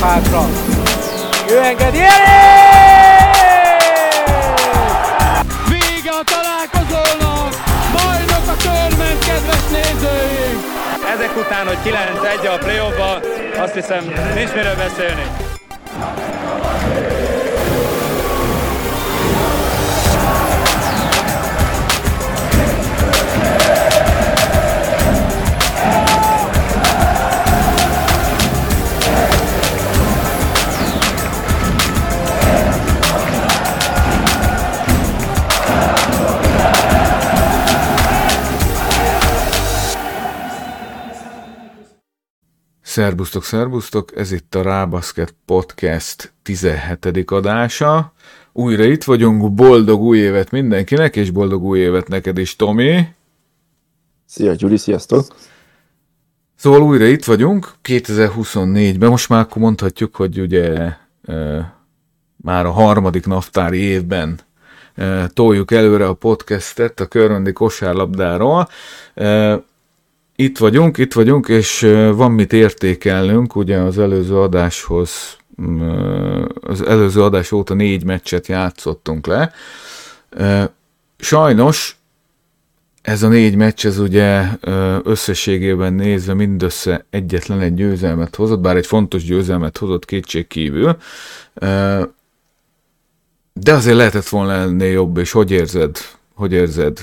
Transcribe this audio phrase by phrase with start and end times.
[0.00, 0.48] Hátra.
[1.50, 1.98] Ő engedi
[5.68, 7.54] Vége a találkozónak!
[7.92, 10.62] Bajnok a törment, kedves nézőink!
[11.14, 12.78] Ezek után, hogy 9-1 a play
[13.58, 14.04] azt hiszem
[14.34, 15.47] nincs miről beszélni.
[42.98, 47.30] Szerbusztok, szerbusztok, ez itt a Rábaszket Podcast 17.
[47.30, 48.12] adása.
[48.52, 53.08] Újra itt vagyunk, boldog új évet mindenkinek, és boldog új évet neked is, Tomi.
[54.26, 55.36] Szia, Gyuri, sziasztok!
[56.56, 60.92] Szóval újra itt vagyunk, 2024-ben, most már akkor mondhatjuk, hogy ugye
[61.24, 61.74] e,
[62.36, 64.40] már a harmadik naptári évben
[64.94, 68.68] e, toljuk előre a podcastet a köröndi kosárlabdáról.
[69.14, 69.62] E,
[70.40, 71.80] itt vagyunk, itt vagyunk, és
[72.14, 75.36] van mit értékelnünk, ugye az előző adáshoz,
[76.60, 79.52] az előző adás óta négy meccset játszottunk le.
[81.18, 81.96] Sajnos
[83.02, 84.44] ez a négy meccs, ez ugye
[85.02, 90.96] összességében nézve mindössze egyetlen egy győzelmet hozott, bár egy fontos győzelmet hozott kétség kívül,
[93.52, 95.96] de azért lehetett volna ennél jobb, és hogy érzed,
[96.34, 96.98] hogy érzed,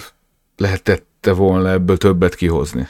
[0.57, 2.87] lehetette volna ebből többet kihozni?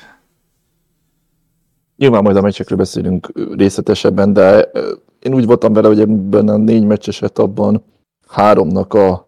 [1.98, 4.72] Nyilván majd a meccsekről beszélünk részletesebben, de
[5.20, 7.84] én úgy voltam vele, hogy ebben a négy meccses etapban
[8.28, 9.28] háromnak a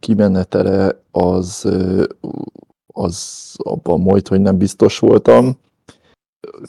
[0.00, 1.68] kimenetele az,
[2.86, 5.58] az abban majd, hogy nem biztos voltam.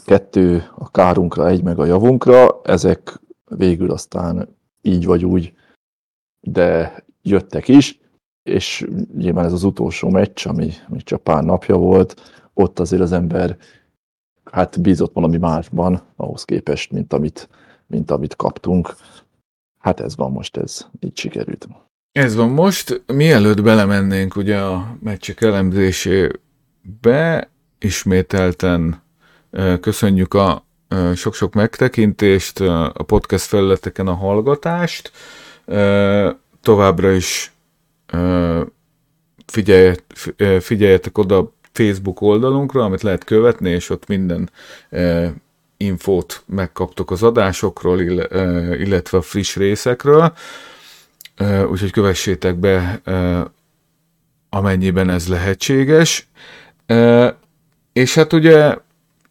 [0.05, 2.61] Kettő a kárunkra, egy meg a javunkra.
[2.63, 5.53] Ezek végül aztán így vagy úgy,
[6.41, 7.99] de jöttek is,
[8.43, 8.87] és
[9.17, 12.21] nyilván ez az utolsó meccs, ami, ami csak pár napja volt,
[12.53, 13.57] ott azért az ember
[14.51, 17.49] hát bízott valami másban ahhoz képest, mint amit,
[17.87, 18.95] mint amit kaptunk.
[19.79, 21.67] Hát ez van most, ez így sikerült.
[22.11, 23.03] Ez van most.
[23.05, 27.49] Mielőtt belemennénk ugye a meccsek elemzésébe,
[27.79, 29.01] ismételten
[29.79, 30.65] köszönjük a
[31.15, 35.11] sok-sok megtekintést, a podcast felületeken a hallgatást.
[36.61, 37.53] Továbbra is
[40.59, 44.49] figyeljetek oda Facebook oldalunkra, amit lehet követni, és ott minden
[44.89, 45.33] e,
[45.77, 50.33] infót megkaptok az adásokról, e, illetve a friss részekről,
[51.35, 53.45] e, úgyhogy kövessétek be, e,
[54.49, 56.27] amennyiben ez lehetséges.
[56.85, 57.37] E,
[57.93, 58.75] és hát ugye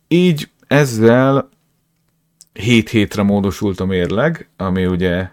[0.09, 1.49] így ezzel
[2.53, 5.29] 7 hétre módosult a mérleg, ami ugye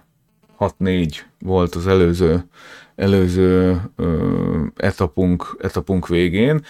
[0.60, 2.44] 6-4 volt az előző
[2.96, 3.82] előző
[4.76, 6.66] etapunk, etapunk végén.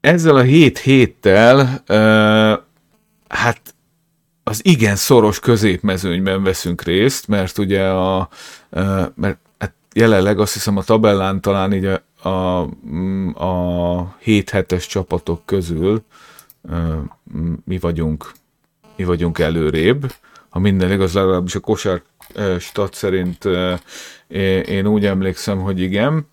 [0.00, 1.82] Ezzel a hét héttel
[3.28, 3.74] hát
[4.44, 8.28] az igen szoros középmezőnyben veszünk részt, mert ugye a,
[9.14, 12.60] mert hát jelenleg azt hiszem a tabellán talán így a, a,
[13.44, 16.04] a 7 hetes csapatok közül
[17.64, 18.32] mi vagyunk
[18.96, 20.14] mi vagyunk előrébb.
[20.48, 22.02] Ha minden igaz, legalábbis a kosár
[22.58, 23.44] stat szerint
[24.68, 26.30] én úgy emlékszem, hogy igen,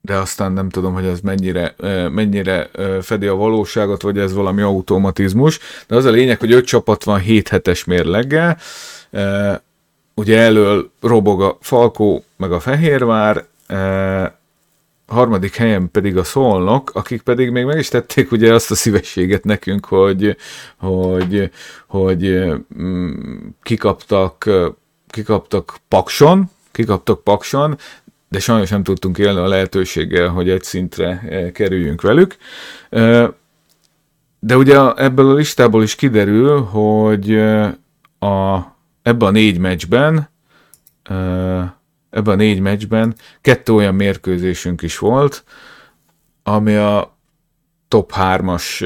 [0.00, 1.74] de aztán nem tudom, hogy ez mennyire,
[2.10, 2.70] mennyire
[3.02, 5.58] fedi a valóságot, vagy ez valami automatizmus.
[5.86, 8.58] De az a lényeg, hogy öt csapat van 7 hetes mérleggel,
[10.14, 13.44] ugye elől robog a Falkó, meg a Fehérvár,
[15.06, 19.44] harmadik helyen pedig a Szolnok, akik pedig még meg is tették ugye azt a szívességet
[19.44, 20.36] nekünk, hogy,
[20.76, 21.50] hogy,
[21.86, 22.44] hogy
[22.78, 24.48] mm, kikaptak
[25.16, 27.78] kikaptak Pakson, kikaptak Pakson,
[28.28, 32.36] de sajnos nem tudtunk élni a lehetőséggel, hogy egy szintre eh, kerüljünk velük.
[32.90, 33.28] Eh,
[34.38, 37.72] de ugye ebből a listából is kiderül, hogy eh,
[38.18, 38.56] a,
[39.02, 40.28] ebben a négy meccsben
[42.10, 45.44] ebben a négy meccsben kettő olyan mérkőzésünk is volt,
[46.42, 47.16] ami a
[47.88, 48.84] top 3-as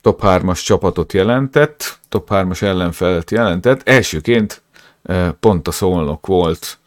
[0.00, 3.88] top 3-as csapatot jelentett, top 3-as ellenfelet jelentett.
[3.88, 4.62] Elsőként
[5.40, 6.78] pont a szolnok volt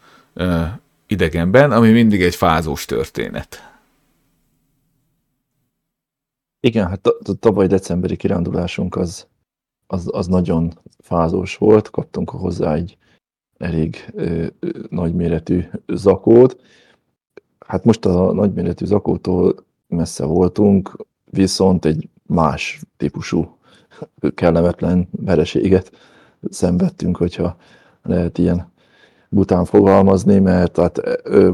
[1.06, 3.72] idegenben, ami mindig egy fázós történet.
[6.60, 7.08] Igen, hát
[7.40, 9.26] tavaly decemberi kirándulásunk az,
[9.86, 12.96] az, az nagyon fázós volt, kaptunk hozzá egy
[13.64, 14.46] elég ö,
[14.88, 16.60] nagyméretű zakót.
[17.66, 19.54] Hát most a nagyméretű zakótól
[19.88, 23.58] messze voltunk, viszont egy más típusú
[24.34, 25.92] kellemetlen vereséget
[26.50, 27.56] szenvedtünk, hogyha
[28.02, 28.72] lehet ilyen
[29.28, 31.52] bután fogalmazni, mert hát, ö,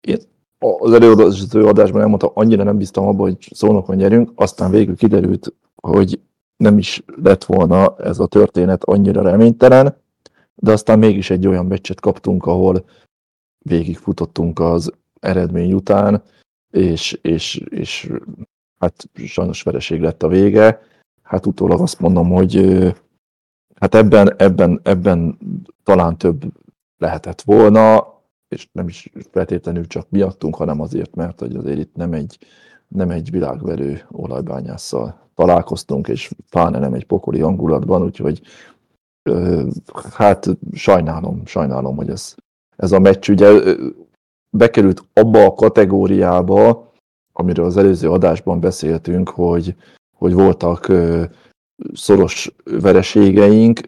[0.00, 0.18] én
[0.58, 6.20] az előadó adásban elmondta, annyira nem bíztam abban, hogy szónokon nyerünk, aztán végül kiderült, hogy
[6.56, 9.96] nem is lett volna ez a történet annyira reménytelen,
[10.60, 12.84] de aztán mégis egy olyan meccset kaptunk, ahol
[13.58, 16.22] végigfutottunk az eredmény után,
[16.70, 18.12] és, és, és
[18.78, 20.82] hát sajnos vereség lett a vége.
[21.22, 22.54] Hát utólag azt mondom, hogy
[23.74, 25.38] hát ebben, ebben, ebben
[25.82, 26.42] talán több
[26.98, 28.14] lehetett volna,
[28.48, 32.38] és nem is feltétlenül csak miattunk, hanem azért, mert hogy azért itt nem egy,
[32.88, 38.42] nem egy világverő olajbányásszal találkoztunk, és pláne nem egy pokoli hangulatban, úgyhogy
[40.12, 42.34] hát sajnálom, sajnálom, hogy ez,
[42.76, 43.74] ez a meccs ugye
[44.50, 46.92] bekerült abba a kategóriába,
[47.32, 49.74] amiről az előző adásban beszéltünk, hogy,
[50.16, 50.92] hogy voltak
[51.92, 53.80] szoros vereségeink.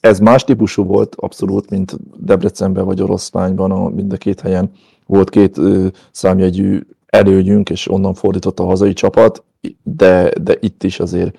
[0.00, 4.70] Ez más típusú volt abszolút, mint Debrecenben vagy Oroszlányban, a, mind a két helyen
[5.06, 5.60] volt két
[6.10, 9.44] számjegyű előnyünk, és onnan fordított a hazai csapat,
[9.82, 11.38] de, de itt is azért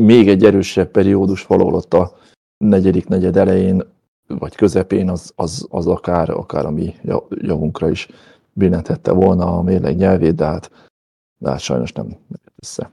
[0.00, 2.18] még egy erősebb periódus valahol ott a
[2.64, 3.82] negyedik negyed elején,
[4.26, 6.94] vagy közepén, az, az, az akár, akár a mi
[7.28, 8.08] javunkra is
[8.52, 10.70] billentette volna a mérleg nyelvét, de hát,
[11.38, 12.16] de hát sajnos nem
[12.62, 12.90] össze.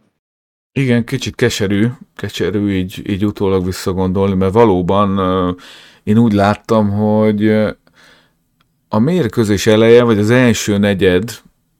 [0.71, 5.19] Igen, kicsit keserű, keserű így, így utólag visszagondolni, mert valóban
[6.03, 7.47] én úgy láttam, hogy
[8.87, 11.31] a mérkőzés eleje, vagy az első negyed,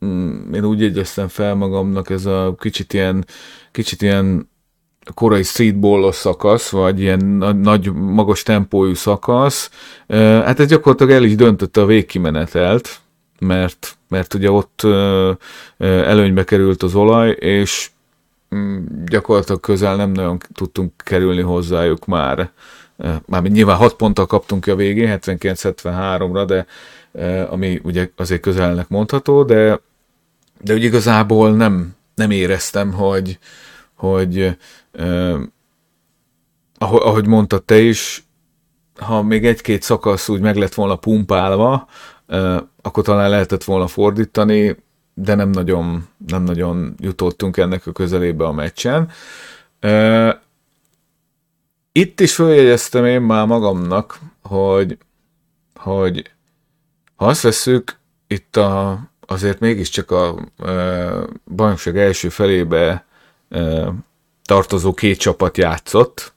[0.06, 3.25] mm, én úgy jegyeztem fel magamnak ez a kicsit ilyen,
[3.71, 4.50] kicsit ilyen
[5.13, 7.25] korai streetballos szakasz, vagy ilyen
[7.62, 9.69] nagy, magas tempójú szakasz,
[10.07, 13.00] hát ez gyakorlatilag el is döntötte a végkimenetelt,
[13.39, 14.81] mert, mert ugye ott
[15.77, 17.89] előnybe került az olaj, és
[18.56, 22.51] mm, gyakorlatilag közel nem nagyon tudtunk kerülni hozzájuk már.
[23.25, 26.65] Mármint nyilván 6 ponttal kaptunk ki a végén, 79-73-ra, de
[27.50, 29.80] ami ugye azért közelnek mondható, de,
[30.62, 33.39] de ugye igazából nem, nem éreztem, hogy,
[33.97, 34.57] hogy
[34.91, 35.39] eh,
[36.79, 38.25] ahogy mondtad te is,
[38.95, 41.88] ha még egy-két szakasz úgy meg lett volna pumpálva,
[42.27, 44.75] eh, akkor talán lehetett volna fordítani,
[45.13, 49.09] de nem nagyon, nem nagyon jutottunk ennek a közelébe a meccsen.
[49.79, 50.33] Eh,
[51.91, 54.97] itt is följegyeztem én már magamnak, hogy,
[55.75, 56.31] hogy
[57.15, 60.35] ha azt veszük, itt a, azért mégiscsak a
[60.65, 61.09] e,
[61.55, 63.05] bajnokság első felébe
[64.45, 66.33] tartozó két csapat játszott.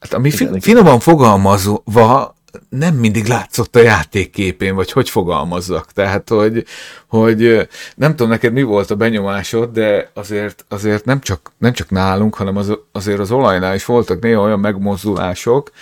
[0.00, 2.34] Hát ami fi- finoman fogalmazva
[2.68, 5.92] nem mindig látszott a játékképén, vagy hogy fogalmazzak.
[5.92, 6.64] Tehát, hogy,
[7.06, 11.90] hogy nem tudom neked mi volt a benyomásod, de azért, azért nem, csak, nem csak
[11.90, 15.72] nálunk, hanem az, azért az olajnál is voltak néha olyan megmozdulások,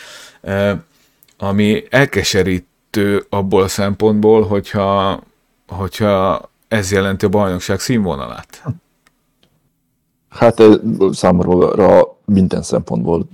[1.38, 5.20] ami elkeserítő abból a szempontból, hogyha,
[5.66, 8.64] hogyha ez jelenti a bajnokság színvonalát.
[10.28, 10.62] Hát
[11.10, 13.26] számomra minden szempontból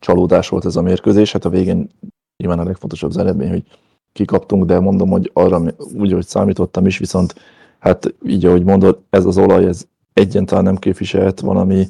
[0.00, 1.32] csalódás volt ez a mérkőzés.
[1.32, 1.88] Hát a végén
[2.36, 3.64] nyilván a legfontosabb az eredmény, hogy
[4.12, 5.62] kikaptunk, de mondom, hogy arra
[5.94, 7.34] úgy, hogy számítottam is, viszont
[7.78, 11.86] hát így, ahogy mondod, ez az olaj, ez egyáltalán nem képviselt valami,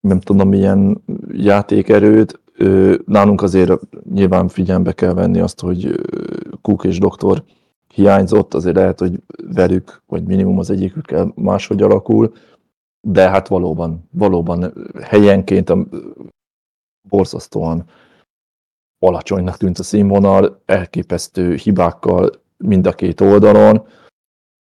[0.00, 2.40] nem tudom, milyen játékerőt.
[3.06, 3.72] Nálunk azért
[4.12, 6.00] nyilván figyelembe kell venni azt, hogy
[6.62, 7.42] Cook és doktor
[7.94, 12.32] hiányzott, azért lehet, hogy velük, vagy minimum az egyikükkel máshogy alakul,
[13.00, 15.72] de hát valóban, valóban helyenként
[17.08, 17.84] borzasztóan
[18.98, 23.86] alacsonynak tűnt a színvonal, elképesztő hibákkal mind a két oldalon,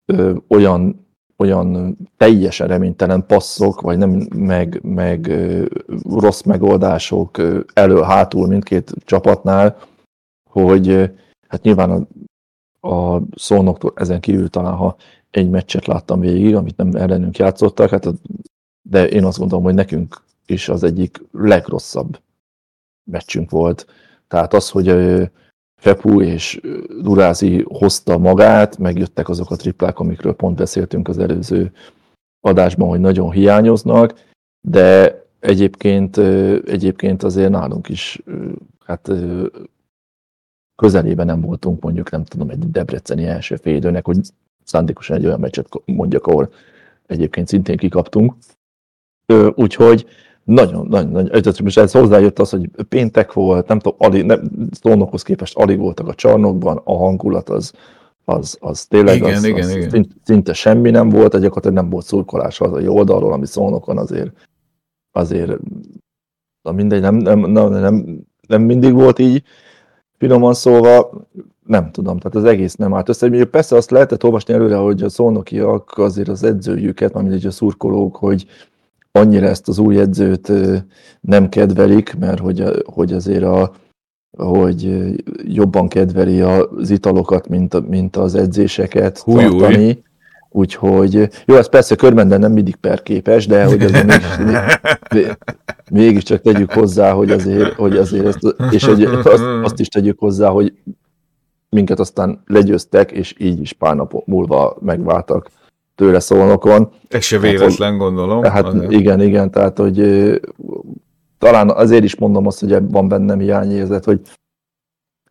[0.05, 1.07] ö, olyan,
[1.37, 5.65] olyan teljesen reménytelen passzok, vagy nem, meg, meg ö,
[6.03, 7.37] rossz megoldások
[7.73, 9.77] elő-hátul mindkét csapatnál,
[10.49, 11.05] hogy ö,
[11.47, 12.07] hát nyilván a,
[12.87, 14.95] a szónoktól ezen kívül talán, ha
[15.31, 18.07] egy meccset láttam végig, amit nem ellenünk játszottak, hát,
[18.81, 22.19] de én azt gondolom, hogy nekünk is az egyik legrosszabb
[23.03, 23.85] meccsünk volt.
[24.27, 24.87] Tehát az, hogy
[25.81, 26.61] Fepu és
[27.01, 31.71] Durázi hozta magát, megjöttek azok a triplák, amikről pont beszéltünk az előző
[32.39, 34.25] adásban, hogy nagyon hiányoznak,
[34.67, 36.17] de egyébként,
[36.67, 38.21] egyébként azért nálunk is
[38.85, 39.11] hát
[40.77, 44.17] közelében nem voltunk mondjuk, nem tudom, egy debreceni első félidőnek, hogy
[44.63, 46.49] szándékosan egy olyan meccset mondjak, ahol
[47.05, 48.33] egyébként szintén kikaptunk.
[49.55, 50.05] Úgyhogy
[50.43, 55.21] nagyon, nagyon, nagyon, most ez hozzájött az, hogy péntek volt, nem tudom, alig, nem, szónokhoz
[55.21, 57.73] képest alig voltak a csarnokban, a hangulat az,
[58.25, 59.89] az, az tényleg Igen, az, igen, az igen.
[59.89, 63.97] szint- szinte semmi nem volt, egy gyakorlatilag nem volt szurkolás az a oldalról, ami szónokon
[63.97, 64.47] azért,
[65.11, 65.51] azért
[66.61, 69.43] na mindegy, nem, nem, nem, nem, nem mindig volt így,
[70.17, 71.09] finoman szólva,
[71.65, 73.45] nem tudom, tehát az egész nem állt össze.
[73.45, 78.45] Persze azt lehetett olvasni előre, hogy a szónokiak azért az edzőjüket, így a szurkolók, hogy
[79.11, 80.51] annyira ezt az új edzőt
[81.21, 83.71] nem kedvelik, mert hogy, hogy azért a,
[84.37, 84.97] hogy
[85.43, 90.03] jobban kedveli az italokat, mint, mint az edzéseket Húj, húj.
[90.57, 94.37] Úgyhogy, jó, ez persze körben nem mindig perképes, de hogy azért mégis,
[95.13, 95.37] mé-
[95.91, 100.49] mégiscsak tegyük hozzá, hogy azért, hogy azért ezt, és hogy azt, azt is tegyük hozzá,
[100.49, 100.73] hogy
[101.69, 105.49] minket aztán legyőztek, és így is pár nap múlva megváltak
[105.95, 106.89] tőle szólnokon.
[107.07, 108.43] Ez se véletlen, gondolom.
[108.43, 108.91] Hát azért.
[108.91, 110.01] igen, igen, tehát hogy
[111.37, 114.21] talán azért is mondom azt, hogy van bennem hiányérzet, hogy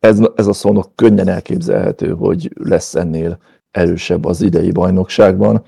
[0.01, 3.39] ez, ez a szónok könnyen elképzelhető, hogy lesz ennél
[3.77, 5.63] erősebb az idei bajnokságban,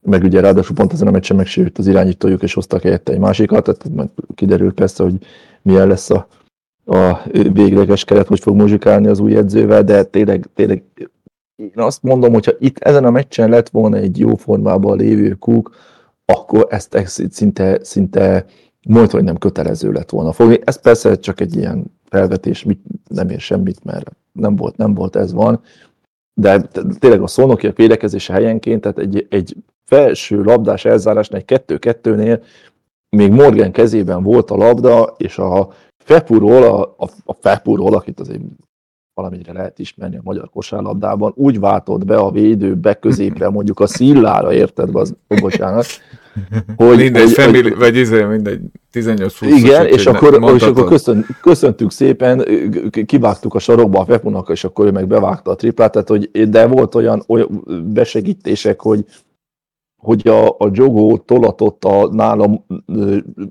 [0.00, 3.64] meg ugye ráadásul pont ezen a meccsen megsérült az irányítójuk, és hoztak helyette egy másikat,
[3.64, 5.14] tehát meg kiderült persze, hogy
[5.62, 6.26] milyen lesz a,
[6.84, 7.20] a
[7.52, 10.84] végleges keret, hogy fog muzsikálni az új edzővel, de tényleg, tényleg
[11.56, 15.74] én azt mondom, hogyha itt ezen a meccsen lett volna egy jó formában lévő kúk,
[16.24, 18.44] akkor ezt szinte, szinte
[18.88, 20.58] majd, hogy nem kötelező lett volna fogni.
[20.64, 25.16] Ez persze csak egy ilyen felvetés, mit, nem ér semmit, mert nem volt, nem volt,
[25.16, 25.60] ez van.
[26.34, 26.60] De
[26.98, 32.42] tényleg a szónokiak védekezése helyenként, tehát egy, egy felső labdás elzárásnál, egy kettő-kettőnél
[33.16, 35.68] még Morgan kezében volt a labda, és a
[36.04, 38.42] Fepurról, a, a, a Fepurról, akit azért
[39.14, 43.86] valamire lehet ismerni a magyar kosárlabdában, úgy váltott be a védő be középre, mondjuk a
[43.86, 45.86] szillára, érted, az, bocsánat,
[46.76, 48.60] hogy, mindegy, hogy, family, hogy, vagy izé, mindegy,
[48.90, 52.44] 18 20 igen, és akkor, és akkor köszön, köszöntük szépen,
[53.06, 56.66] kivágtuk a sarokba a Fepunak, és akkor ő meg bevágta a triplát, tehát hogy, de
[56.66, 59.04] volt olyan, olyan besegítések, hogy
[60.02, 62.64] hogy a, a jogó tolatott a nálam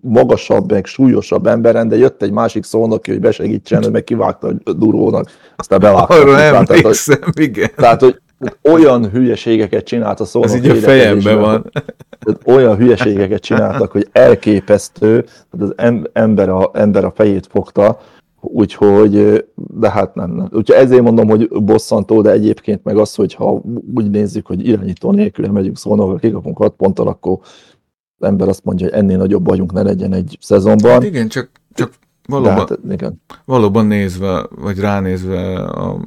[0.02, 4.74] magasabb, meg súlyosabb emberen, de jött egy másik szónok, hogy besegítsen, ő meg kivágta a
[4.74, 6.14] durónak, aztán bevágta.
[6.14, 7.70] a Arra triplát, tehát, hogy, emlékszem, igen.
[7.76, 8.22] tehát, hogy
[8.64, 10.50] olyan hülyeségeket csinált a szónok.
[10.50, 11.72] Ez így a fejemben van.
[12.20, 18.00] Tehát olyan hülyeségeket csináltak, hogy elképesztő, tehát az em- ember a, ember a fejét fogta,
[18.42, 20.48] úgyhogy, de hát nem, nem.
[20.52, 23.62] Úgyhogy ezért mondom, hogy bosszantó, de egyébként meg az, hogy ha
[23.96, 27.38] úgy nézzük, hogy irányító nélkül megyünk szónokra, kikapunk 6 ponttal, akkor
[28.18, 30.92] az ember azt mondja, hogy ennél nagyobb bajunk ne legyen egy szezonban.
[30.92, 31.98] Hát igen, csak, csak de
[32.36, 33.22] valóban, hát, igen.
[33.46, 36.00] valóban nézve, vagy ránézve a,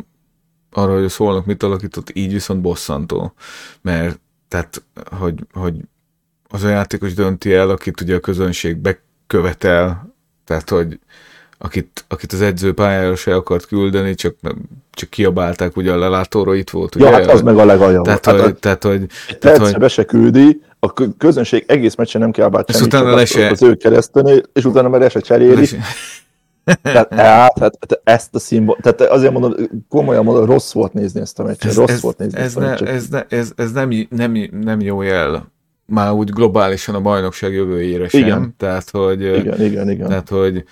[0.77, 3.33] arra, hogy a szólnak mit alakított, így viszont bosszantó.
[3.83, 4.83] Mert tehát,
[5.19, 5.75] hogy, hogy
[6.49, 10.15] az a játékos dönti el, akit ugye a közönség bekövetel,
[10.45, 10.99] tehát, hogy
[11.59, 14.35] akit, akit az edző pályára se akart küldeni, csak,
[14.91, 16.95] csak kiabálták, ugye a lelátóra itt volt.
[16.95, 17.15] Ja, ugye?
[17.15, 18.05] hát az meg a legaljabb.
[18.05, 21.95] Tehát, Hát, hogy, tehát, hogy, tehát, Persze, hogy be se küldi, a kö- közönség egész
[21.95, 25.21] meccsen nem kiabált semmit, utána le se- az ő keresztül, és utána meg le se
[25.21, 25.69] cseréli.
[26.83, 29.55] Tehát, hát, hát, hát ezt a színvon, tehát azért mondom,
[29.89, 32.57] komolyan mondom, rossz volt nézni ezt a meccset, ez, rossz ez, volt nézni ez, ezt
[32.57, 32.89] a meccset.
[32.89, 35.53] ez, ne, ez, ez nem, nem, nem jó jel
[35.87, 38.21] már úgy globálisan a bajnokság jövőjére sem.
[38.21, 38.55] Igen.
[38.57, 40.09] Tehát, hogy, Igen, igen, igen.
[40.09, 40.65] tehát hogy,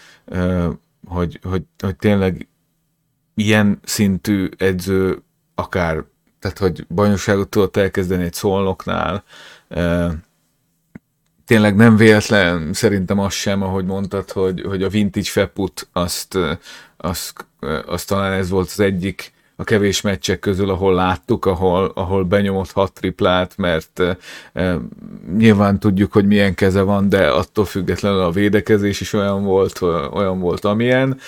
[1.07, 2.49] hogy, hogy, hogy tényleg
[3.35, 5.23] ilyen szintű edző
[5.55, 6.05] akár,
[6.39, 9.25] tehát hogy bajnokságot tudott elkezdeni egy szolnoknál,
[11.53, 16.39] tényleg nem véletlen szerintem az sem, ahogy mondtad, hogy, hogy a vintage feput azt,
[16.97, 17.47] azt,
[17.87, 22.71] azt talán ez volt az egyik a kevés meccsek közül, ahol láttuk, ahol, ahol benyomott
[22.71, 24.03] hat triplát, mert
[24.53, 24.79] e,
[25.37, 29.81] nyilván tudjuk, hogy milyen keze van, de attól függetlenül a védekezés is olyan volt,
[30.13, 31.19] olyan volt, amilyen.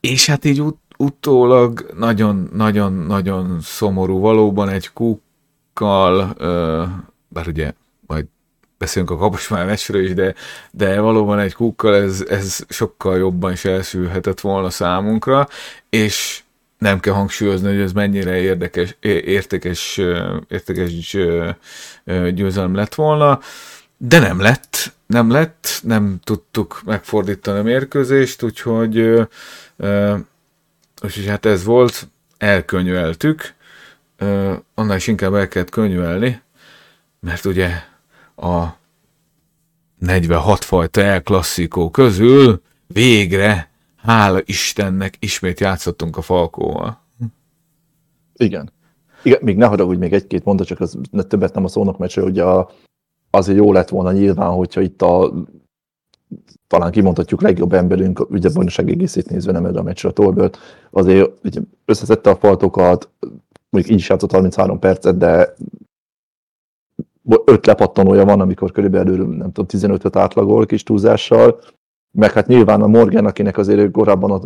[0.00, 4.18] És hát így ut- utólag nagyon-nagyon-nagyon szomorú.
[4.18, 6.46] Valóban egy kukkal, e,
[7.28, 7.72] bár ugye
[8.78, 10.34] beszélünk a Kaposvár meccsről is, de,
[10.70, 15.48] de valóban egy kukkal ez, ez sokkal jobban is elsülhetett volna számunkra,
[15.90, 16.40] és
[16.78, 20.00] nem kell hangsúlyozni, hogy ez mennyire érdekes, értékes,
[20.48, 21.16] értékes
[22.34, 23.40] győzelem lett volna,
[23.96, 28.98] de nem lett, nem lett, nem tudtuk megfordítani a mérkőzést, úgyhogy,
[31.02, 33.54] úgyhogy hát ez volt, elkönyveltük,
[34.74, 36.40] annál is inkább el kellett könyvelni,
[37.20, 37.70] mert ugye
[38.36, 38.66] a
[39.98, 47.04] 46 fajta El Classico közül végre hála Istennek ismét játszottunk a Falkóval.
[48.34, 48.72] Igen.
[49.22, 52.28] Igen, még ne haragudj még egy-két mondat, csak az ne, többet nem a szónok meccsről,
[52.28, 52.70] ugye a,
[53.30, 55.32] azért jó lett volna nyilván, hogyha itt a
[56.66, 60.58] talán kimondhatjuk legjobb emberünk, ugye bajnokság egészét nézve nem erre a meccsre a Torbert,
[60.90, 63.10] azért ugye összeszedte a faltokat,
[63.68, 65.54] mondjuk így is játszott 33 percet, de
[67.44, 71.60] öt lepattanója van, amikor körülbelül nem tudom, 15-öt átlagol kis túlzással,
[72.10, 74.40] meg hát nyilván a Morgan, akinek azért korábban a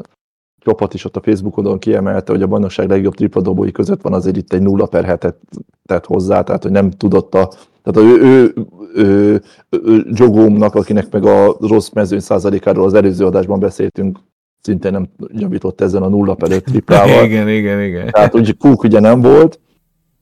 [0.58, 4.52] csapat is ott a Facebookodon kiemelte, hogy a bajnokság legjobb tripladobói között van azért itt
[4.52, 5.37] egy 0 per hetet
[5.84, 7.50] tett hozzá, tehát hogy nem tudott a
[7.82, 8.54] tehát ő, ő,
[8.94, 14.18] ő, ő Jogómnak, akinek meg a rossz mezőny százalékáról az előző adásban beszéltünk,
[14.60, 17.25] szintén nem javított ezen a nulla per öt triplával.
[17.28, 18.10] igen, igen, igen.
[18.10, 19.60] Tehát ugye Cook ugye nem volt,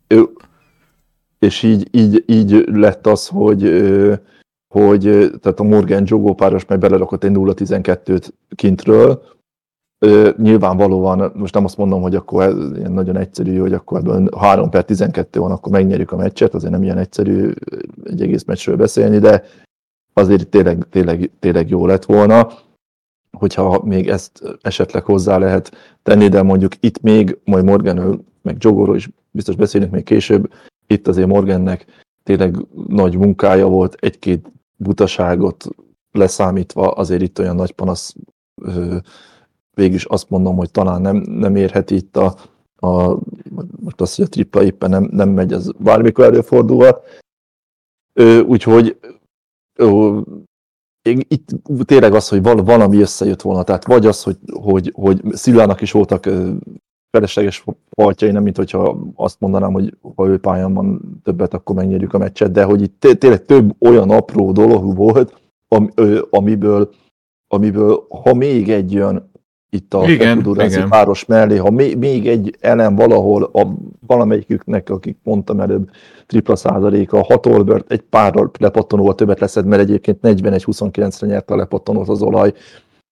[0.06, 0.28] ő,
[1.38, 3.62] és így, így, így lett az, hogy,
[4.74, 5.02] hogy
[5.40, 9.22] tehát a Morgan Jogó páros meg belerakott egy 0-12-t kintről,
[10.36, 14.70] nyilvánvalóan, most nem azt mondom, hogy akkor ez ilyen nagyon egyszerű, hogy akkor ebből 3
[14.70, 17.50] per 12 van, akkor megnyerjük a meccset, azért nem ilyen egyszerű
[18.04, 19.44] egy egész meccsről beszélni, de
[20.12, 22.48] azért tényleg, tényleg, tényleg jó lett volna,
[23.38, 28.96] hogyha még ezt esetleg hozzá lehet tenni, de mondjuk itt még, majd Morgan, meg Jogóról
[28.96, 30.52] is biztos beszélünk még később,
[30.88, 35.68] itt azért Morgannek tényleg nagy munkája volt, egy-két butaságot
[36.12, 38.14] leszámítva, azért itt olyan nagy panasz
[39.74, 42.36] végülis azt mondom, hogy talán nem, nem érheti itt a,
[42.76, 43.18] a
[43.80, 47.06] most azt, hogy a tripla éppen nem, nem megy, ez bármikor előfordulhat.
[48.46, 48.98] Úgyhogy
[49.74, 50.20] ö,
[51.02, 51.48] itt
[51.84, 55.92] tényleg az, hogy val, valami összejött volna, tehát vagy az, hogy, hogy, hogy Szillának is
[55.92, 56.28] voltak
[57.10, 62.14] felesleges faltjai, nem mint hogyha azt mondanám, hogy ha ő pályán van többet, akkor megnyerjük
[62.14, 65.40] a meccset, de hogy itt tényleg több olyan apró dolog volt,
[66.30, 66.90] amiből,
[67.48, 69.30] amiből ha még egy jön,
[69.70, 73.74] itt a Fekudurázi páros mellé, ha még, még egy elem valahol a
[74.06, 75.90] valamelyiküknek, akik mondtam előbb,
[76.26, 82.08] tripla százaléka, hat Olbert egy pár lepattanóval többet leszed, mert egyébként 41-29-re nyerte a lepattanót
[82.08, 82.52] az olaj.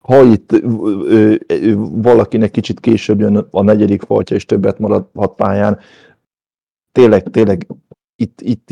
[0.07, 5.79] Ha itt ö, ö, valakinek kicsit később jön a negyedik faltja, és többet maradhat pályán,
[6.93, 7.67] tényleg, tényleg
[8.17, 8.71] itt, itt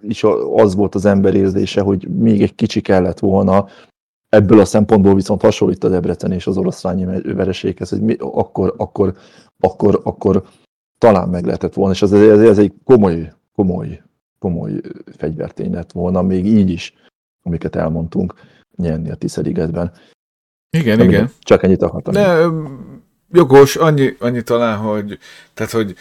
[0.00, 3.66] is az volt az ember érzése, hogy még egy kicsi kellett volna,
[4.28, 9.16] ebből a szempontból viszont hasonlít a Debrecen és az oroszlányi vereséghez, hogy mi, akkor, akkor,
[9.60, 10.42] akkor, akkor
[10.98, 14.02] talán meg lehetett volna, és ez, ez, ez egy komoly, komoly,
[14.38, 14.80] komoly
[15.16, 16.94] fegyvertény lett volna, még így is,
[17.42, 18.34] amiket elmondtunk,
[18.76, 19.92] nyerni a Tiszeligetben.
[20.78, 21.32] Igen, Nem igen.
[21.40, 22.14] Csak ennyit akartam.
[22.14, 22.46] Ne,
[23.32, 25.18] jogos, annyi, annyi talán, hogy,
[25.54, 25.94] tehát, hogy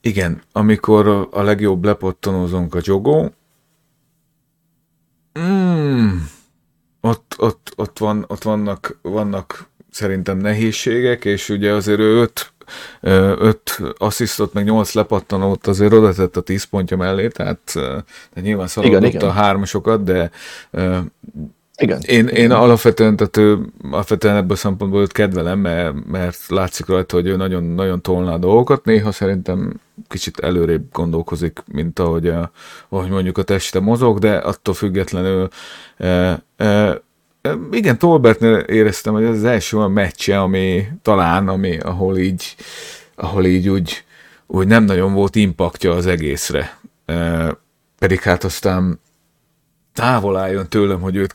[0.00, 3.32] igen, amikor a legjobb lepottonozunk a jogó,
[5.38, 6.08] mm,
[7.00, 12.52] ott, ott, ott, van, ott vannak, vannak szerintem nehézségek, és ugye azért ő öt,
[13.40, 17.72] öt asszisztot, meg nyolc lepattanót azért oda tett a tíz pontja mellé, tehát
[18.34, 20.30] de nyilván szaladott a hármasokat, de
[21.76, 22.00] igen.
[22.06, 23.58] Én, én alapvetően, tehát ő,
[23.90, 28.32] alapvetően ebből a szempontból őt kedvelem, mert, mert látszik rajta, hogy ő nagyon, nagyon tolna
[28.32, 28.84] a dolgokat.
[28.84, 32.50] Néha szerintem kicsit előrébb gondolkozik, mint ahogy, a,
[32.88, 35.48] ahogy mondjuk a teste mozog, de attól függetlenül
[35.96, 37.00] e, e,
[37.70, 42.54] igen, Tolbertnél éreztem, hogy ez az első olyan meccse, ami talán, ami, ahol így,
[43.14, 44.04] ahol így úgy,
[44.46, 46.78] úgy nem nagyon volt impaktja az egészre.
[47.06, 47.56] E,
[47.98, 49.00] pedig hát aztán
[49.96, 51.32] távol álljon tőlem, hogy őt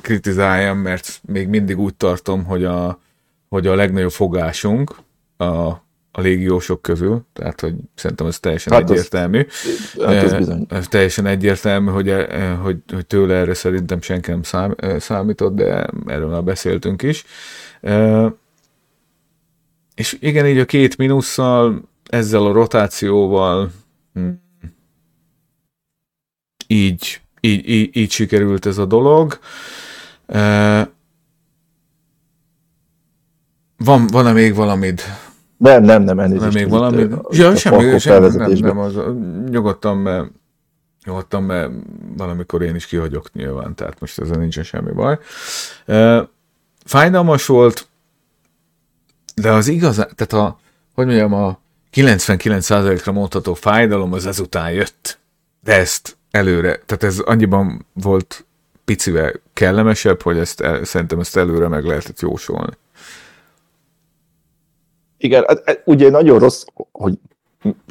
[0.00, 3.00] kritizáljam, mert még mindig úgy tartom, hogy a,
[3.48, 4.96] hogy a legnagyobb fogásunk
[5.36, 5.44] a,
[6.14, 9.46] a légiósok közül, tehát hogy szerintem ez teljesen hát egyértelmű.
[9.96, 10.66] Az, hát ez bizony.
[10.68, 15.54] Ez teljesen egyértelmű, hogy, e, hogy, hogy tőle erre szerintem senki nem szám, e, számított,
[15.54, 17.24] de erről már beszéltünk is.
[19.94, 23.70] És igen, így a két minusszal, ezzel a rotációval
[24.14, 24.28] hm,
[26.66, 29.38] így így, így, így sikerült ez a dolog.
[33.76, 35.00] Van, van-e még valamid?
[35.56, 36.52] Nem, nem, nem, elnézést.
[36.52, 37.06] Nem még valami?
[37.30, 38.94] Ja, semmi, semmi, nem, nem, az,
[39.50, 40.30] nyugodtan, mert
[41.04, 41.70] nyugodtan, mert
[42.16, 45.18] valamikor én is kihagyok nyilván, tehát most ezzel nincsen semmi baj.
[46.84, 47.88] Fájdalmas volt,
[49.34, 50.58] de az igaz, tehát a,
[50.94, 51.58] hogy mondjam, a
[51.94, 55.18] 99%-ra mondható fájdalom az ezután jött.
[55.60, 58.46] De ezt előre, tehát ez annyiban volt
[58.84, 62.72] picivel kellemesebb, hogy ezt el, szerintem ezt előre meg lehetett jósolni.
[65.18, 67.18] Igen, hát, hát ugye nagyon rossz, hogy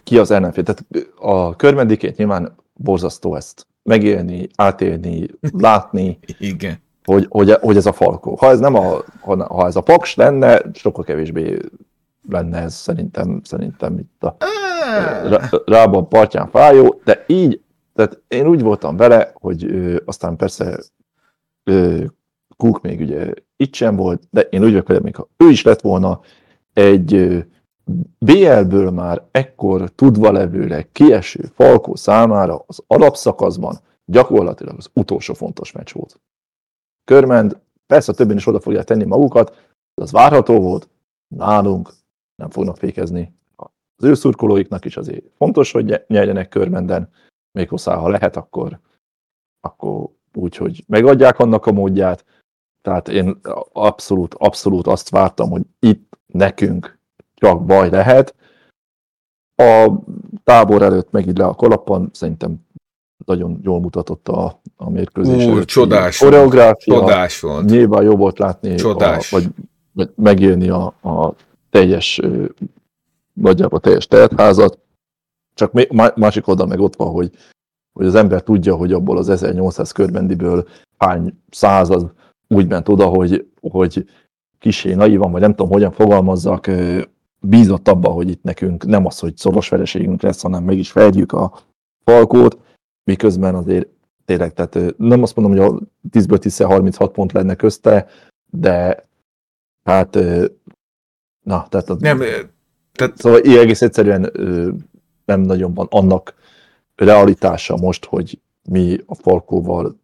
[0.04, 0.64] ki az ellenfél.
[0.64, 5.28] Tehát a körmendikét nyilván borzasztó ezt megélni, átélni,
[5.68, 6.20] látni.
[6.40, 6.82] Igen.
[7.04, 8.36] Hogy, hogy, hogy ez a falkó.
[8.36, 9.04] Ha ez nem a,
[9.48, 11.58] ha ez a paks lenne, sokkal kevésbé
[12.30, 14.36] lenne ez szerintem, szerintem itt a
[15.66, 17.62] Rában partján fájó, de így
[18.06, 20.80] tehát én úgy voltam vele, hogy ö, aztán persze
[21.64, 22.04] ö,
[22.58, 25.82] Cook még ugye itt sem volt, de én úgy vagyok még ha ő is lett
[25.82, 26.20] volna
[26.74, 27.40] egy, ö,
[28.18, 35.94] BL-ből már ekkor tudva levőleg kieső Falkó számára az alapszakaszban gyakorlatilag az utolsó fontos meccs
[35.94, 36.20] volt.
[37.04, 40.90] Körmend, persze a többén is oda fogják tenni magukat, az várható volt,
[41.28, 41.94] nálunk
[42.36, 43.34] nem fognak fékezni.
[43.96, 47.10] Az ő szurkolóiknak is azért fontos, hogy nyerjenek körmenden,
[47.52, 48.80] még hozzá, ha lehet, akkor,
[49.60, 52.26] akkor úgy, hogy megadják annak a módját.
[52.82, 53.40] Tehát én
[53.72, 57.00] abszolút, abszolút azt vártam, hogy itt nekünk
[57.34, 58.36] csak baj lehet.
[59.56, 59.92] A
[60.44, 62.66] tábor előtt megint le a kalappan, szerintem
[63.26, 65.46] nagyon jól mutatott a, a mérkőzés.
[65.46, 66.94] Úr, csodás koreográfia.
[66.94, 67.66] Csodás volt.
[67.66, 69.34] Nyilván jó volt látni, Csodás.
[69.34, 69.48] A, vagy,
[69.92, 71.36] vagy megélni a, a
[71.70, 72.22] teljes,
[73.34, 74.80] nagyjából teljes teltházat.
[75.62, 77.32] Csak másik oldal meg ott van, hogy,
[77.94, 82.14] hogy az ember tudja, hogy abból az 1800 körbendiből hány század
[82.48, 84.06] úgy ment oda, hogy, hogy
[84.60, 86.68] kisé naívan, vagy nem tudom, hogyan fogalmazzak,
[87.40, 91.54] bízott abba, hogy itt nekünk nem az, hogy szoros vereségünk lesz, hanem mégis felgyük a
[92.04, 92.58] falkót,
[93.04, 93.88] miközben azért
[94.26, 95.80] tényleg, tehát nem azt mondom, hogy a
[96.20, 98.08] 10-ből 10 36 pont lenne közte,
[98.52, 99.06] de
[99.84, 100.16] hát
[101.44, 102.20] na, tehát, a, nem,
[102.92, 104.32] tehát szóval egész egyszerűen
[105.32, 106.34] nem nagyon van annak
[106.96, 108.40] realitása most, hogy
[108.70, 110.00] mi a Falkóval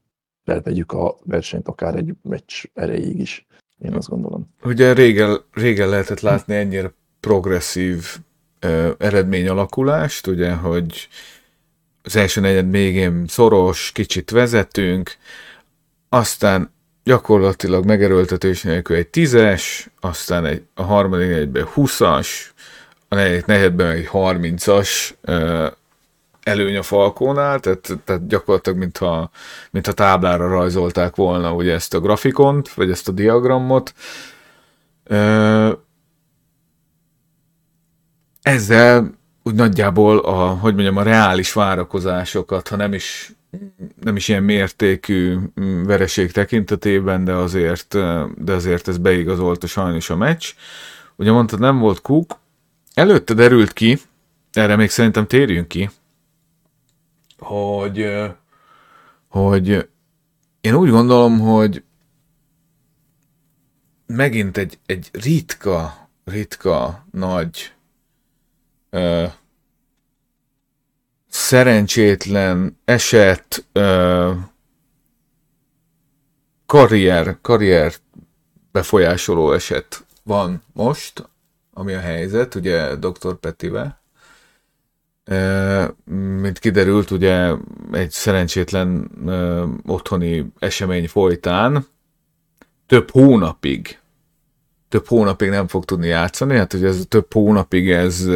[0.46, 3.46] felvegyük a versenyt akár egy meccs erejéig is.
[3.80, 4.50] Én azt gondolom.
[4.64, 8.18] Ugye régen, régen lehetett látni ennyire progresszív
[8.66, 11.08] uh, eredményalakulást, ugye, hogy
[12.04, 15.16] az első negyed végén szoros, kicsit vezetünk,
[16.10, 16.72] aztán
[17.04, 22.54] gyakorlatilag megerőltetés nélkül egy tízes, aztán egy, a harmadik negyedben húszas,
[23.10, 25.72] a negyedik negyedben egy harmincas uh,
[26.44, 29.30] előny a Falkónál, tehát, tehát gyakorlatilag mintha,
[29.72, 33.94] mintha táblára rajzolták volna ugye ezt a grafikont, vagy ezt a diagramot.
[38.42, 43.32] Ezzel úgy nagyjából a, hogy mondjam, a reális várakozásokat, ha nem is,
[44.02, 45.38] nem is ilyen mértékű
[45.86, 47.98] vereség tekintetében, de azért,
[48.44, 50.54] de azért ez beigazolta sajnos a meccs.
[51.16, 52.40] Ugye mondtad, nem volt Cook,
[52.98, 54.00] előtte derült ki,
[54.52, 55.90] erre még szerintem térjünk ki,
[57.38, 58.26] hogy,
[59.28, 59.90] hogy
[60.62, 61.84] én úgy gondolom, hogy
[64.06, 67.74] megint egy, egy ritka, ritka nagy
[68.90, 69.26] ö,
[71.28, 74.34] szerencsétlen eset ö,
[76.66, 77.94] karrier, karrier
[78.72, 81.30] befolyásoló eset van most,
[81.78, 83.36] ami a helyzet, ugye Dr.
[83.36, 84.02] Petivel,
[86.42, 87.54] mint kiderült, ugye
[87.92, 89.12] egy szerencsétlen
[89.86, 91.86] otthoni esemény folytán
[92.86, 94.00] több hónapig
[94.90, 98.28] több hónapig nem fog tudni játszani, hát hogy ez több hónapig ez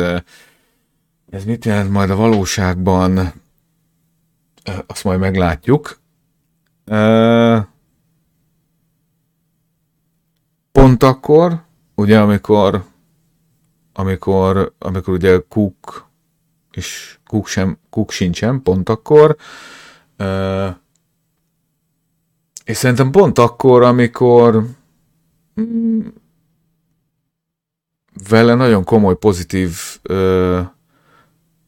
[1.30, 3.34] ez mit jelent majd a valóságban
[4.88, 6.00] azt majd meglátjuk.
[10.72, 11.62] Pont akkor,
[11.96, 12.90] ugye amikor
[13.94, 16.10] amikor, amikor ugye Cook
[16.72, 19.38] és Cook, sem, Cook sincsen pont akkor.
[22.64, 24.66] És szerintem pont akkor, amikor
[25.62, 26.08] mm,
[28.30, 29.78] vele nagyon komoly pozitív
[30.10, 30.60] uh,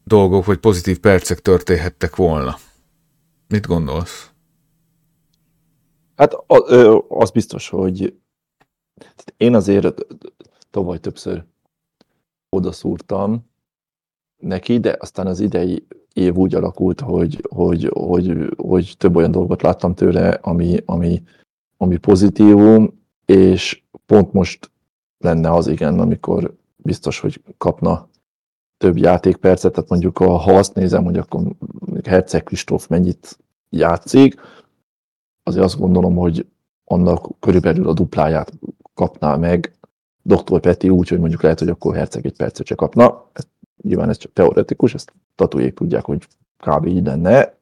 [0.03, 2.57] dolgok, vagy pozitív percek történhettek volna.
[3.47, 4.31] Mit gondolsz?
[6.15, 6.33] Hát
[7.07, 8.15] az biztos, hogy
[9.37, 10.05] én azért
[10.69, 11.45] tavaly többször
[12.53, 13.51] odaszúrtam,
[14.37, 19.61] neki, de aztán az idei év úgy alakult, hogy, hogy, hogy, hogy több olyan dolgot
[19.61, 21.23] láttam tőle, ami, ami,
[21.77, 24.71] ami pozitívum, és pont most
[25.17, 28.09] lenne az igen, amikor biztos, hogy kapna
[28.77, 31.41] több játékpercet, tehát mondjuk a, ha azt nézem, hogy akkor
[32.03, 33.39] Herceg Kristóf mennyit
[33.69, 34.35] játszik,
[35.43, 36.47] azért azt gondolom, hogy
[36.83, 38.51] annak körülbelül a dupláját
[38.93, 39.77] kapná meg
[40.23, 40.59] Dr.
[40.59, 43.29] Peti úgy, hogy mondjuk lehet, hogy akkor Herceg egy percet se kapna.
[43.33, 43.47] Ezt
[43.81, 46.85] nyilván ez csak teoretikus, ezt tatuék tudják, hogy kb.
[46.85, 47.57] így lenne.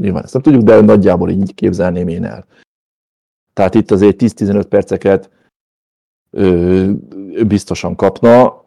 [0.00, 2.46] Nyilván ezt nem tudjuk, de nagyjából így képzelném én el.
[3.52, 5.30] Tehát itt azért 10-15 perceket
[6.30, 6.90] ö,
[7.46, 8.64] biztosan kapna.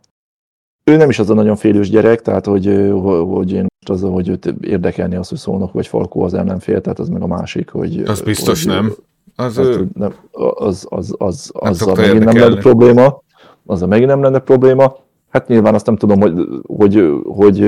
[0.83, 2.65] Ő nem is az a nagyon félős gyerek, tehát hogy,
[3.01, 6.99] hogy én most az, hogy őt érdekelni az, hogy szólnak, vagy Falkó az ellenfél, tehát
[6.99, 8.01] az meg a másik, hogy...
[8.01, 8.93] Az biztos hogy, nem.
[9.35, 13.21] Az, az, nem, az, az, az, nem az, az megint nem lenne probléma.
[13.65, 14.95] Az a megint nem lenne probléma.
[15.29, 16.33] Hát nyilván azt nem tudom, hogy,
[16.67, 17.59] hogy, hogy,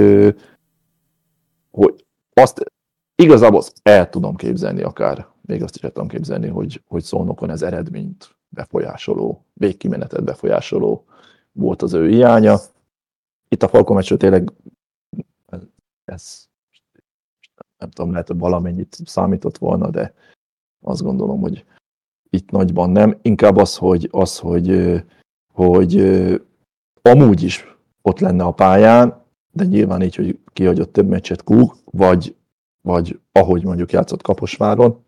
[1.71, 2.71] hogy azt
[3.15, 7.49] igazából azt el tudom képzelni akár, még azt is el tudom képzelni, hogy, hogy szónokon
[7.49, 11.05] ez eredményt befolyásoló, végkimenetet befolyásoló
[11.51, 12.57] volt az ő hiánya.
[13.47, 14.53] itt a Falcon meccsről tényleg
[15.45, 15.61] ez,
[16.05, 16.45] ez
[17.77, 20.13] nem tudom, lehet, hogy valamennyit számított volna, de
[20.83, 21.65] azt gondolom, hogy
[22.29, 23.17] itt nagyban nem.
[23.21, 24.93] Inkább az, hogy, az, hogy,
[25.53, 26.01] hogy
[27.01, 32.35] amúgy is ott lenne a pályán, de nyilván így, hogy kihagyott több meccset Kúk, vagy,
[32.81, 35.03] vagy ahogy mondjuk játszott Kaposváron,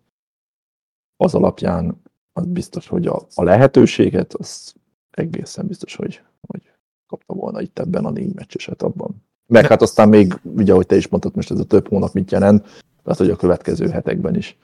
[1.16, 4.74] az alapján az biztos, hogy a, a lehetőséget, az
[5.10, 6.72] egészen biztos, hogy, hogy
[7.06, 9.24] kapta volna itt ebben a négy meccses etapban.
[9.46, 9.68] Meg De...
[9.68, 12.62] hát aztán még, ugye, ahogy te is mondtad, most ez a több hónap mit jelent,
[13.02, 14.58] tehát hogy a következő hetekben is,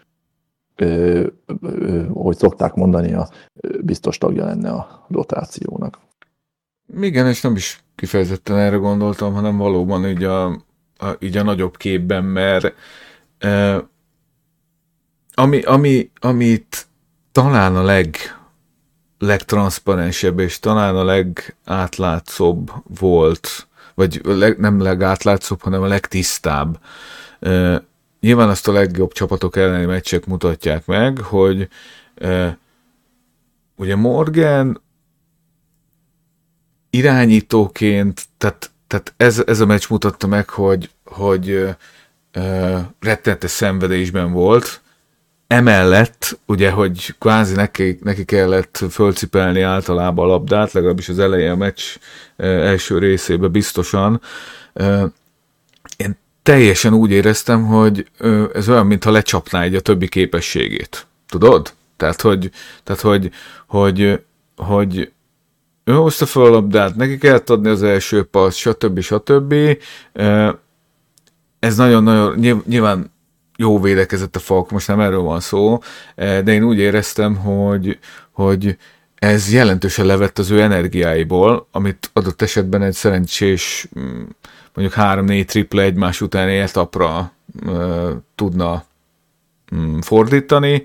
[0.77, 1.27] ö,
[1.61, 3.29] ö, szokták mondani, a
[3.81, 5.99] biztos tagja lenne a rotációnak.
[7.01, 10.47] Igen, és nem is kifejezetten erre gondoltam, hanem valóban így a,
[10.97, 12.75] a, így a nagyobb képben, mert
[13.39, 13.85] e,
[15.35, 16.87] ami, ami, amit
[17.33, 18.17] talán a leg,
[19.19, 26.79] legtranszparensebb és talán a legátlátszóbb volt, vagy leg, nem legátlátszóbb, hanem a legtisztább.
[28.23, 31.69] E, nyilván azt a legjobb csapatok elleni meccsek mutatják meg, hogy
[32.15, 32.59] e,
[33.77, 34.83] ugye Morgan
[36.91, 41.51] irányítóként, tehát, tehát ez, ez a meccs mutatta meg, hogy, hogy
[42.37, 44.83] uh, rettente szenvedésben volt,
[45.47, 51.57] Emellett, ugye, hogy kvázi neki, neki kellett fölcipelni általában a labdát, legalábbis az elején a
[51.57, 51.81] meccs
[52.37, 54.21] első részében biztosan.
[56.43, 58.07] Teljesen úgy éreztem, hogy
[58.53, 61.07] ez olyan, mintha lecsapná egy a többi képességét.
[61.29, 61.73] Tudod?
[61.97, 62.51] Tehát, hogy,
[62.85, 63.31] tehát, hogy,
[63.67, 64.21] hogy,
[64.57, 65.13] hogy
[65.85, 69.01] ő hozta fel a labdát, neki kellett adni az első passz, stb.
[69.01, 69.55] stb.
[71.59, 73.13] Ez nagyon-nagyon, nyilván
[73.57, 75.79] jó védekezett a Falk, most nem erről van szó,
[76.17, 77.99] de én úgy éreztem, hogy,
[78.31, 78.77] hogy
[79.15, 84.23] ez jelentősen levett az ő energiáiból, amit adott esetben egy szerencsés mm,
[84.75, 87.33] mondjuk három-négy triple egymás után etapra
[88.35, 88.85] tudna
[89.75, 90.85] mm, fordítani,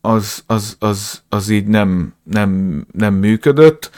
[0.00, 3.90] az, az, az, az így nem, nem, nem működött.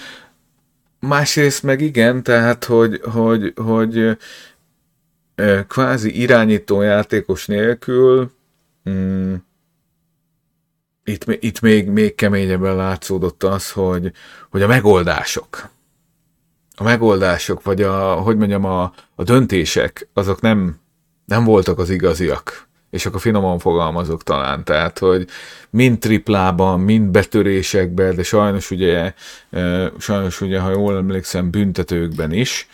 [1.00, 4.16] Másrészt meg igen, tehát, hogy, hogy, hogy
[5.68, 8.30] kvázi irányító játékos nélkül
[8.90, 9.34] mm,
[11.04, 14.12] itt, itt még, még keményebben látszódott az, hogy,
[14.50, 15.68] hogy a megoldások,
[16.76, 20.80] a megoldások, vagy a, hogy mondjam, a, a döntések, azok nem,
[21.24, 25.28] nem voltak az igaziak és akkor finoman fogalmazok talán, tehát, hogy
[25.70, 29.14] mind triplában, mind betörésekben, de sajnos ugye,
[29.98, 32.68] sajnos ugye, ha jól emlékszem, büntetőkben is,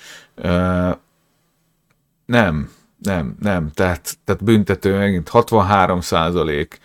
[2.27, 6.79] nem, nem, nem, tehát, tehát büntető megint 63 százalék,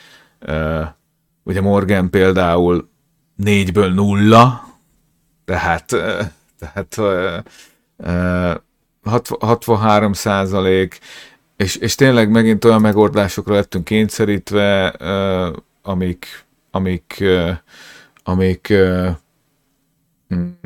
[1.43, 2.89] ugye Morgan például
[3.35, 4.67] négyből nulla,
[5.45, 5.95] tehát,
[6.59, 6.97] tehát
[9.39, 10.99] 63 százalék,
[11.57, 17.49] és, és tényleg megint olyan megoldásokra lettünk kényszerítve, uh, amik, amik, uh,
[18.23, 19.09] amik uh,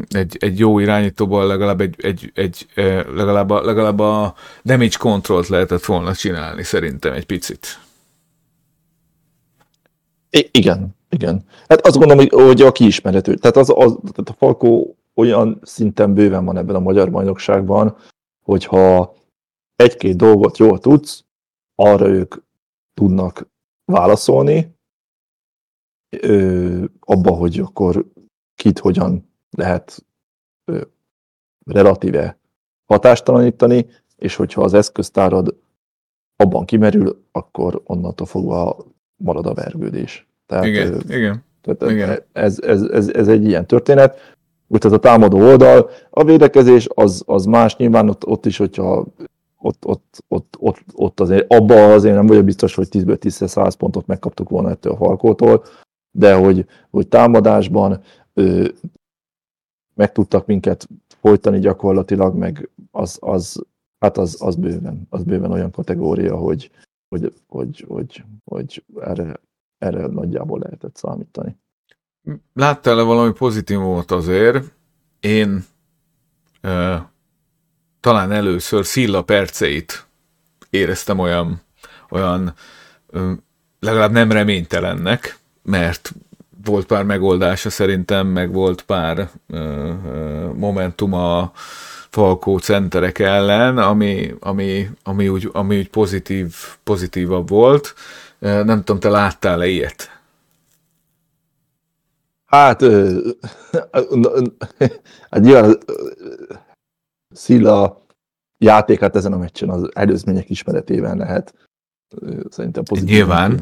[0.09, 2.67] egy, egy jó irányítóból legalább egy, egy, egy
[3.15, 7.79] legalább, a, legalább a damage control lehetett volna csinálni szerintem egy picit.
[10.29, 11.45] I- igen, igen.
[11.67, 13.35] Hát azt gondolom, hogy a kiismerhető.
[13.35, 17.97] Tehát, az, az, tehát a Falkó olyan szinten bőven van ebben a magyar bajnokságban,
[18.43, 19.15] hogyha
[19.75, 21.25] egy-két dolgot jól tudsz,
[21.75, 22.35] arra ők
[22.93, 23.47] tudnak
[23.85, 24.75] válaszolni,
[26.09, 28.05] ö, abba, hogy akkor
[28.55, 30.05] kit hogyan lehet
[30.65, 30.81] ö,
[31.65, 32.39] relatíve
[32.85, 35.55] hatástalanítani, és hogyha az eszköztárad
[36.35, 40.27] abban kimerül, akkor onnantól fogva marad a vergődés.
[40.45, 41.43] Tehát, igen, ö, igen.
[41.61, 42.23] Tehát igen.
[42.31, 44.35] Ez, ez, ez, ez egy ilyen történet.
[44.73, 49.05] Úgy ez a támadó oldal, a védekezés az, az más, nyilván ott, ott is, hogyha
[49.57, 53.73] ott, ott, ott, ott, ott azért, abban azért nem vagyok biztos, hogy 10-ből 10 100
[53.73, 55.63] pontot megkaptuk volna ettől a Falkótól,
[56.11, 58.01] de hogy, hogy támadásban
[58.33, 58.67] ö,
[59.93, 63.63] meg tudtak minket folytani gyakorlatilag, meg az, az,
[63.99, 66.71] hát az, az, bőven, az bőven olyan kategória, hogy,
[67.09, 69.39] hogy, hogy, hogy, hogy erre,
[69.77, 71.55] erre nagyjából lehetett számítani.
[72.53, 74.71] Láttál-e valami pozitívumot azért?
[75.19, 75.65] Én
[77.99, 80.05] talán először Szilla perceit
[80.69, 81.61] éreztem olyan,
[82.09, 82.53] olyan
[83.79, 86.11] legalább nem reménytelennek, mert
[86.65, 89.29] volt pár megoldása szerintem, meg volt pár
[90.53, 91.51] momentum a
[92.09, 97.93] Falkó centerek ellen, ami, ami, ami, úgy, ami úgy pozitív, pozitívabb volt.
[98.39, 100.20] Nem tudom, te láttál-e ilyet?
[102.51, 102.83] Hát,
[105.31, 105.77] hát nyilván
[107.33, 108.05] Szila
[108.57, 111.53] játékát ezen a meccsen az előzmények ismeretében lehet
[112.49, 113.15] szerintem pozitív.
[113.15, 113.59] Nyilván.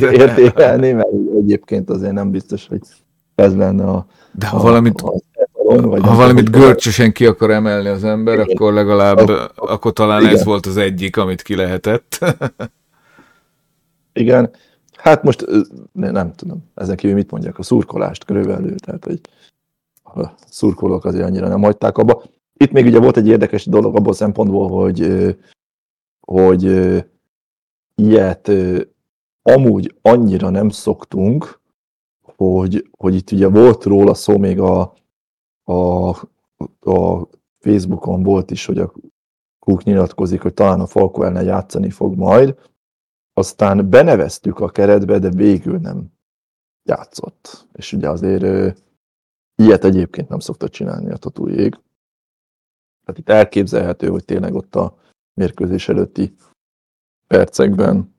[0.00, 2.80] Értékelni, mert egyébként azért nem biztos, hogy
[3.34, 4.06] ez lenne a...
[4.32, 5.14] De ha a, valamit, a,
[5.52, 8.46] a, ha valamit görcsösen ki akar emelni az ember, igen.
[8.48, 10.34] akkor legalább, a, akkor talán igen.
[10.34, 12.18] ez volt az egyik, amit ki lehetett.
[14.12, 14.50] igen.
[15.02, 15.46] Hát most
[15.92, 19.20] nem tudom, ezen kívül mit mondjak, a szurkolást körülbelül, tehát hogy
[20.02, 22.22] a szurkolók azért annyira nem hagyták abba.
[22.52, 25.36] Itt még ugye volt egy érdekes dolog abból szempontból, hogy,
[26.20, 26.62] hogy
[27.94, 28.50] ilyet
[29.42, 31.60] amúgy annyira nem szoktunk,
[32.36, 34.94] hogy, hogy itt ugye volt róla szó még a,
[35.64, 36.08] a,
[36.80, 38.92] a Facebookon volt is, hogy a
[39.58, 42.54] Cook nyilatkozik, hogy talán a Falco ellen játszani fog majd,
[43.32, 46.12] aztán beneveztük a keretbe, de végül nem
[46.82, 47.66] játszott.
[47.72, 48.78] És ugye azért
[49.54, 51.78] ilyet egyébként nem szokta csinálni a tatújég.
[53.04, 54.96] Tehát itt elképzelhető, hogy tényleg ott a
[55.34, 56.34] mérkőzés előtti
[57.26, 58.14] percekben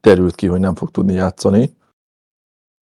[0.00, 1.76] terült ki, hogy nem fog tudni játszani.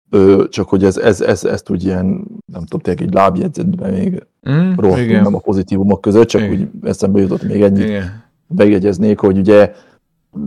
[0.09, 2.05] Ö, csak hogy ez, ez, ez, ezt úgy ilyen,
[2.45, 4.73] nem tudom, tényleg egy lábjegyzetben még mm,
[5.21, 6.53] nem a pozitívumok között, csak igen.
[6.53, 7.83] úgy eszembe jutott még ennyit.
[7.83, 8.25] Igen.
[8.47, 9.73] Bejegyeznék, hogy ugye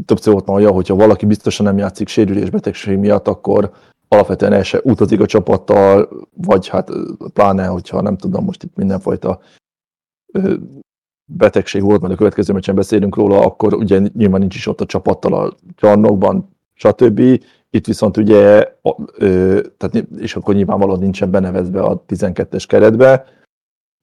[0.05, 3.73] többször volt már olyan, hogyha valaki biztosan nem játszik sérülés betegség miatt, akkor
[4.09, 6.91] alapvetően el se utazik a csapattal, vagy hát
[7.33, 9.41] pláne, hogyha nem tudom, most itt mindenfajta
[11.25, 14.87] betegség volt, majd a következő meccsen beszélünk róla, akkor ugye nyilván nincs is ott a
[14.87, 17.21] csapattal a csarnokban, stb.
[17.71, 18.73] Itt viszont ugye,
[19.17, 23.25] ö, tehát, és akkor nyilvánvalóan nincsen benevezve a 12-es keretbe,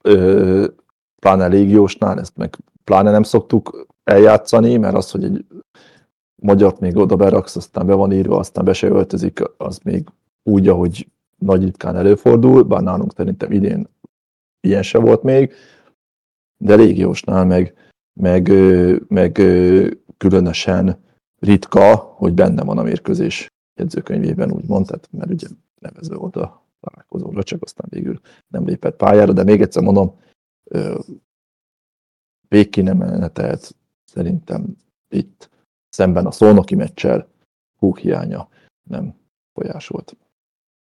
[0.01, 0.67] ö,
[1.19, 5.45] pláne légiósnál, ezt meg pláne nem szoktuk eljátszani, mert az, hogy egy
[6.35, 10.07] magyart még oda beraksz, aztán be van írva, aztán be se öltözik, az még
[10.43, 13.87] úgy, ahogy nagy ritkán előfordul, bár nálunk szerintem idén
[14.59, 15.53] ilyen se volt még,
[16.57, 17.73] de légiósnál meg,
[18.19, 18.51] meg,
[19.07, 19.31] meg
[20.17, 21.03] különösen
[21.39, 23.47] ritka, hogy benne van a mérkőzés
[23.79, 25.47] jegyzőkönyvében, úgymond, tehát, mert ugye
[25.79, 30.19] nevező volt a találkozóra, csak aztán végül nem lépett pályára, de még egyszer mondom,
[32.47, 33.75] végkinemenetelt
[34.17, 34.77] szerintem
[35.09, 35.49] itt
[35.89, 37.27] szemben a szónoki meccsel
[37.79, 38.49] húk hiánya
[38.89, 39.15] nem
[39.53, 40.17] folyásolt.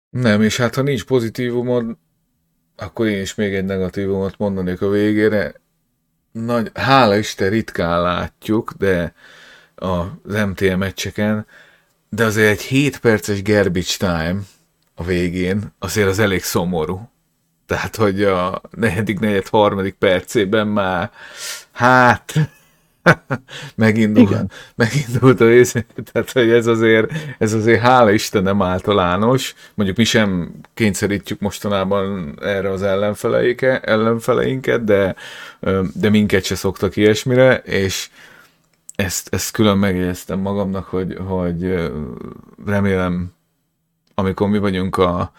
[0.09, 1.97] Nem, és hát ha nincs pozitívumod,
[2.75, 5.53] akkor én is még egy negatívumot mondanék a végére.
[6.31, 9.13] Nagy, hála Isten ritkán látjuk, de
[9.75, 11.45] az MTM meccseken,
[12.09, 14.39] de azért egy 7 perces garbage time
[14.95, 17.09] a végén azért az elég szomorú.
[17.65, 21.11] Tehát, hogy a negyedik, negyed, harmadik percében már
[21.71, 22.56] hát
[23.75, 24.51] megindult, Igen.
[24.75, 25.75] megindult a rész,
[26.11, 32.33] tehát hogy ez azért, ez azért hála Isten nem általános, mondjuk mi sem kényszerítjük mostanában
[32.41, 35.15] erre az ellenfeleinket, de,
[35.93, 38.09] de minket se szoktak ilyesmire, és
[38.95, 41.89] ezt, ezt külön megjegyeztem magamnak, hogy, hogy
[42.65, 43.35] remélem
[44.19, 45.31] amikor mi vagyunk a,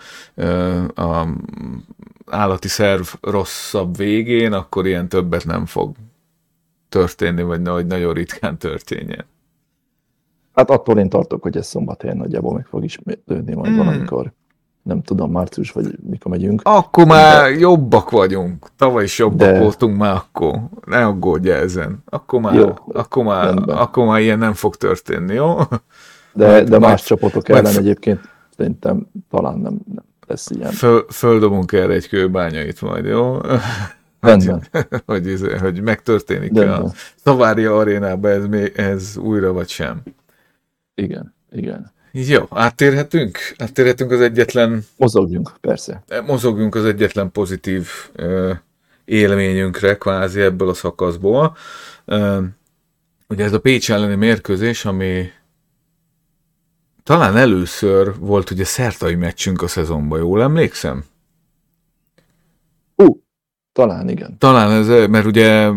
[0.94, 1.26] a
[2.26, 5.96] állati szerv rosszabb végén, akkor ilyen többet nem fog
[6.88, 9.24] történni, vagy hogy nagyon ritkán történjen.
[10.54, 13.76] Hát attól én tartok, hogy ez szombathelyen nagyjából meg fog ismétlődni majd hmm.
[13.76, 14.32] valamikor.
[14.82, 16.60] Nem tudom, március vagy mikor megyünk.
[16.64, 17.12] Akkor de...
[17.12, 18.66] már jobbak vagyunk.
[18.76, 19.58] Tavaly is jobbak de...
[19.58, 20.60] voltunk már akkor.
[20.86, 22.02] Ne aggódj ezen.
[22.04, 25.56] Akkor már, jó, akkor, már, akkor már ilyen nem fog történni, jó?
[26.32, 27.76] De, majd, de más majd, csapatok ellen majd...
[27.76, 28.20] egyébként
[28.56, 30.70] szerintem talán nem, nem lesz ilyen.
[30.70, 33.38] Föl, földobunk erre egy kőbányait majd, jó?
[34.20, 34.62] Rendben.
[35.04, 36.92] Hogy, hogy, hogy megtörténik -e a
[37.24, 40.02] Szavária arénában ez, ez újra vagy sem.
[40.94, 41.92] Igen, igen.
[42.12, 43.38] Jó, áttérhetünk?
[43.58, 44.84] Áttérhetünk az egyetlen...
[44.96, 46.04] Mozogjunk, persze.
[46.26, 48.50] Mozogjunk az egyetlen pozitív uh,
[49.04, 51.56] élményünkre, kvázi ebből a szakaszból.
[52.06, 52.44] Uh,
[53.28, 55.30] ugye ez a Pécs elleni mérkőzés, ami
[57.02, 61.04] talán először volt ugye szertai meccsünk a szezonban, jól emlékszem?
[63.78, 64.36] Talán igen.
[64.38, 65.70] Talán ez, mert ugye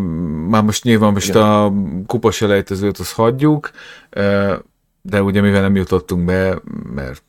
[0.48, 1.42] már most nyilván most igen.
[1.42, 1.72] a
[2.06, 3.70] kupas elejtezőt azt hagyjuk,
[5.02, 6.60] de ugye mivel nem jutottunk be,
[6.94, 7.22] mert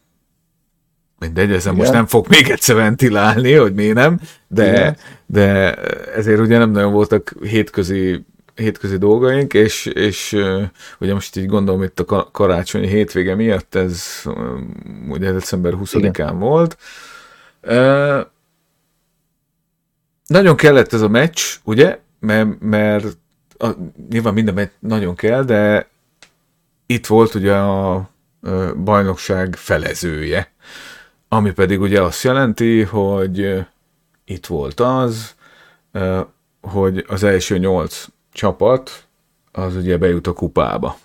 [1.20, 5.76] mindegy, ezen most nem fog még egyszer ventilálni, hogy miért nem, de, de
[6.16, 10.38] ezért ugye nem nagyon voltak hétközi hétközi dolgaink, és, és
[11.00, 14.24] ugye most így gondolom itt a karácsonyi hétvége miatt ez
[15.10, 16.78] ugye december 20-án volt,
[20.28, 22.00] nagyon kellett ez a meccs, ugye?
[22.20, 23.18] Mert, mert
[23.58, 23.70] a,
[24.10, 25.90] nyilván minden meccs nagyon kell, de
[26.86, 28.10] itt volt ugye a, a
[28.84, 30.52] bajnokság felezője,
[31.28, 33.66] ami pedig ugye azt jelenti, hogy
[34.26, 35.36] itt volt az,
[36.62, 39.08] hogy az első nyolc csapat
[39.52, 40.98] az ugye bejut a kupába.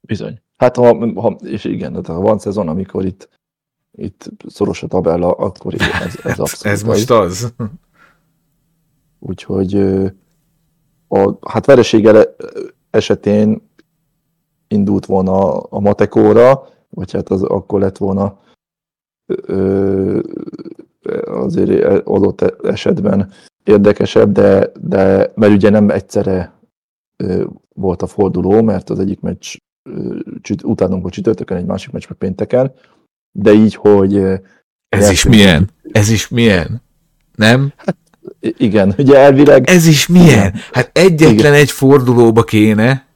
[0.00, 0.42] Bizony.
[0.56, 3.28] Hát ha, ha és igen, tehát ha van szezon, amikor itt,
[3.96, 6.76] itt szoros a tabella, akkor igen, ez, ez abszolút.
[6.76, 7.52] Ez most az.
[9.18, 9.74] Úgyhogy
[11.08, 12.08] a, hát vereség
[12.90, 13.70] esetén
[14.68, 18.38] indult volna a Matekóra, vagy hát az akkor lett volna
[19.26, 20.20] ö,
[21.24, 23.32] azért adott esetben
[23.64, 26.52] érdekesebb, de, de mert ugye nem egyszerre
[27.16, 29.56] ö, volt a forduló, mert az egyik meccs
[30.62, 32.72] utánunk a csütörtökön, egy másik meccs meg pénteken,
[33.36, 34.22] de így, hogy...
[34.88, 35.68] Ez is milyen?
[35.92, 36.82] Ez is milyen?
[37.36, 37.72] Nem?
[37.76, 37.96] Hát,
[38.40, 39.70] igen, ugye elvileg...
[39.70, 40.54] Ez is milyen?
[40.72, 41.52] Hát egyetlen igen.
[41.52, 43.06] egy fordulóba kéne,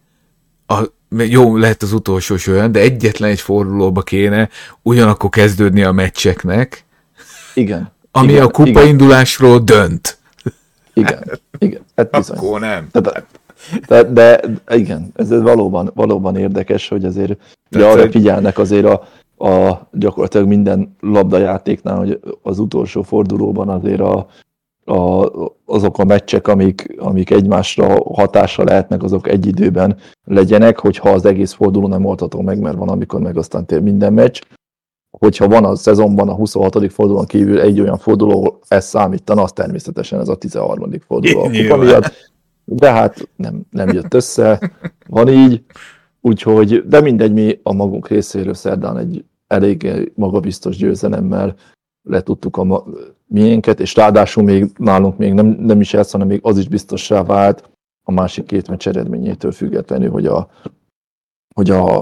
[0.66, 0.82] a,
[1.16, 4.48] jó, lehet az utolsó olyan, de egyetlen egy fordulóba kéne
[4.82, 6.84] ugyanakkor kezdődni a meccseknek.
[7.54, 7.92] Igen.
[8.10, 10.18] Ami igen, a kupaindulásról dönt.
[10.92, 11.80] Igen, igen.
[11.96, 12.36] Hát bizony.
[12.36, 12.88] Akkor nem.
[12.90, 13.26] Tehát,
[13.86, 14.40] de, de
[14.76, 17.38] igen, ez valóban, valóban érdekes, hogy azért
[17.70, 19.08] ugye arra figyelnek azért a,
[19.38, 24.26] a gyakorlatilag minden labdajátéknál, hogy az utolsó fordulóban azért a,
[24.84, 25.30] a,
[25.64, 31.52] azok a meccsek, amik, amik egymásra hatással lehetnek, azok egy időben legyenek, hogyha az egész
[31.52, 34.40] forduló nem oldható meg, mert van, amikor meg aztán tér minden meccs.
[35.10, 36.92] Hogyha van a szezonban a 26.
[36.92, 40.90] fordulón kívül egy olyan forduló, ez számítana, az természetesen ez a 13.
[41.06, 42.12] forduló a kupa miatt.
[42.64, 44.72] De hát nem, nem jött össze,
[45.06, 45.64] van így,
[46.28, 51.54] úgyhogy, de mindegy, mi a magunk részéről szerdán egy elég magabiztos győzelemmel
[52.02, 52.84] letudtuk a
[53.26, 57.22] miénket, és ráadásul még nálunk még nem, nem is ez, hanem még az is biztossá
[57.22, 57.70] vált
[58.02, 60.50] a másik két meccs eredményétől függetlenül, hogy, a,
[61.54, 62.00] hogy a,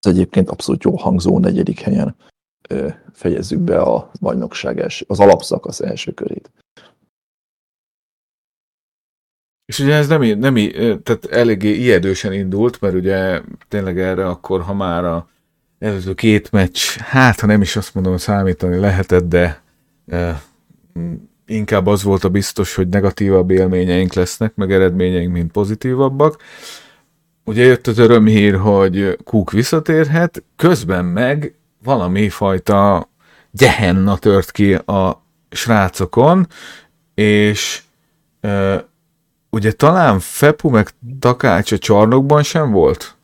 [0.00, 2.16] az egyébként abszolút jó hangzó negyedik helyen
[2.68, 6.50] ö, fejezzük be a bajnokság első, az alapszakasz első körét.
[9.68, 10.54] És ugye ez nem, nem
[11.02, 15.28] tehát eléggé ijedősen indult, mert ugye tényleg erre akkor, ha már a
[15.78, 19.62] előző két meccs, hát ha nem is azt mondom, számítani lehetett, de
[20.06, 20.42] e,
[21.46, 26.42] inkább az volt a biztos, hogy negatívabb élményeink lesznek, meg eredményeink, mint pozitívabbak.
[27.44, 33.08] Ugye jött az örömhír, hogy Cook visszatérhet, közben meg valami fajta
[33.50, 36.46] gyehenna tört ki a srácokon,
[37.14, 37.82] és
[38.40, 38.86] e,
[39.50, 40.88] ugye talán Fepu meg
[41.18, 43.16] Takács a csarnokban sem volt?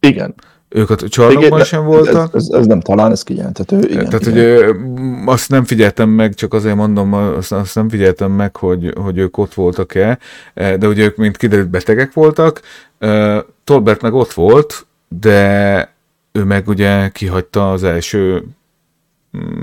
[0.00, 0.34] Igen.
[0.68, 2.34] Ők a csarnokban igen, sem voltak?
[2.34, 3.78] Ez, ez, ez nem talán, ez kijelentető.
[3.78, 4.66] Igen, Tehát, igen.
[4.66, 4.76] hogy
[5.26, 9.38] azt nem figyeltem meg, csak azért mondom, azt, azt nem figyeltem meg, hogy, hogy ők
[9.38, 10.18] ott voltak-e,
[10.54, 12.60] de ugye ők mind kiderült betegek voltak.
[13.64, 15.94] Tolbert meg ott volt, de
[16.32, 18.44] ő meg ugye kihagyta az első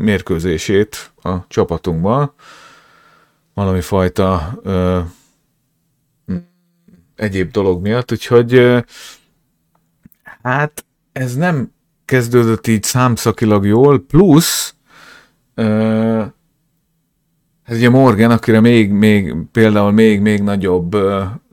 [0.01, 2.33] mérkőzését a csapatunkban.
[3.53, 4.59] Valami fajta
[7.17, 8.83] egyéb dolog miatt, úgyhogy
[10.43, 11.71] hát ez nem
[12.05, 14.75] kezdődött így számszakilag jól, plusz
[15.55, 16.25] uh,
[17.63, 20.97] hát ugye Morgan, akire még, még például még, még nagyobb,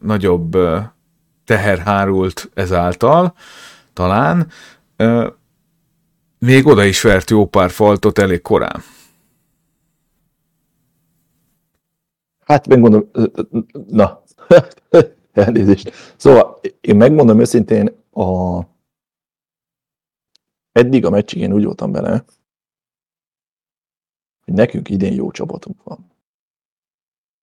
[0.01, 0.57] nagyobb
[1.45, 3.35] teher hárult ezáltal,
[3.93, 4.51] talán,
[6.39, 8.83] még oda is vert jó pár faltot elég korán.
[12.45, 13.11] Hát megmondom,
[13.89, 14.23] na,
[15.35, 15.91] Elnézést.
[16.17, 18.61] Szóval én megmondom őszintén, a...
[20.73, 22.25] eddig a meccsig én úgy voltam bele,
[24.45, 26.13] hogy nekünk idén jó csapatunk van.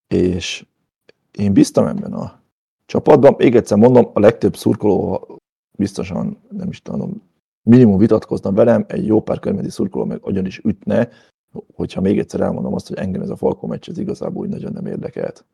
[0.06, 0.66] És
[1.32, 2.40] én biztam ebben a
[2.86, 5.26] csapatban, még egyszer mondom, a legtöbb szurkoló
[5.78, 7.22] biztosan, nem is tudom,
[7.62, 11.08] minimum vitatkozna velem, egy jó pár körmedi szurkoló meg agyon is ütne,
[11.74, 14.72] hogyha még egyszer elmondom azt, hogy engem ez a Falkó meccs ez igazából úgy nagyon
[14.72, 15.44] nem érdekelt.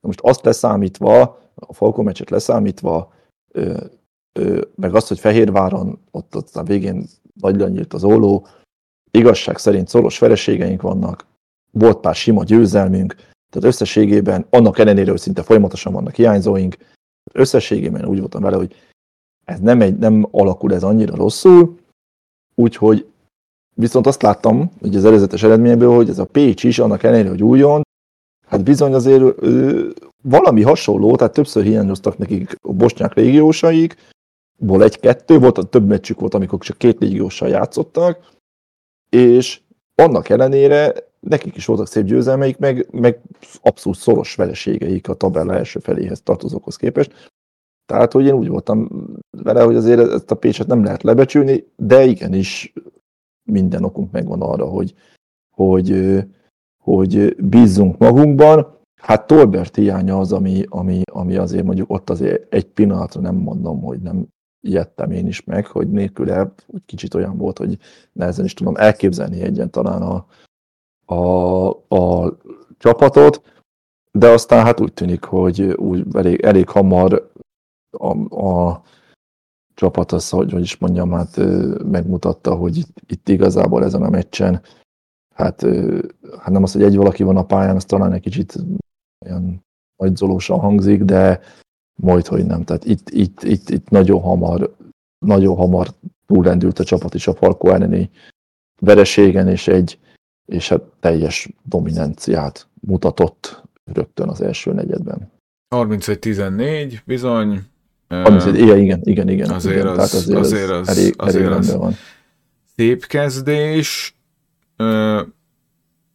[0.00, 3.12] Na most azt leszámítva, a Falcon meccset leszámítva,
[3.52, 3.84] ö,
[4.32, 7.06] ö, meg azt, hogy Fehérváron ott, ott a végén
[7.40, 8.46] nagyra nyílt az óló,
[9.10, 11.26] igazság szerint szoros vereségeink vannak,
[11.70, 13.14] volt pár sima győzelmünk,
[13.50, 16.76] tehát összességében, annak ellenére, hogy szinte folyamatosan vannak hiányzóink,
[17.32, 18.74] összességében úgy voltam vele, hogy
[19.44, 21.78] ez nem, egy, nem alakul ez annyira rosszul,
[22.54, 23.06] úgyhogy
[23.74, 27.42] viszont azt láttam, hogy az előzetes eredményből, hogy ez a Pécs is, annak ellenére, hogy
[27.42, 27.82] újon,
[28.50, 29.92] hát bizony azért ő,
[30.22, 33.96] valami hasonló, tehát többször hiányoztak nekik a bosnyák régiósaik,
[34.58, 38.30] ból egy-kettő, volt, a több meccsük volt, amikor csak két légióssal játszottak,
[39.08, 39.60] és
[39.94, 43.20] annak ellenére nekik is voltak szép győzelmeik, meg, meg
[43.62, 47.30] abszolút szoros vereségeik a tabella első feléhez tartozókhoz képest.
[47.86, 48.88] Tehát, hogy én úgy voltam
[49.30, 52.72] vele, hogy azért ezt a Pécset nem lehet lebecsülni, de igenis
[53.42, 54.94] minden okunk megvan arra, hogy,
[55.56, 56.18] hogy,
[56.80, 62.66] hogy bízzunk magunkban, Hát Tolbert hiánya az, ami, ami, ami azért mondjuk ott azért egy
[62.66, 64.26] pillanatra nem mondom, hogy nem
[64.60, 67.78] ijedtem én is meg, hogy nélküle úgy kicsit olyan volt, hogy
[68.12, 70.26] nehezen is tudom elképzelni egyen talán a,
[71.14, 72.36] a, a
[72.78, 73.62] csapatot,
[74.12, 77.30] de aztán hát úgy tűnik, hogy úgy elég, elég hamar
[77.90, 78.82] a, a
[79.74, 81.36] csapat az, hogy, hogy is mondjam, hát
[81.84, 84.62] megmutatta, hogy itt, itt igazából ezen a meccsen,
[85.40, 85.66] hát,
[86.38, 88.54] hát nem az, hogy egy valaki van a pályán, az talán egy kicsit
[89.26, 89.64] olyan
[89.96, 91.40] nagyzolósan hangzik, de
[92.02, 92.64] majd, hogy nem.
[92.64, 94.76] Tehát itt, itt, itt, itt nagyon hamar,
[95.26, 95.88] nagyon hamar
[96.26, 98.10] túlrendült a csapat is a Falko elleni
[98.80, 99.98] vereségen, és egy
[100.50, 103.62] és hát teljes dominanciát mutatott
[103.92, 105.30] rögtön az első negyedben.
[105.74, 107.60] 31-14, bizony.
[108.08, 109.50] 31, igen, igen, igen, igen.
[109.50, 111.94] Azért, igen, az, azért, azért az, elég, azért elég az van.
[112.76, 114.14] szép kezdés.
[114.80, 115.26] Uh,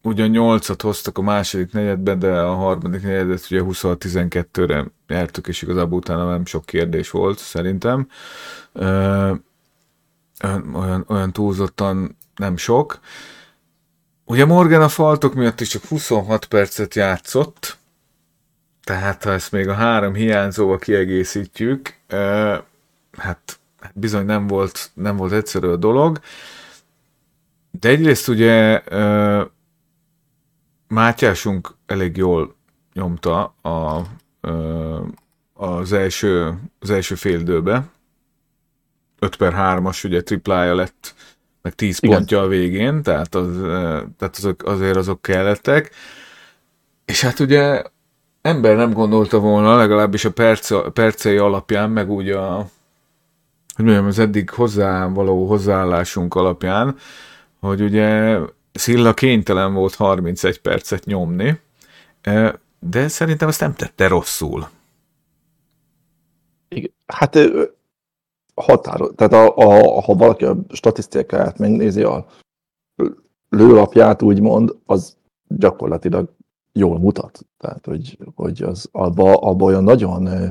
[0.02, 5.98] ugyan 8-at hoztak a második negyedben, de a harmadik negyedet ugye 26-12-re nyertük, és igazából
[5.98, 8.08] utána nem sok kérdés volt, szerintem.
[8.72, 9.38] Uh,
[10.72, 12.98] olyan, olyan túlzottan nem sok.
[14.24, 17.78] Ugye Morgan a faltok miatt is csak 26 percet játszott,
[18.84, 22.56] tehát ha ezt még a három hiányzóval kiegészítjük, uh,
[23.12, 23.58] hát
[23.94, 26.20] bizony nem volt, nem volt egyszerű a dolog.
[27.80, 28.82] De egyrészt ugye
[30.88, 32.54] Mátyásunk elég jól
[32.92, 34.02] nyomta a,
[35.52, 37.88] az, első, az első fél időbe.
[39.18, 41.14] 5 per 3-as ugye triplája lett,
[41.62, 42.16] meg 10 Igen.
[42.16, 43.56] pontja a végén, tehát, az,
[44.18, 45.90] tehát azok, azért azok kellettek.
[47.04, 47.82] És hát ugye
[48.42, 52.56] ember nem gondolta volna, legalábbis a perce, percei alapján, meg úgy a,
[53.74, 56.96] hogy mondjam, az eddig hozzá való hozzáállásunk alapján,
[57.60, 58.38] hogy ugye
[58.72, 61.60] Szilla kénytelen volt 31 percet nyomni,
[62.78, 64.68] de szerintem azt nem tette rosszul.
[66.68, 66.92] Igen.
[67.06, 67.38] Hát
[68.54, 72.26] határo, tehát a, a, ha valaki a statisztikáját megnézi, a
[73.48, 75.16] lőlapját úgymond, az
[75.48, 76.34] gyakorlatilag
[76.72, 77.46] jól mutat.
[77.58, 80.46] Tehát, hogy, hogy az abba, abba olyan nagyon ö,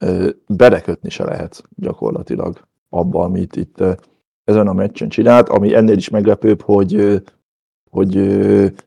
[0.00, 3.84] ö, belekötni se lehet gyakorlatilag abba, amit itt
[4.48, 7.22] ezen a meccsen csinált, ami ennél is meglepőbb, hogy
[7.90, 8.16] hogy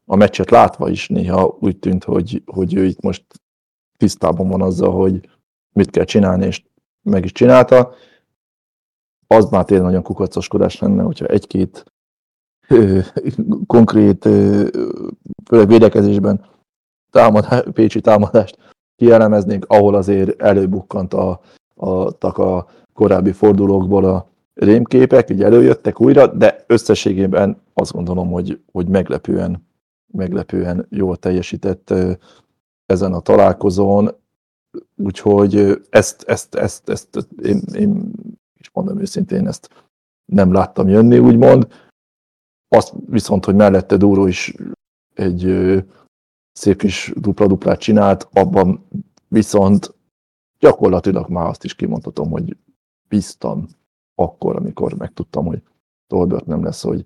[0.06, 3.26] a meccset látva is néha úgy tűnt, hogy, hogy ő itt most
[3.98, 5.30] tisztában van azzal, hogy
[5.74, 6.64] mit kell csinálni, és
[7.02, 7.94] meg is csinálta.
[9.28, 11.86] Az már tényleg nagyon kukacoskodás lenne, hogyha egy-két
[13.68, 14.24] konkrét,
[15.46, 16.46] főleg védekezésben
[17.12, 18.58] támadás, pécsi támadást
[18.96, 21.42] kielemeznénk, ahol azért előbukkant a,
[21.76, 24.31] a, a korábbi fordulókból a,
[24.64, 29.68] rémképek, így előjöttek újra, de összességében azt gondolom, hogy, hogy meglepően,
[30.14, 31.94] meglepően jól teljesített
[32.86, 34.16] ezen a találkozón,
[34.96, 38.12] úgyhogy ezt, ezt, ezt, ezt én, én
[38.60, 39.70] is mondom őszintén, ezt
[40.26, 41.68] nem láttam jönni, úgymond.
[42.68, 44.56] Azt viszont, hogy mellette Dúró is
[45.14, 45.46] egy
[46.52, 48.88] szép kis dupla-duplát csinált, abban
[49.28, 49.96] viszont
[50.60, 52.58] gyakorlatilag már azt is kimondhatom, hogy
[53.08, 53.68] bíztam
[54.22, 55.62] akkor, amikor megtudtam, hogy
[56.08, 57.06] Tolbert nem lesz, hogy,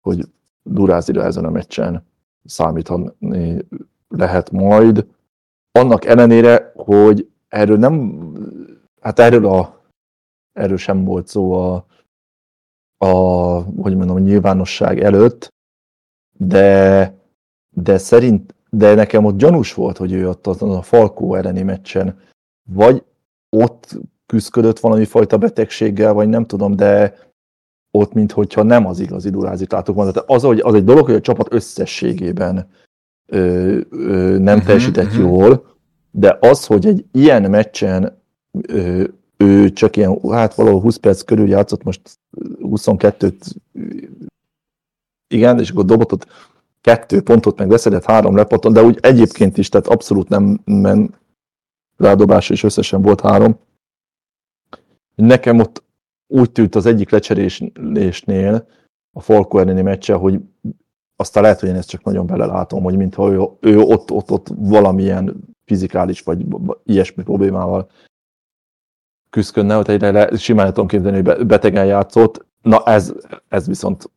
[0.00, 0.24] hogy
[0.62, 2.06] Durázira ezen a meccsen
[2.44, 3.66] számítani
[4.08, 5.06] lehet majd.
[5.70, 8.22] Annak ellenére, hogy erről nem,
[9.00, 9.78] hát erről a
[10.52, 11.86] erről sem volt szó a,
[12.96, 13.14] a
[13.62, 15.48] hogy mondom, a nyilvánosság előtt,
[16.38, 17.14] de,
[17.70, 22.20] de szerint, de nekem ott gyanús volt, hogy ő ott azon a Falkó elleni meccsen
[22.70, 23.04] vagy
[23.56, 23.98] ott
[24.28, 27.16] küzdött valami fajta betegséggel, vagy nem tudom, de
[27.90, 30.10] ott, mintha nem az igazi durázit látok volna.
[30.10, 32.68] Tehát az, hogy az egy dolog, hogy a csapat összességében
[33.26, 35.20] ö, ö, nem uh-huh, teljesített uh-huh.
[35.20, 35.76] jól,
[36.10, 38.22] de az, hogy egy ilyen meccsen
[38.68, 39.04] ö,
[39.36, 42.00] ő csak ilyen, hát valahol 20 perc körül játszott, most
[42.60, 43.54] 22-t,
[45.28, 46.26] igen, és akkor dobott ott
[46.80, 51.20] kettő pontot, meg beszedett három lepoton, de úgy egyébként is, tehát abszolút nem ment
[51.96, 53.58] rádobása, és összesen volt három.
[55.18, 55.82] Nekem ott
[56.26, 58.68] úgy tűnt az egyik lecserésnél
[59.12, 60.40] a Falco elleni meccse, hogy
[61.16, 64.48] aztán lehet, hogy én ezt csak nagyon belelátom, hogy mintha ő, ő ott, ott, ott
[64.56, 66.46] valamilyen fizikális vagy
[66.84, 67.90] ilyesmi problémával
[69.30, 72.46] küzdködne, hogy egyre simán tudom képzelni, hogy betegen játszott.
[72.62, 73.14] Na ez,
[73.48, 74.10] ez viszont,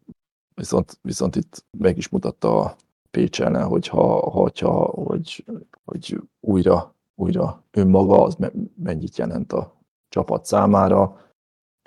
[0.56, 2.76] viszont, viszont itt meg is mutatta a
[3.12, 5.46] Pécs ellen, hogyha, hogyha, hogy,
[5.84, 8.38] hogy újra, újra önmaga az
[8.76, 9.81] mennyit jelent a
[10.12, 11.20] csapat számára.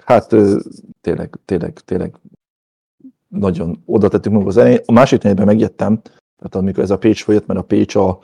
[0.04, 0.28] Hát
[1.00, 2.20] tényleg, tényleg, tényleg
[3.28, 4.80] nagyon oda tettük magunk az elején.
[4.86, 6.00] A másik negyedben megjöttem,
[6.36, 8.20] tehát amikor ez a Pécs folyott, mert a Pécs a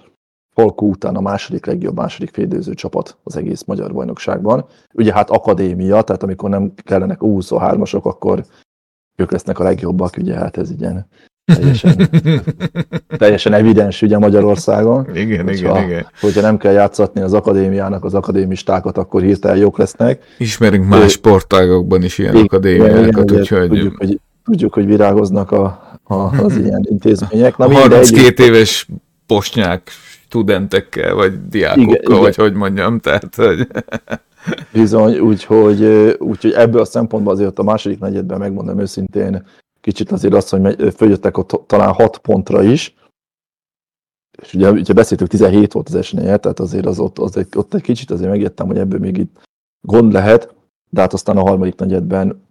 [0.55, 4.67] Falkó után a második legjobb második félidőző csapat az egész magyar bajnokságban.
[4.93, 8.45] Ugye hát akadémia, tehát amikor nem kellenek U23-asok, akkor
[9.17, 11.07] ők lesznek a legjobbak, ugye hát ez ilyen
[11.55, 12.11] teljesen,
[13.19, 15.07] teljesen evidens ugye Magyarországon.
[15.15, 16.07] Igen, hogyha, igen, igen.
[16.21, 20.23] Hogyha nem kell játszatni az akadémiának az akadémistákat, akkor hirtelen jók lesznek.
[20.39, 23.69] Ismerünk más sportágokban is ilyen akadémiákat, úgyhogy...
[23.69, 27.57] Tudjuk, hogy, tudjuk, hogy virágoznak a, a, az ilyen intézmények.
[27.57, 28.89] Na, a 32 éves
[29.27, 29.91] posnyák
[30.25, 32.47] studentekkel, vagy diákokkal, igen, vagy igen.
[32.49, 33.67] hogy mondjam, tehát, hogy...
[34.73, 35.85] Bizony, úgyhogy,
[36.19, 39.45] úgyhogy ebből a szempontból azért a második negyedben megmondom őszintén,
[39.81, 42.95] kicsit azért azt, hogy följöttek ott talán 6 pontra is,
[44.43, 47.75] és ugye, ugye beszéltük, 17 volt az esélye, tehát azért az ott, az egy, ott
[47.75, 49.49] egy kicsit azért megjöttem, hogy ebből még itt
[49.81, 50.55] gond lehet,
[50.91, 52.49] de hát aztán a harmadik negyedben,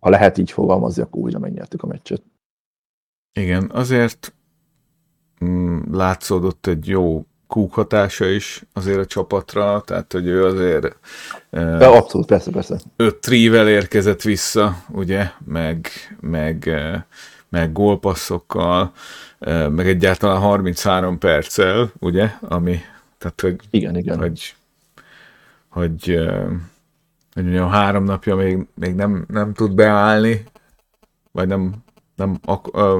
[0.00, 2.22] ha lehet így fogalmazni, akkor újra megnyertük a meccset.
[3.32, 4.34] Igen, azért
[5.44, 10.96] mm, látszódott egy jó kúk hatása is azért a csapatra, tehát hogy ő azért
[11.50, 12.78] De abszolút, persze, persze.
[12.96, 15.88] Öt trível érkezett vissza, ugye, meg,
[16.20, 16.70] meg,
[17.48, 18.92] meg gólpasszokkal,
[19.68, 22.80] meg egyáltalán 33 perccel, ugye, ami,
[23.18, 24.18] tehát hogy, igen, igen.
[24.18, 24.54] hogy,
[25.68, 26.18] hogy,
[27.34, 30.44] hogy a három napja még, még nem, nem tud beállni,
[31.32, 31.74] vagy nem,
[32.16, 32.38] nem,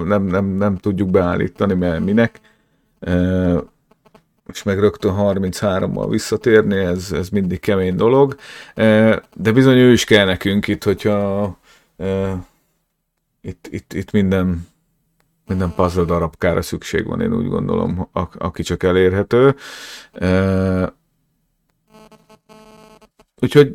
[0.04, 2.40] nem, nem, nem tudjuk beállítani, mert minek
[4.52, 8.36] és meg rögtön 33-mal visszatérni, ez, ez mindig kemény dolog,
[9.34, 11.58] de bizony ő is kell nekünk itt, hogyha
[13.40, 14.68] itt, itt, itt minden,
[15.46, 19.56] minden puzzle darabkára szükség van, én úgy gondolom, aki csak elérhető.
[23.40, 23.72] Úgyhogy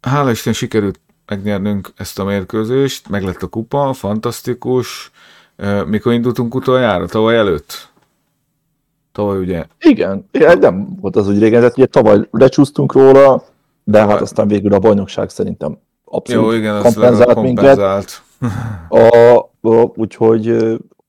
[0.00, 5.10] hála Isten sikerült megnyernünk ezt a mérkőzést, meg lett a kupa, fantasztikus.
[5.86, 7.06] Mikor indultunk utoljára?
[7.06, 7.94] Tavaly előtt?
[9.16, 9.66] Tavaly ugye...
[9.80, 10.28] Igen,
[10.60, 13.44] nem volt az úgy régen, tehát ugye tavaly lecsúsztunk róla,
[13.84, 18.22] de hát aztán végül a bajnokság szerintem abszolút Jó, igen, kompenzált, kompenzált minket.
[18.88, 19.16] A,
[19.68, 20.46] a, úgyhogy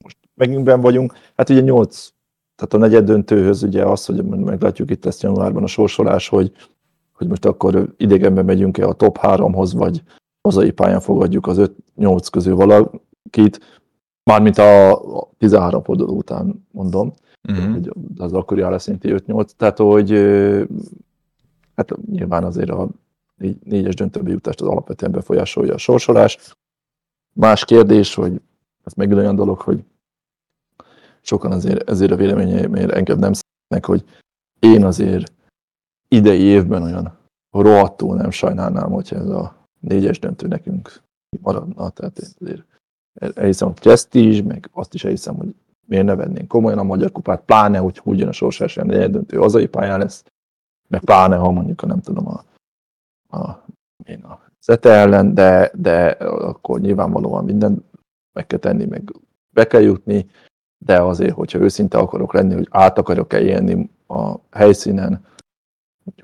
[0.04, 1.14] most megint vagyunk.
[1.36, 2.10] Hát ugye nyolc,
[2.56, 6.52] tehát a negyed döntőhöz ugye az, hogy meglátjuk itt ezt januárban a sorsolás, hogy,
[7.14, 10.02] hogy most akkor idegenben megyünk-e a top háromhoz, vagy
[10.42, 13.82] hazai pályán fogadjuk az 5-8 közül valakit,
[14.24, 15.02] mármint a
[15.38, 17.14] 13 forduló után mondom
[17.48, 17.86] uh-huh.
[18.18, 20.12] az akkori áll szinti 5-8, tehát hogy
[21.76, 22.90] hát nyilván azért a
[23.64, 26.56] négyes döntőbe jutást az alapvetően befolyásolja a sorsolás.
[27.34, 28.42] Más kérdés, hogy
[28.84, 29.84] ez megint olyan dolog, hogy
[31.22, 34.04] sokan azért ezért a véleményeimért engem nem szeretnek, hogy
[34.60, 35.34] én azért
[36.08, 37.18] idei évben olyan
[37.52, 41.02] rohadtul nem sajnálnám, hogyha ez a négyes döntő nekünk
[41.42, 41.90] maradna.
[41.90, 42.64] Tehát azért
[43.36, 45.56] elhiszem, hogy presztízs, meg azt is elhiszem, hogy
[45.88, 50.00] miért ne vennénk komolyan a Magyar Kupát, pláne, hogy ugyan a sorsás döntő hazai pályán
[50.00, 50.24] lesz,
[50.88, 52.44] meg pláne, ha mondjuk, nem tudom, a,
[53.38, 53.66] a,
[54.06, 57.86] én a Zete ellen, de, de akkor nyilvánvalóan minden
[58.34, 59.12] meg kell tenni, meg
[59.50, 60.30] be kell jutni,
[60.86, 65.26] de azért, hogyha őszinte akarok lenni, hogy át akarok-e élni a helyszínen,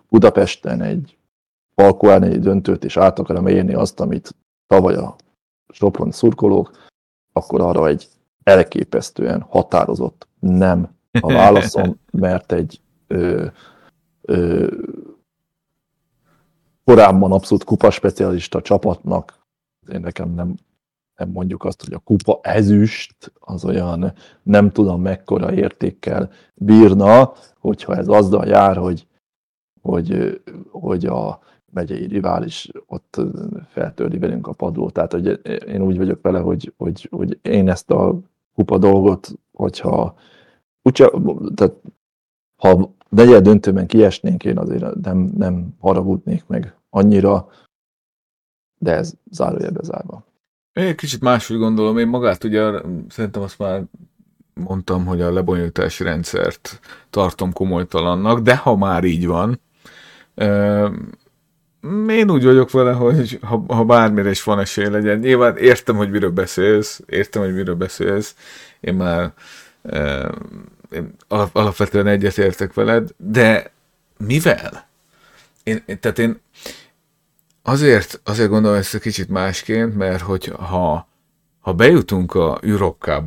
[0.09, 1.17] Budapesten egy
[1.75, 4.35] Falkó egy döntőt, és át akarom élni azt, amit
[4.67, 5.15] tavaly a
[5.73, 6.71] Sopron szurkolók,
[7.31, 8.07] akkor arra egy
[8.43, 10.89] elképesztően határozott nem
[11.21, 13.45] a válaszom, mert egy ö,
[14.21, 14.67] ö,
[16.85, 19.41] korábban abszolút kupa specialista csapatnak,
[19.91, 20.55] én nekem nem,
[21.15, 24.13] nem mondjuk azt, hogy a kupa ezüst az olyan
[24.43, 29.07] nem tudom mekkora értékkel bírna, hogyha ez azzal jár, hogy,
[29.81, 30.41] hogy,
[30.71, 31.39] hogy a
[31.71, 33.21] megyei rivális ott
[33.67, 34.93] feltörli velünk a padlót.
[34.93, 38.19] Tehát hogy én úgy vagyok vele, hogy, hogy, hogy én ezt a
[38.53, 40.15] kupa dolgot, hogyha
[40.81, 41.11] úgyse,
[41.55, 41.73] tehát
[42.55, 47.49] ha negyed döntőben kiesnénk, én azért nem, nem haragudnék meg annyira,
[48.79, 50.25] de ez zárójelbe zárva.
[50.73, 53.83] Én kicsit máshogy gondolom, én magát ugye szerintem azt már
[54.53, 56.79] mondtam, hogy a lebonyolítási rendszert
[57.09, 59.59] tartom komolytalannak, de ha már így van,
[62.07, 66.09] én úgy vagyok vele, hogy ha, ha bármire is van esély legyen, nyilván értem, hogy
[66.09, 68.35] miről beszélsz, értem, hogy miről beszélsz,
[68.79, 69.33] én már
[69.83, 70.31] e,
[70.91, 73.71] én alapvetően egyetértek veled, de
[74.17, 74.87] mivel?
[75.63, 76.39] Én, tehát én
[77.61, 81.07] azért, azért gondolom ezt egy kicsit másként, mert hogy ha,
[81.59, 83.21] ha bejutunk a Europe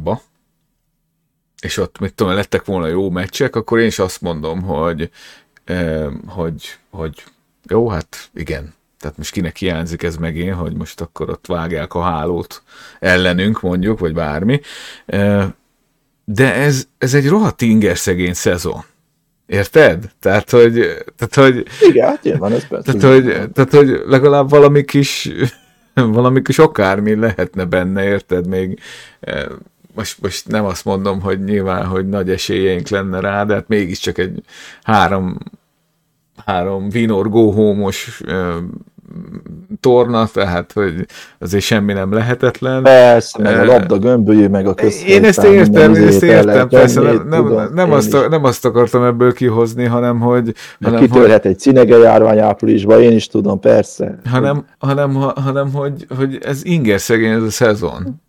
[1.61, 5.11] és ott, mit tudom, lettek volna jó meccsek, akkor én is azt mondom, hogy,
[5.65, 7.25] eh, hogy, hogy
[7.69, 8.75] jó, hát igen.
[8.99, 12.63] Tehát most kinek hiányzik ez megint, hogy most akkor ott vágják a hálót
[13.01, 14.61] ellenünk, mondjuk, vagy bármi.
[16.25, 18.85] De ez, ez egy rohadt inger szegény szezon.
[19.47, 20.11] Érted?
[20.21, 20.73] Tehát, hogy,
[21.17, 22.93] tehát, hogy, Igen, hát nyilván ez persze.
[22.93, 25.31] tehát, hogy, tehát, hogy legalább valami kis,
[25.95, 28.47] valami kis akármi lehetne benne, érted?
[28.47, 28.81] Még
[29.95, 34.19] most, most nem azt mondom, hogy nyilván, hogy nagy esélyeink lenne rá, de hát mégiscsak
[34.19, 34.43] egy
[34.83, 35.39] három,
[36.45, 38.37] három Vinor go home-os eh,
[39.81, 40.95] torna, tehát hogy
[41.39, 42.83] azért semmi nem lehetetlen.
[42.83, 45.17] Persze, meg a labda gömbölyű, meg a közfejtán.
[45.17, 48.45] Én ezt értem, én ezt értem, lehet persze nem, nem, tudom, nem, azt, a- nem
[48.45, 53.27] azt akartam ebből kihozni, hanem hogy, hanem, hogy, kitörhet egy cinege járvány áprilisban, én is
[53.27, 54.19] tudom, persze.
[54.31, 58.23] hanem, hanem, ha- hanem hogy, hogy ez inger szegény ez a szezon.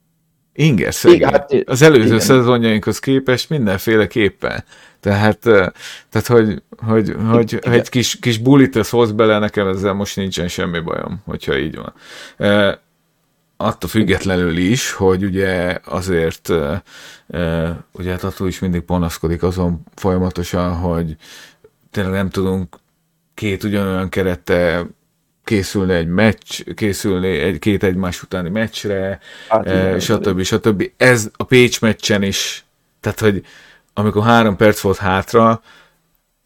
[0.53, 1.17] Inger szegény.
[1.17, 2.19] Igen, hát, Az előző igen.
[2.19, 4.63] szezonjainkhoz képest mindenféleképpen.
[5.07, 5.67] Tehát, eh,
[6.09, 7.71] tehát hogy, hogy, hogy Igen.
[7.71, 11.75] egy kis, kis bulit ez hoz bele, nekem ezzel most nincsen semmi bajom, hogyha így
[11.75, 11.93] van.
[12.37, 12.73] Eh,
[13.57, 16.79] attól függetlenül is, hogy ugye azért eh,
[17.27, 21.15] eh, ugye hát attól is mindig panaszkodik azon folyamatosan, hogy
[21.91, 22.75] tényleg nem tudunk
[23.33, 24.85] két ugyanolyan kerette
[25.43, 30.41] készülni egy meccs, készülni egy két egymás utáni meccsre, Hát eh, stb.
[30.41, 30.91] stb.
[30.97, 32.65] Ez a Pécs meccsen is,
[32.99, 33.45] tehát hogy
[33.97, 35.61] amikor három perc volt hátra,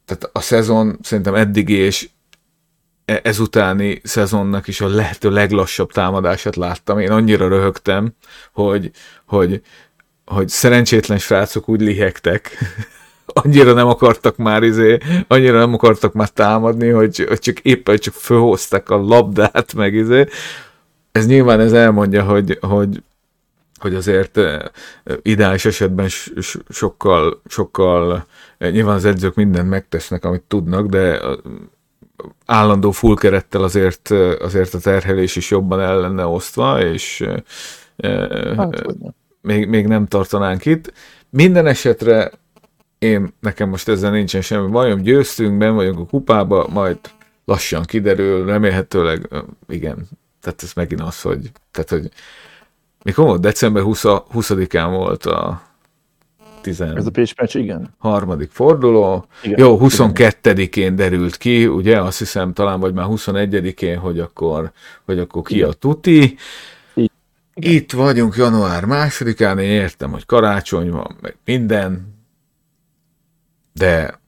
[0.06, 2.10] tehát a szezon szerintem eddigi és
[3.06, 7.00] e- ezutáni szezonnak is a lehető leglassabb támadását láttam.
[7.00, 8.14] Én annyira röhögtem,
[8.54, 8.92] hogy,
[9.26, 9.62] hogy,
[10.26, 12.58] hogy szerencsétlen srácok úgy lihegtek,
[13.44, 14.98] annyira nem akartak már izé,
[15.28, 20.26] annyira nem akartak már támadni, hogy, hogy csak éppen csak fölhozták a labdát, meg izé.
[21.12, 23.04] Ez nyilván ez elmondja, hogy, hogy,
[23.82, 24.40] hogy azért
[25.22, 26.08] ideális esetben
[26.70, 28.26] sokkal, sokkal,
[28.58, 31.22] nyilván az edzők mindent megtesznek, amit tudnak, de
[32.46, 34.10] állandó full kerettel azért,
[34.40, 37.26] azért a terhelés is jobban el lenne osztva, és
[38.58, 38.86] Hát,
[39.42, 40.94] még, még nem tartanánk itt.
[41.30, 42.32] Minden esetre
[43.00, 46.98] én, nekem most ezzel nincsen semmi bajom, győztünk, ben vagyunk a kupába, majd
[47.46, 49.30] lassan kiderül, remélhetőleg,
[49.68, 50.08] igen,
[50.42, 52.10] tehát ez megint az, hogy, tehát, hogy
[53.04, 53.42] mikor volt?
[53.42, 55.62] December 20, 20-án volt a
[56.96, 57.94] Ez a Pécs meccs, igen.
[57.98, 59.26] harmadik forduló.
[59.44, 59.60] igen.
[59.60, 64.72] Jó, 22-én derült ki, ugye, azt hiszem talán vagy már 21-én, hogy akkor,
[65.06, 66.38] hogy akkor ki a tuti.
[66.96, 67.12] Így.
[67.54, 72.16] Itt vagyunk január másodikán, én értem, hogy karácsony van, meg minden,
[73.74, 74.20] de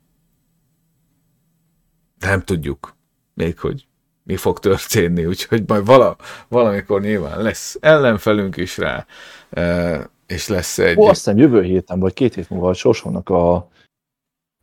[2.19, 2.95] nem tudjuk
[3.33, 3.87] még, hogy
[4.23, 6.15] mi fog történni, úgyhogy majd vala,
[6.47, 9.05] valamikor nyilván lesz ellenfelünk is rá,
[9.49, 10.97] eh, és lesz egy...
[10.97, 13.55] Ó, azt hiszem jövő héten, vagy két hét múlva sorsolnak a,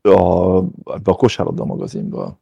[0.02, 2.38] a, a kosárlabda magazinba.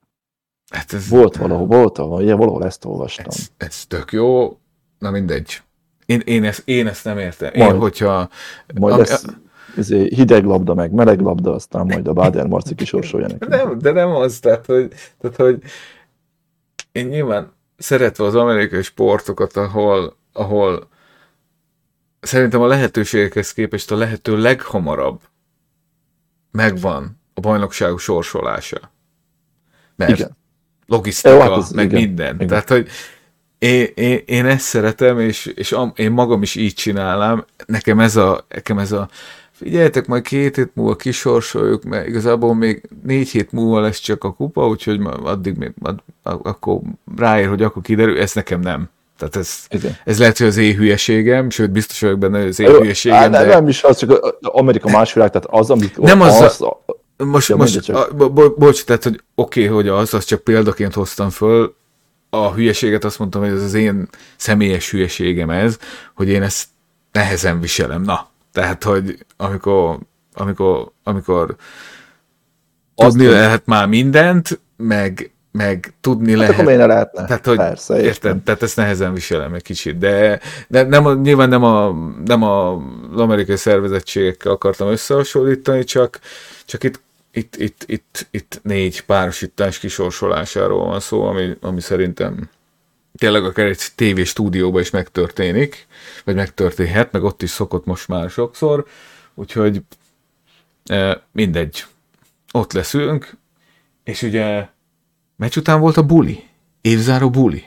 [0.73, 3.27] Hát ez, Volt valahol, volt valahol, ilyen valahol ezt olvastam.
[3.29, 4.59] ez, ez tök jó,
[4.99, 5.63] na mindegy.
[6.07, 7.53] Én, én, ezt, én ezt nem értem.
[7.55, 7.81] Én, Majd.
[7.81, 8.29] hogyha...
[8.75, 9.25] Majd ami- lesz
[9.77, 13.51] izé, hideg labda, meg meleg labda, aztán majd a Báder Marci kisorsolja nekünk.
[13.57, 15.63] Nem, de nem az, tehát hogy, tehát, hogy
[16.99, 20.89] én nyilván szeretve az amerikai sportokat, ahol, ahol
[22.21, 25.21] szerintem a lehetőségekhez képest a lehető leghamarabb
[26.51, 28.93] megvan a bajnokság sorsolása.
[29.97, 30.37] Mert Igen.
[30.87, 32.35] logisztika, Jó, hát ez meg igen, minden.
[32.35, 32.47] igen.
[32.47, 32.89] Tehát, hogy
[33.59, 37.45] én, én, én ezt szeretem, és, és am, én magam is így csinálám.
[37.67, 39.09] Nekem ez a, nekem ez a
[39.59, 44.33] figyeljetek, majd két hét múlva kisorsoljuk, mert igazából még négy hét múlva lesz csak a
[44.33, 46.81] kupa, úgyhogy addig még ad, akkor
[47.17, 48.89] ráér, hogy akkor kiderül, ez nekem nem.
[49.19, 49.67] Tehát ez,
[50.05, 53.31] ez lehet, hogy az én hülyességem, sőt biztos vagyok benne, hogy az én hülyeségem, hát
[53.31, 53.45] de...
[53.45, 56.85] Nem is az, csak Amerika más világ, tehát az, amit Nem az az, a,
[57.25, 60.95] Most, Ja, most a, bo, bocs, tehát, hogy oké, okay, hogy az, az csak példaként
[60.95, 61.75] hoztam föl,
[62.31, 65.79] a hülyeséget azt mondtam, hogy ez az én személyes hülyeségem ez,
[66.15, 66.67] hogy én ezt
[67.13, 68.03] nehezen viselem.
[68.03, 68.29] Na,
[68.59, 69.99] tehát, hogy amikor,
[70.35, 71.57] amikor, amikor
[72.95, 76.53] Azt, tudni lehet már mindent, meg, meg tudni hát lehet.
[76.55, 77.25] akkor miért lehetne?
[77.25, 78.43] Tehát, hogy Persze, érted, értem.
[78.43, 81.93] tehát ezt nehezen viselem egy kicsit, de, de nem, a- nyilván nem, a,
[82.25, 82.77] nem a,
[83.13, 86.21] az amerikai szervezettségekkel akartam összehasonlítani, csak,
[86.65, 87.01] csak itt,
[87.33, 92.49] itt, itt, itt, itt négy párosítás kisorsolásáról van szó, ami, ami szerintem
[93.19, 95.87] tényleg akár egy TV stúdióban is megtörténik,
[96.29, 98.87] vagy megtörténhet, meg ott is szokott most már sokszor,
[99.35, 99.83] úgyhogy
[100.85, 101.85] e, mindegy.
[102.53, 103.37] Ott leszünk,
[104.05, 104.69] és ugye
[105.37, 106.45] meccs után volt a buli,
[106.81, 107.65] évzáró buli.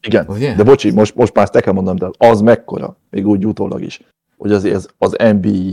[0.00, 0.54] Igen, Ugye?
[0.54, 3.82] de bocsi, most, most már ezt el kell mondanom, de az mekkora, még úgy utólag
[3.82, 4.00] is,
[4.36, 5.70] hogy az, ez, az NBA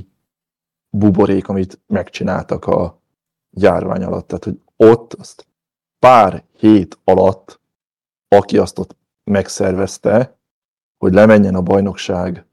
[0.89, 3.01] buborék, amit megcsináltak a
[3.51, 5.47] járvány alatt, tehát hogy ott azt
[5.99, 7.59] pár hét alatt,
[8.27, 10.36] aki azt ott megszervezte,
[10.97, 12.45] hogy lemenjen a bajnokság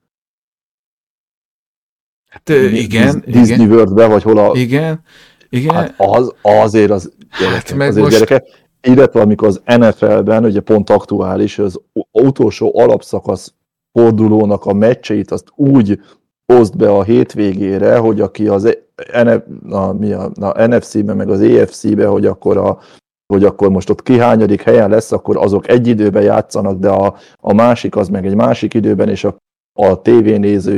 [2.28, 4.56] Hát igen, Dis- Disney igen, Worldbe, vagy hol a...
[4.56, 5.00] igen,
[5.48, 5.74] Igen.
[5.74, 8.62] Hát az, azért az gyerekek, Hát meg azért most- gyerekek.
[8.80, 11.80] Illetve amikor az NFL-ben, ugye pont aktuális, az
[12.12, 13.54] utolsó alapszakasz
[13.92, 16.00] fordulónak a meccseit azt úgy
[16.46, 18.76] oszd be a hétvégére, hogy aki az
[19.24, 22.78] NF, na, mi a, na, NFC-be, meg az EFC-be, hogy akkor a
[23.26, 27.52] hogy akkor most ott kihányadik helyen lesz, akkor azok egy időben játszanak, de a, a
[27.52, 29.36] másik az meg egy másik időben, és a,
[29.80, 30.76] a tévénéző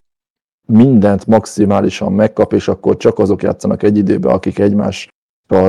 [0.69, 5.13] mindent maximálisan megkap, és akkor csak azok játszanak egy időben, akik egymással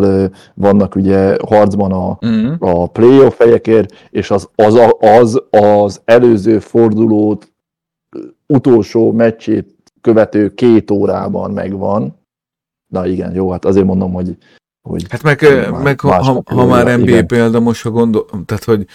[0.04, 2.54] ö, vannak ugye harcban a, Mm.
[2.60, 7.52] a playoff helyekért, és az az, a- az, az előző fordulót
[8.48, 12.18] utolsó meccsét követő két órában megvan.
[12.88, 14.38] Na igen, jó, hát azért mondom, hogy,
[14.88, 17.28] hogy Hát meg, Már meg ha, ha, már NBA igen.
[17.28, 18.86] példa, most ha gondol, tehát hogy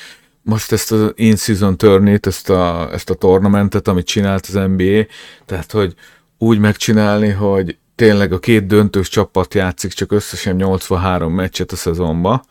[0.43, 5.07] most ezt az in-season turnét, ezt a, ezt a tornamentet, amit csinált az NBA,
[5.47, 5.95] tehát hogy
[6.39, 12.45] úgy megcsinálni, hogy tényleg a két döntős csapat játszik csak összesen 83 meccset a szezonba,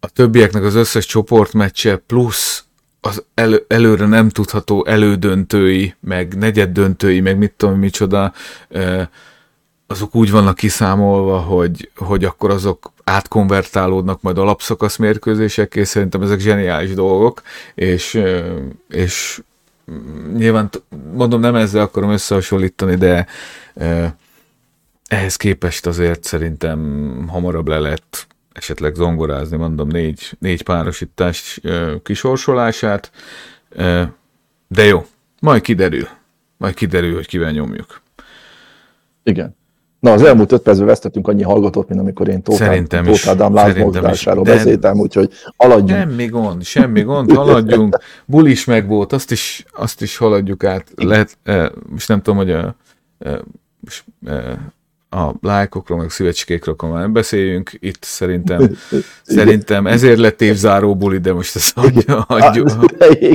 [0.00, 2.64] a többieknek az összes csoportmeccse plusz
[3.00, 8.32] az elő, előre nem tudható elődöntői, meg negyeddöntői, meg mit tudom, micsoda,
[8.68, 9.06] eh,
[9.92, 16.94] azok úgy vannak kiszámolva, hogy, hogy akkor azok átkonvertálódnak majd alapszakasz mérkőzésekké, szerintem ezek zseniális
[16.94, 17.42] dolgok,
[17.74, 18.22] és,
[18.88, 19.42] és
[19.90, 20.70] mm, nyilván
[21.12, 23.26] mondom, nem ezzel akarom összehasonlítani, de
[25.06, 26.78] ehhez képest azért szerintem
[27.28, 31.60] hamarabb le lehet esetleg zongorázni, mondom, négy, négy párosítás
[32.02, 33.10] kisorsolását,
[34.68, 35.06] de jó,
[35.40, 36.08] majd kiderül,
[36.56, 38.00] majd kiderül, hogy kivel nyomjuk.
[39.22, 39.60] igen.
[40.02, 43.04] Na, az elmúlt öt percben vesztettünk annyi hallgatót, mint amikor én Tóth Szerintem.
[43.04, 44.44] Tóth Ádám lázmozgásáról.
[44.44, 46.00] De- beszéltem, úgyhogy haladjunk.
[46.00, 47.98] Semmi gond, semmi gond, haladjunk.
[48.26, 50.92] Bul is meg volt, azt is, azt is haladjuk át.
[50.96, 52.76] Lehet, eh, most nem tudom, hogy a,
[53.18, 53.38] eh,
[53.80, 54.52] most, eh,
[55.12, 57.70] a lájkokról, meg a szívecskékről már nem beszéljünk.
[57.78, 58.76] Itt szerintem,
[59.22, 62.70] szerintem ezért lett évzáró buli, de most ezt hagyjuk, hagyjuk,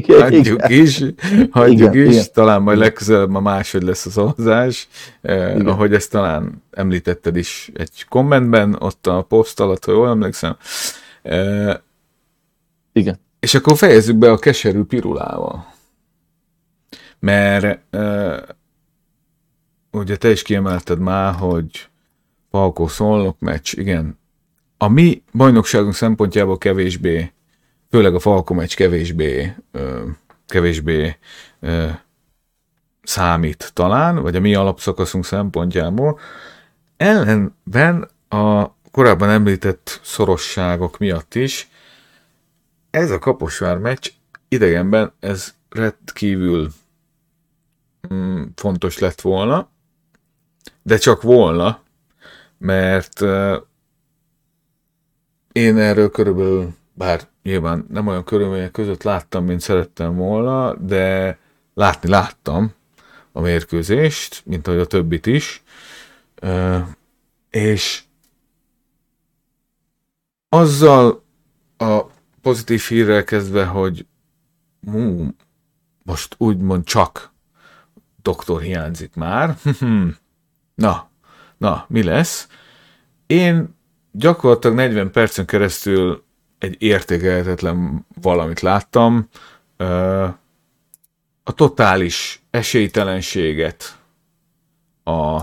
[0.07, 0.81] hagyjuk igen.
[0.81, 1.03] is,
[1.49, 2.25] hagyjuk Igen, is, igen.
[2.33, 4.87] talán majd legközelebb ma máshogy lesz a szavazás,
[5.21, 5.67] eh, Igen.
[5.67, 10.57] ahogy ezt talán említetted is egy kommentben, ott a poszt alatt, ha jól emlékszem.
[11.21, 11.75] Eh,
[12.93, 13.19] Igen.
[13.39, 15.75] és akkor fejezzük be a keserű pirulával.
[17.19, 18.37] Mert uh,
[19.97, 21.89] ugye te is kiemelted már, hogy
[22.51, 24.19] Falkó Szolnok meccs, igen.
[24.77, 27.31] A mi bajnokságunk szempontjából kevésbé,
[27.89, 29.55] főleg a Falkó meccs kevésbé,
[30.45, 31.17] kevésbé
[33.03, 36.19] számít talán, vagy a mi alapszakaszunk szempontjából.
[36.97, 41.69] Ellenben a korábban említett szorosságok miatt is
[42.97, 44.11] ez a Kaposvár meccs
[44.47, 46.71] idegenben ez rendkívül
[48.13, 49.69] mm, fontos lett volna,
[50.81, 51.81] de csak volna,
[52.57, 53.21] mert
[55.51, 61.37] én erről körülbelül, bár nyilván nem olyan körülmények között láttam, mint szerettem volna, de
[61.73, 62.73] látni láttam
[63.31, 65.63] a mérkőzést, mint ahogy a többit is,
[67.49, 68.03] és
[70.49, 71.23] azzal
[71.77, 72.01] a
[72.41, 74.05] pozitív hírrel kezdve, hogy
[74.91, 75.27] hú,
[76.03, 77.31] most úgymond csak
[78.21, 79.57] doktor hiányzik már.
[80.77, 81.09] na,
[81.57, 82.47] na, mi lesz?
[83.25, 83.75] Én
[84.11, 86.23] gyakorlatilag 40 percen keresztül
[86.57, 89.29] egy értékelhetetlen valamit láttam.
[91.43, 93.97] A totális esélytelenséget
[95.03, 95.35] a,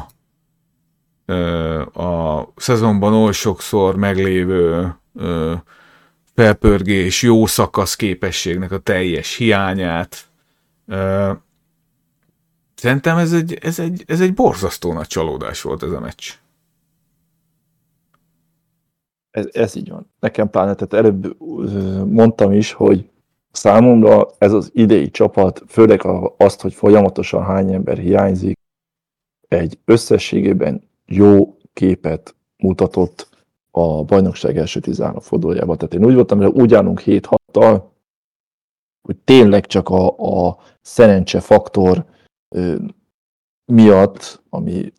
[2.02, 4.94] a szezonban oly sokszor meglévő
[6.34, 10.24] felpörgés, jó szakasz képességnek a teljes hiányát.
[12.84, 16.32] Szerintem ez egy, ez, egy, ez egy borzasztó nagy csalódás volt ez a meccs.
[19.30, 20.10] Ez, ez így van.
[20.20, 21.36] Nekem pláne, tehát előbb
[22.06, 23.10] mondtam is, hogy
[23.50, 26.06] számomra ez az idei csapat, főleg
[26.36, 28.58] azt, hogy folyamatosan hány ember hiányzik,
[29.48, 33.28] egy összességében jó képet mutatott
[33.70, 35.78] a bajnokság első 13 fordulójában.
[35.78, 37.82] Tehát én úgy voltam, hogy úgy állunk 7-6-tal,
[39.02, 42.12] hogy tényleg csak a, a szerencse faktor
[43.72, 44.92] miatt, ami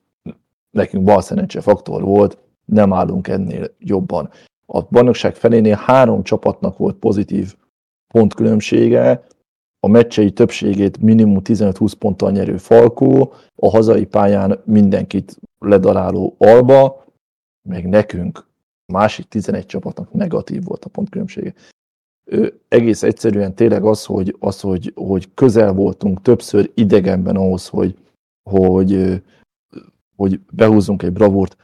[0.69, 4.29] nekünk bal szerencse faktor volt, nem állunk ennél jobban.
[4.65, 7.55] A bajnokság felénél három csapatnak volt pozitív
[8.13, 9.23] pontkülönbsége,
[9.79, 17.05] a meccsei többségét minimum 15-20 ponttal nyerő Falkó, a hazai pályán mindenkit ledaráló Alba,
[17.69, 18.47] meg nekünk
[18.93, 21.53] másik 11 csapatnak negatív volt a pontkülönbsége.
[22.67, 27.97] Egész egyszerűen tényleg az, hogy, az hogy, hogy közel voltunk többször idegenben ahhoz, hogy,
[28.49, 29.21] hogy,
[30.15, 31.57] hogy behúzzunk egy bravúrt,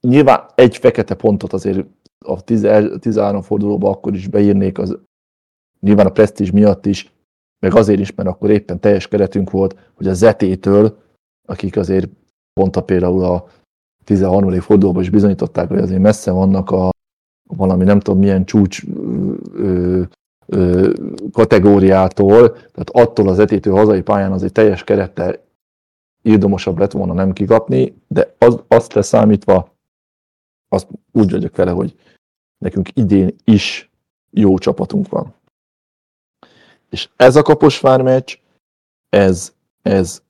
[0.00, 1.86] nyilván egy fekete pontot azért
[2.18, 4.98] a 13 fordulóban akkor is beírnék, az
[5.80, 7.12] nyilván a presztízs miatt is,
[7.58, 10.98] meg azért is, mert akkor éppen teljes keretünk volt, hogy a Zetétől,
[11.48, 12.10] akik azért
[12.52, 13.48] pont a például a
[14.04, 14.60] 13.
[14.60, 16.90] fordulóban is bizonyították, hogy azért messze vannak a
[17.46, 18.82] valami nem tudom milyen csúcs
[19.54, 20.02] ö,
[20.46, 20.92] ö,
[21.32, 25.44] kategóriától, tehát attól az etétő hazai pályán azért teljes kerettel
[26.22, 29.74] írdomosabb lett volna nem kikapni, de az, azt leszámítva
[30.68, 31.96] azt úgy vagyok vele, hogy
[32.58, 33.90] nekünk idén is
[34.30, 35.34] jó csapatunk van.
[36.90, 38.38] És ez a Kaposvár meccs,
[39.08, 40.22] ez, ez,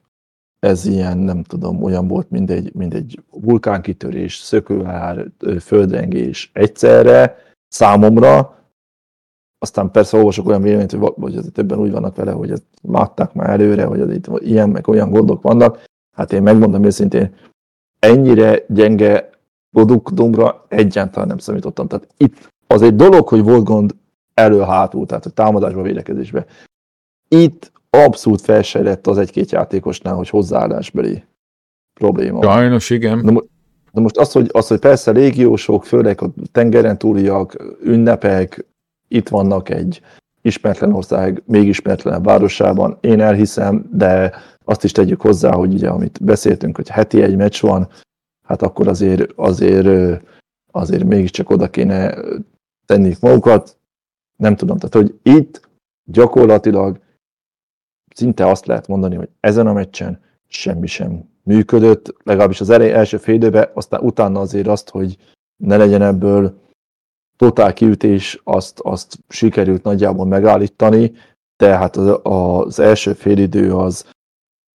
[0.66, 5.26] ez ilyen, nem tudom, olyan volt, mint egy, mint egy vulkánkitörés, szökőár,
[5.60, 7.36] földrengés egyszerre,
[7.68, 8.56] számomra,
[9.58, 13.32] aztán persze olvasok olyan véleményt, hogy, hogy azért többen úgy vannak vele, hogy ezt látták
[13.32, 15.84] már előre, hogy az itt ilyen meg olyan gondok vannak.
[16.16, 17.34] Hát én megmondom őszintén,
[17.98, 19.30] ennyire gyenge
[19.70, 21.86] produktumra egyáltalán nem számítottam.
[21.86, 23.94] Tehát itt az egy dolog, hogy volt gond
[24.34, 26.46] elő-hátul, tehát a támadásba, védekezésbe.
[27.28, 31.24] Itt abszolút felsejlett az egy-két játékosnál, hogy hozzáállásbeli
[31.94, 32.42] probléma.
[32.42, 33.18] Sajnos, igen.
[33.18, 33.42] Na,
[33.92, 38.66] de most az, hogy, az, hogy persze légiósok, főleg a tengeren túliak, ünnepek,
[39.08, 40.00] itt vannak egy
[40.42, 44.34] ismeretlen ország, még ismeretlenebb városában, én elhiszem, de
[44.64, 47.88] azt is tegyük hozzá, hogy ugye, amit beszéltünk, hogy heti egy meccs van,
[48.46, 50.22] hát akkor azért, azért,
[50.70, 52.14] azért mégiscsak oda kéne
[52.86, 53.78] tenni magukat.
[54.36, 55.68] Nem tudom, tehát hogy itt
[56.04, 56.98] gyakorlatilag
[58.16, 63.16] szinte azt lehet mondani, hogy ezen a meccsen semmi sem működött, legalábbis az elej, első
[63.16, 65.16] fél időben, aztán utána azért azt, hogy
[65.56, 66.58] ne legyen ebből
[67.36, 71.12] totál kiütés, azt, azt sikerült nagyjából megállítani,
[71.56, 74.06] tehát az, az első félidő az,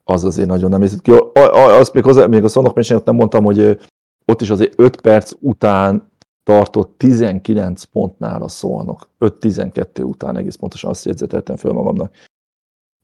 [0.04, 1.12] az azért nagyon nem nézett ki.
[1.54, 3.80] Azt még, hozzá, még a szonok nem mondtam, hogy
[4.26, 6.12] ott is azért 5 perc után
[6.44, 9.10] tartott 19 pontnál a szolnok.
[9.20, 12.14] 5-12 után egész pontosan azt jegyzeteltem föl magamnak.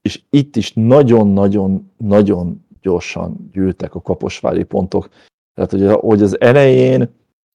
[0.08, 5.08] És itt is nagyon-nagyon-nagyon gyorsan gyűltek a kaposvári pontok.
[5.54, 7.14] Tehát, hogy, hogy az elején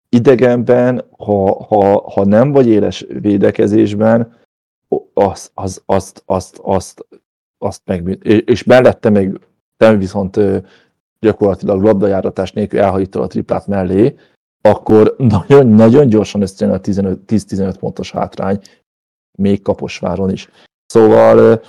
[0.08, 4.36] idegenben, ha, ha, ha nem vagy éles védekezésben,
[5.14, 7.06] azt, azt, azt, azt, azt,
[7.58, 9.40] azt meg, és mellette még
[9.76, 10.40] te viszont
[11.20, 14.14] gyakorlatilag labdajáratás nélkül elhajítod a triplát mellé,
[14.60, 18.60] akkor nagyon, nagyon gyorsan összejön a 10-15 pontos hátrány,
[19.38, 20.48] még Kaposváron is.
[20.86, 21.60] Szóval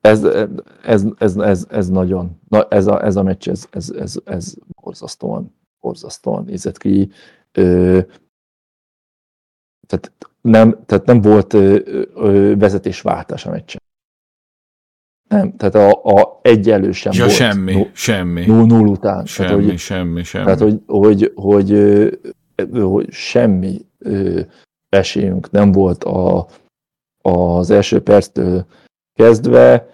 [0.00, 0.24] ez,
[0.82, 4.54] ez, ez, ez, ez nagyon, na ez a, ez a meccs, ez, ez, ez, ez
[4.80, 7.10] borzasztóan, borzasztóan nézett ki.
[7.52, 8.00] Ö,
[9.86, 11.78] tehát, nem, tehát nem volt ö,
[12.14, 13.80] ö, vezetésváltás a meccsen.
[15.28, 17.34] Nem, tehát a, a egyenlő sem ja, volt.
[17.34, 18.46] semmi, no, semmi.
[18.46, 19.26] Null, null után.
[19.26, 20.44] Semmi, tehát, hogy, semmi, semmi.
[20.44, 21.70] Tehát, hogy, hogy, hogy,
[22.56, 23.86] hogy, hogy semmi
[24.88, 26.46] esélyünk nem volt a,
[27.22, 28.66] az első perctől
[29.20, 29.88] kezdve,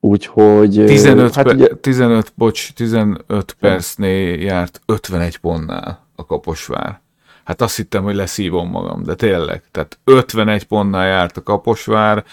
[0.00, 0.84] úgyhogy...
[0.86, 7.00] 15, hát ugye, 15, bocs, 15 percnél járt 51 pontnál a Kaposvár.
[7.44, 9.62] Hát azt hittem, hogy leszívom magam, de tényleg.
[9.70, 12.24] Tehát 51 pontnál járt a Kaposvár,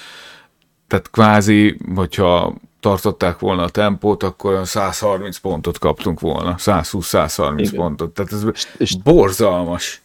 [0.88, 8.14] tehát kvázi, hogyha tartották volna a tempót, akkor 130 pontot kaptunk volna, 120-130 pontot.
[8.14, 10.02] Tehát ez és, és, borzalmas.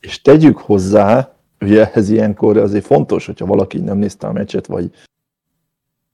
[0.00, 4.90] És tegyük hozzá, ugye ez ilyenkor azért fontos, hogyha valaki nem nézte a meccset, vagy,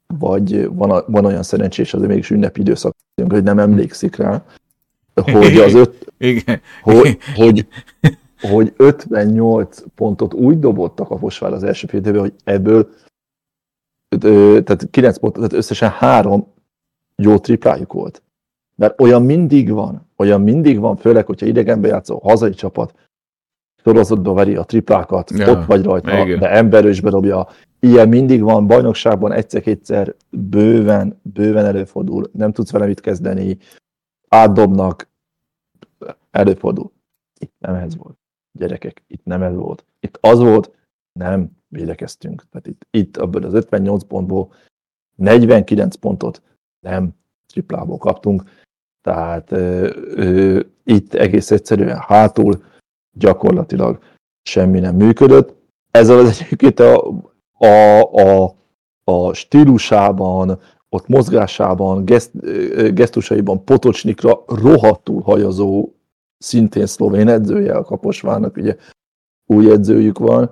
[0.07, 2.97] vagy van, van olyan szerencsés, azért mégis ünnepi időszak,
[3.29, 4.45] hogy nem emlékszik rá,
[5.15, 6.61] hogy az öt, Igen.
[6.83, 7.67] Hogy, hogy,
[8.41, 12.89] hogy 58 pontot úgy dobott a Kaposvár az első fél hogy ebből
[14.63, 16.47] tehát 9 pont, tehát összesen három
[17.17, 18.23] jó triplájuk volt.
[18.75, 23.04] Mert olyan mindig van, olyan mindig van, főleg, hogyha idegenbe játszó hazai csapat,
[23.85, 26.39] sorozatba veri a triplákat, ja, ott vagy rajta, igen.
[26.39, 27.49] de emberős bedobja.
[27.81, 33.59] Ilyen mindig van, bajnokságban egyszer-kétszer bőven, bőven előfordul, nem tudsz vele mit kezdeni,
[34.29, 35.09] átdobnak,
[36.31, 36.93] előfordul.
[37.39, 38.19] Itt nem ez volt.
[38.53, 39.85] Gyerekek, itt nem ez volt.
[40.01, 40.71] Itt az volt,
[41.13, 42.45] nem védekeztünk.
[42.51, 44.53] Tehát itt, itt ebből az 58 pontból
[45.17, 46.43] 49 pontot
[46.81, 47.15] nem
[47.47, 48.43] triplából kaptunk.
[49.03, 52.63] Tehát ö, ö, itt egész egyszerűen hátul
[53.15, 53.99] gyakorlatilag
[54.43, 55.57] semmi nem működött.
[55.91, 57.15] Ezzel az egyébként a,
[57.59, 58.55] a, a,
[59.05, 60.59] a stílusában,
[60.89, 62.33] ott mozgásában, geszt,
[62.95, 65.93] gesztusaiban Potocsnikra rohadtul hajazó,
[66.39, 68.77] szintén szlovén edzője a Kaposvárnak, ugye
[69.47, 70.51] új edzőjük van,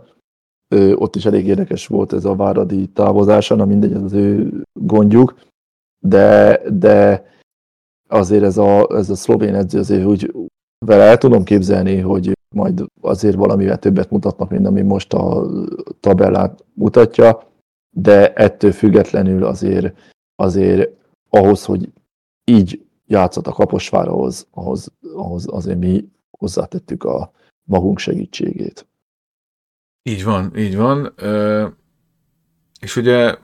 [0.95, 5.35] ott is elég érdekes volt ez a Váradi távozása, na mindegy, az ő gondjuk,
[5.99, 7.25] de, de
[8.09, 10.33] azért ez a, ez a szlovén edző azért úgy
[10.87, 15.47] vele el tudom képzelni, hogy majd azért valamivel többet mutatnak, mint ami most a
[16.01, 17.51] tabellát mutatja,
[17.91, 19.99] de ettől függetlenül azért,
[20.35, 20.91] azért
[21.29, 21.93] ahhoz, hogy
[22.45, 27.33] így játszott a Kaposvárahoz, ahhoz, ahhoz azért mi hozzátettük a
[27.65, 28.87] magunk segítségét.
[30.03, 31.15] Így van, így van.
[32.81, 33.37] És ugye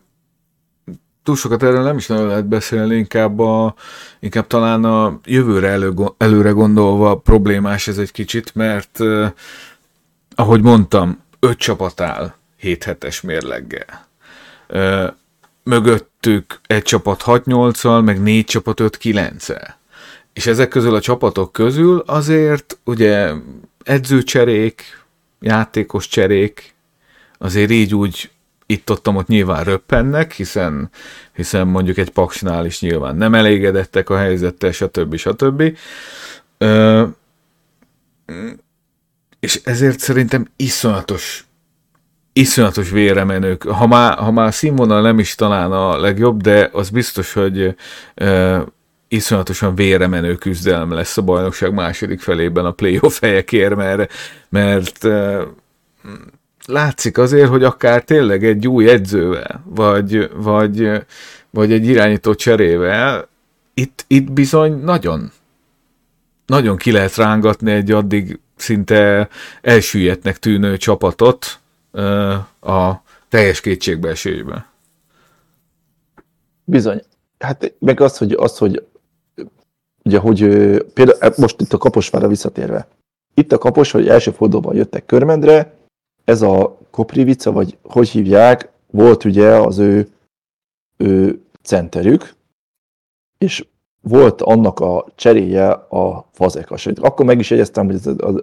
[1.29, 3.75] túl sokat erről nem is nagyon lehet beszélni, inkább, a,
[4.21, 8.99] inkább talán a jövőre elő, előre gondolva problémás ez egy kicsit, mert
[10.35, 14.07] ahogy mondtam, öt csapat áll 7 hetes mérleggel.
[15.63, 19.69] Mögöttük egy csapat 6-8-al, meg négy csapat 5-9-el.
[20.33, 23.33] És ezek közül a csapatok közül azért ugye
[23.85, 25.05] edzőcserék,
[25.41, 26.75] játékos cserék,
[27.39, 28.31] azért így úgy
[28.71, 30.91] itt-ottam ott nyilván röppennek, hiszen,
[31.35, 35.17] hiszen mondjuk egy paksnál is nyilván nem elégedettek a helyzettel, stb.
[35.17, 35.79] stb.
[36.59, 37.05] Ö,
[39.41, 41.47] és ezért szerintem iszonyatos
[42.33, 43.63] iszonyatos véremenők.
[43.63, 47.75] Ha már, ha már színvonal nem is talán a legjobb, de az biztos, hogy
[48.15, 48.61] ö,
[49.09, 54.13] iszonyatosan véremenő küzdelem lesz a bajnokság második felében a playoff helyekért, mert,
[54.49, 55.07] mert
[56.69, 60.91] látszik azért, hogy akár tényleg egy új edzővel, vagy, vagy,
[61.51, 63.29] vagy egy irányító cserével,
[63.75, 65.31] itt, itt bizony nagyon,
[66.47, 69.29] nagyon ki lehet rángatni egy addig szinte
[69.63, 71.59] elsüllyednek tűnő csapatot
[72.61, 72.93] a
[73.29, 74.67] teljes kétségbeesésbe.
[76.65, 77.03] Bizony.
[77.39, 78.85] Hát meg az, hogy, az, hogy
[80.05, 80.39] ugye, hogy
[80.95, 82.89] például most itt a Kaposvára visszatérve.
[83.35, 85.78] Itt a Kapos, hogy első fordulóban jöttek Körmendre,
[86.29, 90.09] ez a Koprivica, vagy hogy hívják, volt ugye az ő,
[90.97, 92.35] ő centerük,
[93.39, 93.67] és
[94.01, 96.87] volt annak a cseréje a Fazekas.
[96.87, 97.91] Akkor meg is jegyeztem,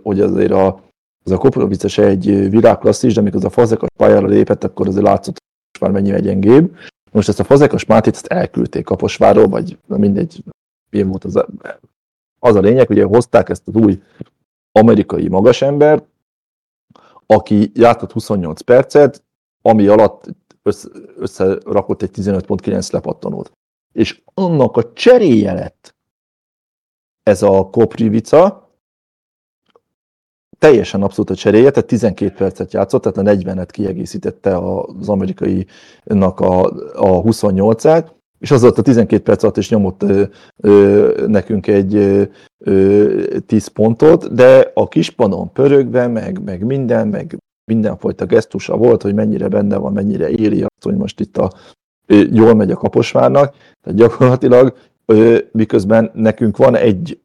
[0.04, 0.82] hogy azért a,
[1.24, 5.06] az a Koprivica se egy világklasszis, de amikor az a Fazekas pályára lépett, akkor azért
[5.06, 5.38] látszott,
[5.72, 6.78] hogy már mennyivel gyengébb.
[7.12, 10.44] Most ezt a Fazekas Mátét ezt elküldték Kaposváról, vagy mindegy,
[10.90, 11.48] milyen volt az a,
[12.40, 14.02] az a lényeg, hogy hozták ezt az új
[14.72, 16.06] amerikai magasembert,
[17.26, 19.24] aki játszott 28 percet,
[19.62, 20.26] ami alatt
[20.64, 23.52] össze, összerakott egy 15.9 lepattanót.
[23.92, 25.96] És annak a cseréje lett
[27.24, 28.70] ez a Koprivica,
[30.58, 36.64] teljesen abszolút a cseréje, tehát 12 percet játszott, tehát a 40-et kiegészítette az amerikai-nak a,
[36.94, 40.24] a 28-át, és az ott a 12 perc alatt is nyomott ö,
[40.58, 42.24] ö, nekünk egy ö,
[42.58, 47.38] ö, 10 pontot, de a kispanon pörögve, meg, meg minden, meg
[47.72, 51.52] mindenfajta gesztusa volt, hogy mennyire benne van, mennyire éri azt, hogy most itt a,
[52.32, 54.78] jól megy a kaposvárnak, tehát gyakorlatilag
[55.52, 57.20] miközben nekünk van egy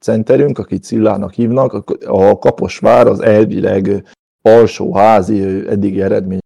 [0.00, 1.72] centerünk, akit Cillának hívnak,
[2.06, 4.04] a Kaposvár az elvileg
[4.42, 6.38] alsóházi eddigi eredmény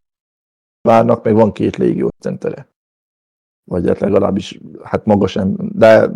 [0.89, 2.70] várnak, meg van két légió centere
[3.71, 6.11] vagy hát legalábbis hát maga sem, de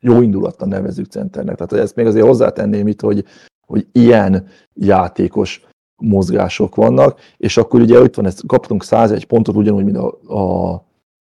[0.00, 1.56] jó indulattan nevezük centernek.
[1.56, 3.24] Tehát ezt még azért hozzátenném itt, hogy,
[3.66, 5.66] hogy ilyen játékos
[6.02, 10.72] mozgások vannak, és akkor ugye ott van, ezt, kaptunk 101 pontot, ugyanúgy, mint a, a,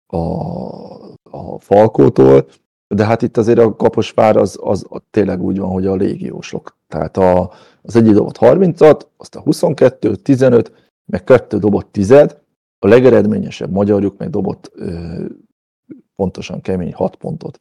[0.06, 0.20] a,
[1.30, 2.46] a Falkótól,
[2.94, 6.76] de hát itt azért a Kaposvár az, az, az tényleg úgy van, hogy a légiósok.
[6.88, 7.52] Tehát a,
[7.82, 10.72] az egyik dobott 30-at, azt a 22, 15,
[11.06, 12.14] meg kettő dobott 10
[12.78, 14.72] a legeredményesebb magyarjuk meg dobott
[16.16, 17.58] pontosan kemény 6 pontot.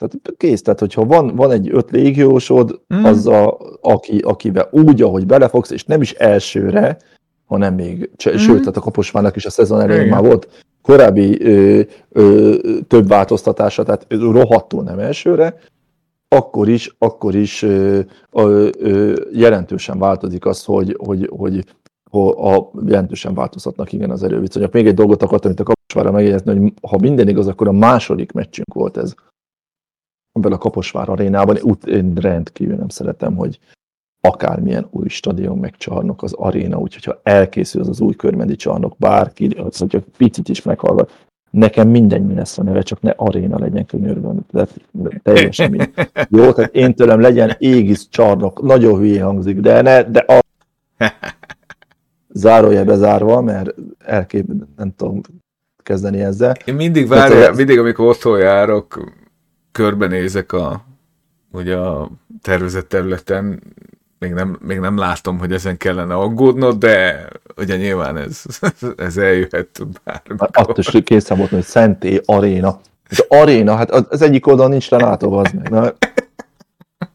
[0.00, 3.04] Tehát kész, tehát hogyha van, van egy öt légiósod, mm.
[3.04, 6.98] az a, aki, akivel úgy, ahogy belefogsz, és nem is elsőre,
[7.44, 8.36] hanem még, mm.
[8.36, 12.56] sőt, tehát a Kaposvának is a szezon elején már volt korábbi ö, ö,
[12.88, 15.54] több változtatása, tehát rohadtul nem elsőre,
[16.28, 18.00] akkor is, akkor is ö,
[18.32, 21.64] ö, ö, jelentősen változik az, hogy, hogy, hogy
[22.12, 24.72] a jelentősen változhatnak igen az erőviszonyok.
[24.72, 28.32] Még egy dolgot akartam itt a Kaposvárra megjegyezni, hogy ha minden igaz, akkor a második
[28.32, 29.14] meccsünk volt ez
[30.32, 31.58] ebben a Kaposvár arénában.
[31.62, 33.58] Úgy én rendkívül nem szeretem, hogy
[34.20, 38.96] akármilyen új stadion meg csarnok az aréna, úgyhogy ha elkészül az az új körmendi csarnok,
[38.98, 43.58] bárki, az, hogyha picit is meghallgat, nekem mindegy, mi lesz a neve, csak ne aréna
[43.58, 44.46] legyen könyörben.
[44.50, 44.66] De
[45.22, 46.10] teljesen mindegy.
[46.28, 50.38] Jó, tehát én tőlem legyen égisz csarnok, nagyon hülye hangzik, de ne, de a
[52.32, 54.46] zárója bezárva, mert elkép,
[54.76, 55.20] nem tudom
[55.82, 56.54] kezdeni ezzel.
[56.64, 59.12] Én mindig várja, Tehát, mindig amikor otthon járok,
[59.72, 60.84] körbenézek a,
[61.52, 62.10] ugye a
[62.42, 63.62] tervezett területen,
[64.18, 68.42] még nem, még nem látom, hogy ezen kellene aggódnod, de ugye nyilván ez,
[68.96, 70.48] ez eljöhet bármikor.
[70.52, 72.80] Attól is készen volt, hogy Szenté Aréna.
[73.08, 75.68] Az aréna, hát az egyik oldalon nincs lelátóva az meg.
[75.68, 75.92] Na,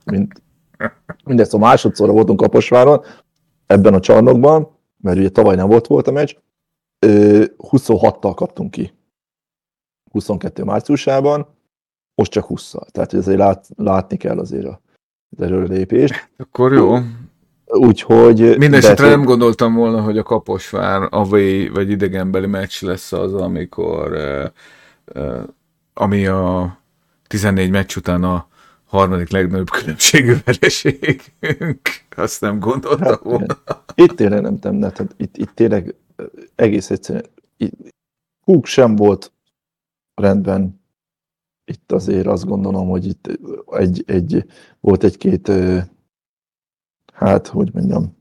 [0.06, 0.42] mint
[1.24, 3.04] Mindezt a másodszorra voltunk Kaposváron,
[3.66, 4.75] ebben a csarnokban,
[5.06, 6.36] mert ugye tavaly nem volt volt a meccs,
[7.58, 8.94] 26-tal kaptunk ki.
[10.12, 11.48] 22 márciusában,
[12.16, 12.88] most csak 20-szal.
[12.90, 14.82] Tehát ezért lát, látni kell azért a,
[15.30, 16.30] az erőlépést.
[16.38, 16.98] Akkor jó.
[17.66, 18.58] Úgyhogy...
[18.58, 24.46] Mindenesetre nem gondoltam volna, hogy a Kaposvár away vagy idegenbeli meccs lesz az, amikor uh,
[25.24, 25.44] uh,
[25.94, 26.78] ami a
[27.28, 28.48] 14 meccs után a
[28.86, 31.82] harmadik legnagyobb különbségű vereségünk.
[32.16, 33.58] Azt nem gondoltam hát, volna.
[33.96, 35.96] Itt tényleg nem temne, tehát itt, itt tényleg
[36.56, 37.26] egész egyszerűen
[38.46, 39.32] Húk sem volt
[40.14, 40.82] rendben.
[41.72, 44.46] Itt azért azt gondolom, hogy itt egy, egy,
[44.80, 45.52] volt egy-két
[47.14, 48.18] hát, hogy mondjam,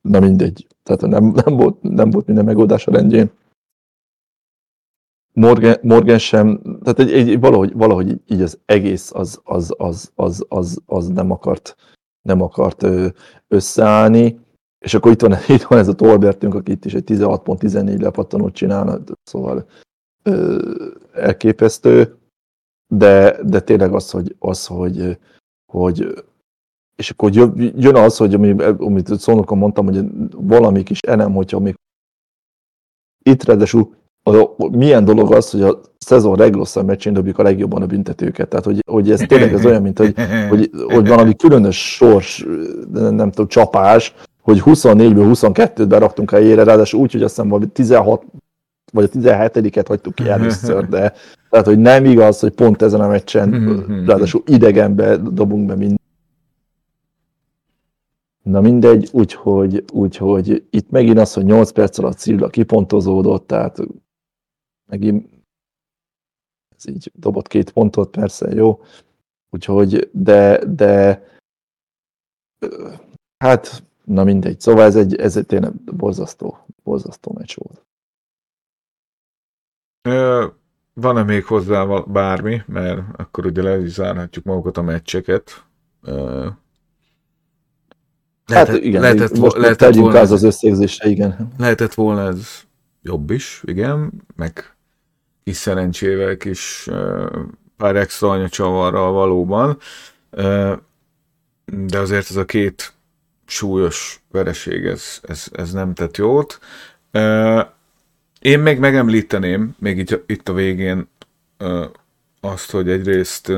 [0.00, 3.30] na mindegy, tehát nem, nem, volt, nem volt minden megoldás a rendjén.
[5.36, 10.44] Morgan, Morgan sem, tehát egy, egy, valahogy, valahogy így az egész az, az, az, az,
[10.48, 11.76] az, az nem akart,
[12.22, 12.86] nem akart
[13.48, 14.38] összeállni.
[14.78, 18.54] És akkor itt van, itt van ez a Tolbertünk, aki itt is egy 16.14 lepattanót
[18.54, 19.68] csinálna, szóval
[20.22, 20.74] ö,
[21.12, 22.18] elképesztő,
[22.94, 25.18] de, de tényleg az, hogy, az, hogy,
[25.72, 26.24] hogy
[26.96, 27.32] és akkor
[27.76, 31.74] jön az, hogy ami, amit szónokon mondtam, hogy valami kis elem, hogyha még
[33.24, 33.94] itt ráadásul
[34.70, 38.48] milyen dolog az, hogy a szezon legrosszabb meccsén dobjuk a legjobban a büntetőket.
[38.48, 40.14] Tehát, hogy, hogy ez tényleg ez olyan, mint hogy,
[40.48, 42.46] hogy, hogy valami különös sors,
[42.92, 47.66] nem tudom, csapás, hogy 24-ből 22-t beraktunk a helyére, ráadásul úgy, hogy azt hiszem valami
[47.66, 48.24] 16
[48.92, 51.12] vagy a 17-et hagytuk ki először, de
[51.50, 55.98] tehát, hogy nem igaz, hogy pont ezen a meccsen, ráadásul idegenbe dobunk be mind.
[58.42, 63.78] Na mindegy, úgyhogy, úgyhogy itt megint az, hogy 8 perc alatt Szilda kipontozódott, tehát
[64.86, 65.36] megint
[66.76, 68.80] ez így dobott két pontot, persze, jó.
[69.50, 71.22] Úgyhogy, de, de
[73.38, 74.60] hát, na mindegy.
[74.60, 77.84] Szóval ez egy, ez egy tényleg borzasztó, borzasztó meccs volt.
[80.94, 85.64] Van-e még hozzá bármi, mert akkor ugye le is zárhatjuk magukat a meccseket.
[88.46, 91.52] Lehetett, hát igen, lehetett, most lehetett volna az az összegzése, igen.
[91.58, 92.64] Lehetett volna ez
[93.02, 94.75] jobb is, igen, meg
[95.46, 96.88] kis szerencsével, kis
[97.76, 99.78] pár extra anyacsavarral valóban,
[101.64, 102.92] de azért ez a két
[103.44, 106.58] súlyos vereség, ez, ez, ez nem tett jót.
[108.40, 111.08] Én még megemlíteném, még itt, itt a végén
[112.40, 113.52] azt, hogy egyrészt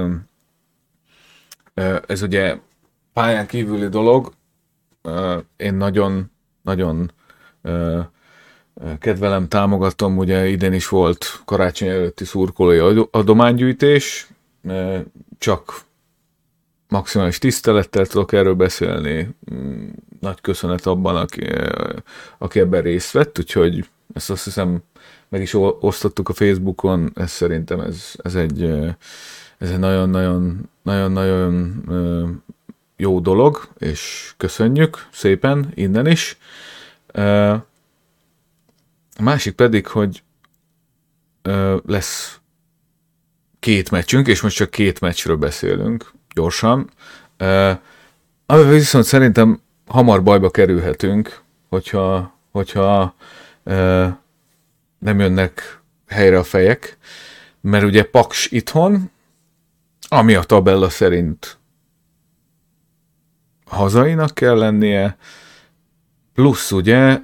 [2.07, 2.59] ez ugye
[3.13, 4.33] pályán kívüli dolog,
[5.57, 6.31] én nagyon,
[6.63, 7.13] nagyon
[8.99, 14.29] kedvelem, támogatom, ugye idén is volt karácsony előtti szurkolói adománygyűjtés,
[15.39, 15.81] csak
[16.89, 19.89] maximális tisztelettel tudok erről beszélni, mm,
[20.21, 21.47] nagy köszönet abban, aki,
[22.39, 24.83] aki ebben részt vett, úgyhogy ezt azt hiszem
[25.29, 28.63] meg is osztottuk a Facebookon, ez szerintem ez, ez egy
[29.59, 31.83] ez egy nagyon-nagyon nagyon-nagyon
[32.97, 36.39] jó dolog, és köszönjük szépen innen is.
[39.19, 40.23] A másik pedig, hogy
[41.87, 42.41] lesz
[43.59, 46.91] két meccsünk, és most csak két meccsről beszélünk, gyorsan.
[48.47, 53.15] Amivel viszont szerintem hamar bajba kerülhetünk, hogyha, hogyha
[54.99, 56.99] nem jönnek helyre a fejek,
[57.61, 59.11] mert ugye Paks itthon,
[60.09, 61.59] ami a tabella szerint
[63.65, 65.17] hazainak kell lennie,
[66.35, 67.21] plusz ugye,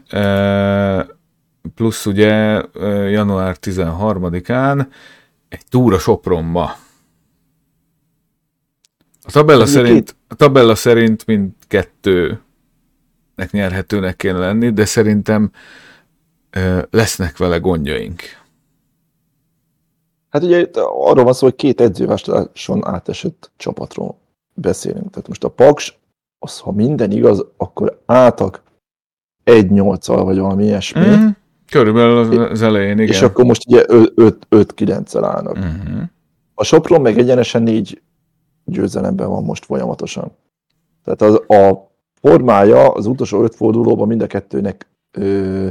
[1.75, 2.63] plusz ugye
[3.11, 4.87] január 13-án
[5.49, 6.77] egy túra Sopronba.
[9.27, 12.41] A tabella, szerint, a tabella szerint mindkettőnek
[13.51, 15.51] nyerhetőnek kéne lenni, de szerintem
[16.91, 18.23] lesznek vele gondjaink.
[20.29, 24.19] Hát ugye arról van szó, hogy két edzővástáson átesett csapatról
[24.55, 25.11] beszélünk.
[25.11, 25.99] Tehát most a Paks,
[26.39, 28.63] az, ha minden igaz, akkor álltak
[29.45, 31.01] egy nyolccal vagy valami ilyesmi.
[31.01, 31.29] Mm-hmm.
[31.69, 33.07] Körülbelül az elején, igen.
[33.07, 35.59] És akkor most ugye 5-9-el állnak.
[35.59, 36.03] Mm-hmm.
[36.55, 38.03] A Sopron meg egyenesen négy
[38.65, 40.33] győzelemben van most folyamatosan.
[41.05, 45.69] Tehát az, a formája az utolsó öt fordulóban mind a kettőnek ö,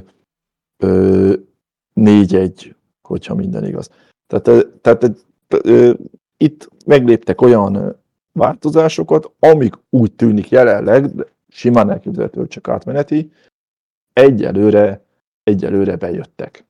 [1.95, 3.89] 4-1, hogyha minden igaz.
[4.27, 5.11] Tehát, tehát
[5.47, 5.93] ö,
[6.37, 8.01] itt megléptek olyan
[8.31, 11.11] változásokat, amik úgy tűnik jelenleg,
[11.49, 13.31] simán elképzelhető, hogy csak átmeneti,
[14.13, 15.01] egyelőre,
[15.43, 16.65] egyelőre bejöttek.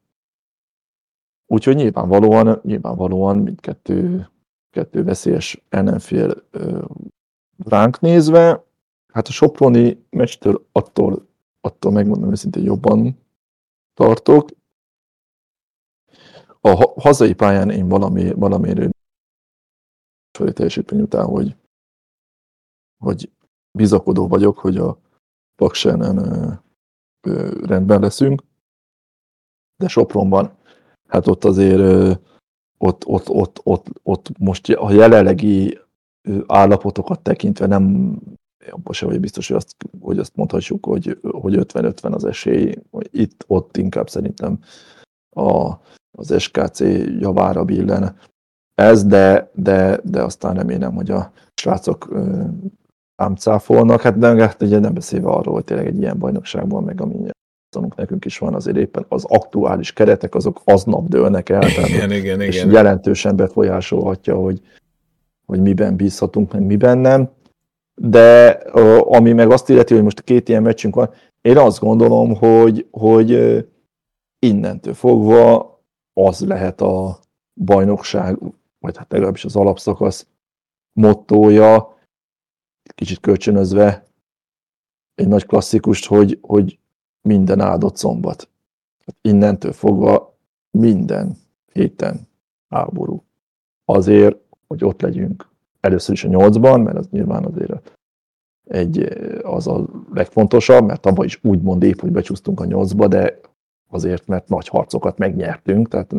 [1.45, 4.27] Úgyhogy nyilvánvalóan, nyilvánvalóan mindkettő
[4.73, 6.47] kettő veszélyes ellenfél
[7.57, 8.65] ránk nézve,
[9.13, 11.27] hát a Soproni meccstől attól,
[11.61, 13.17] attól megmondom őszintén jobban
[13.93, 14.49] tartok.
[16.61, 18.91] A hazai pályán én valami, valamiért
[20.31, 21.55] teljesítmény után, hogy,
[23.03, 23.31] hogy
[23.71, 24.99] bizakodó vagyok, hogy a
[25.55, 26.17] Paksenen
[27.61, 28.43] rendben leszünk,
[29.83, 30.51] de Sopronban,
[31.07, 32.19] hát ott azért
[32.77, 35.79] ott, ott, ott, ott, ott most a jelenlegi
[36.47, 38.15] állapotokat tekintve nem
[38.69, 43.43] abban sem vagy biztos, hogy azt, hogy azt mondhatjuk, hogy, hogy 50-50 az esély, itt,
[43.47, 44.59] ott inkább szerintem
[45.29, 45.73] a,
[46.17, 46.79] az SKC
[47.19, 48.17] javára billen
[48.73, 51.31] ez, de, de, de aztán remélem, hogy a
[51.61, 52.09] srácok
[53.15, 53.35] ám
[53.97, 57.29] hát nem, hát ugye nem beszélve arról, hogy tényleg egy ilyen bajnokságban, meg ami
[57.95, 62.41] nekünk is van, azért éppen az aktuális keretek, azok aznap dőlnek el, igen, tehát, igen,
[62.41, 62.71] és igen.
[62.71, 64.61] jelentősen befolyásolhatja, hogy,
[65.45, 67.29] hogy miben bízhatunk, meg miben nem.
[67.95, 68.49] De
[68.99, 71.09] ami meg azt illeti, hogy most két ilyen meccsünk van,
[71.41, 73.65] én azt gondolom, hogy, hogy
[74.39, 75.73] innentől fogva
[76.13, 77.19] az lehet a
[77.53, 78.37] bajnokság,
[78.79, 80.27] vagy hát legalábbis az alapszakasz
[80.99, 81.97] mottója,
[82.95, 84.07] kicsit kölcsönözve
[85.15, 86.79] egy nagy klasszikust, hogy, hogy
[87.23, 88.49] minden áldott szombat.
[89.21, 90.37] Innentől fogva
[90.71, 91.37] minden
[91.73, 92.27] héten
[92.69, 93.23] háború.
[93.85, 94.37] Azért,
[94.67, 97.97] hogy ott legyünk először is a nyolcban, mert az nyilván azért
[98.63, 103.39] egy, az a legfontosabb, mert abban is úgymond épp, hogy becsúsztunk a nyolcba, de
[103.89, 106.13] azért, mert nagy harcokat megnyertünk, tehát,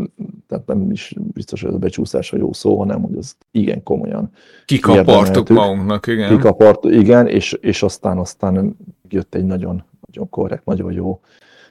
[0.48, 3.82] tehát nem is biztos, hogy ez a becsúszás a jó szó, hanem hogy az igen
[3.82, 4.30] komolyan.
[4.64, 6.36] Kikapartuk magunknak, igen.
[6.36, 8.76] Kikapartuk, igen, és, és aztán aztán
[9.08, 9.84] jött egy nagyon,
[10.14, 11.20] nagyon korrekt, nagyon jó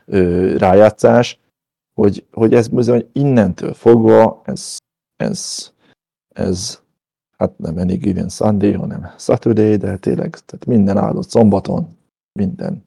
[0.06, 1.40] ö, rájátszás,
[1.94, 4.78] hogy, hogy ez bizony innentől fogva, ez,
[5.16, 5.72] ez,
[6.36, 6.82] ez
[7.38, 11.98] hát nem any given Sunday, hanem Saturday, de tényleg tehát minden áldott szombaton,
[12.40, 12.86] minden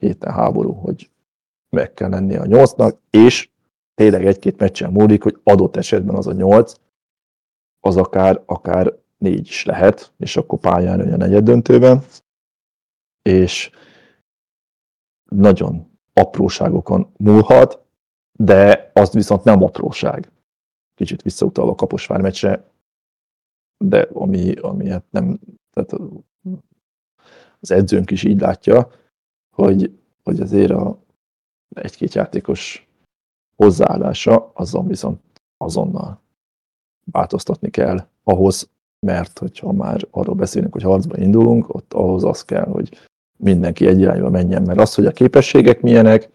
[0.00, 1.10] héten háború, hogy
[1.76, 3.48] meg kell lennie a nyolcnak, és
[3.94, 6.74] tényleg egy-két meccsen múlik, hogy adott esetben az a nyolc,
[7.80, 12.02] az akár, akár négy is lehet, és akkor pályán a negyed döntőben,
[13.22, 13.70] és
[15.30, 17.82] nagyon apróságokon múlhat,
[18.32, 20.30] de az viszont nem apróság.
[20.94, 22.70] Kicsit visszautalva a Kaposvár meccse,
[23.84, 25.40] de ami, ami hát nem,
[25.70, 25.92] tehát
[27.60, 28.90] az edzőnk is így látja,
[29.56, 31.02] hogy, hogy azért a
[31.68, 32.88] egy-két játékos
[33.56, 35.20] hozzáállása, azon viszont
[35.56, 36.20] azonnal
[37.04, 38.70] változtatni kell ahhoz,
[39.06, 44.00] mert hogyha már arról beszélünk, hogy harcba indulunk, ott ahhoz az kell, hogy mindenki egy
[44.00, 46.30] irányba menjen, mert az, hogy a képességek milyenek,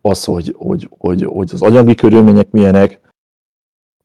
[0.00, 3.00] az, hogy, hogy, hogy, hogy az anyagi körülmények milyenek,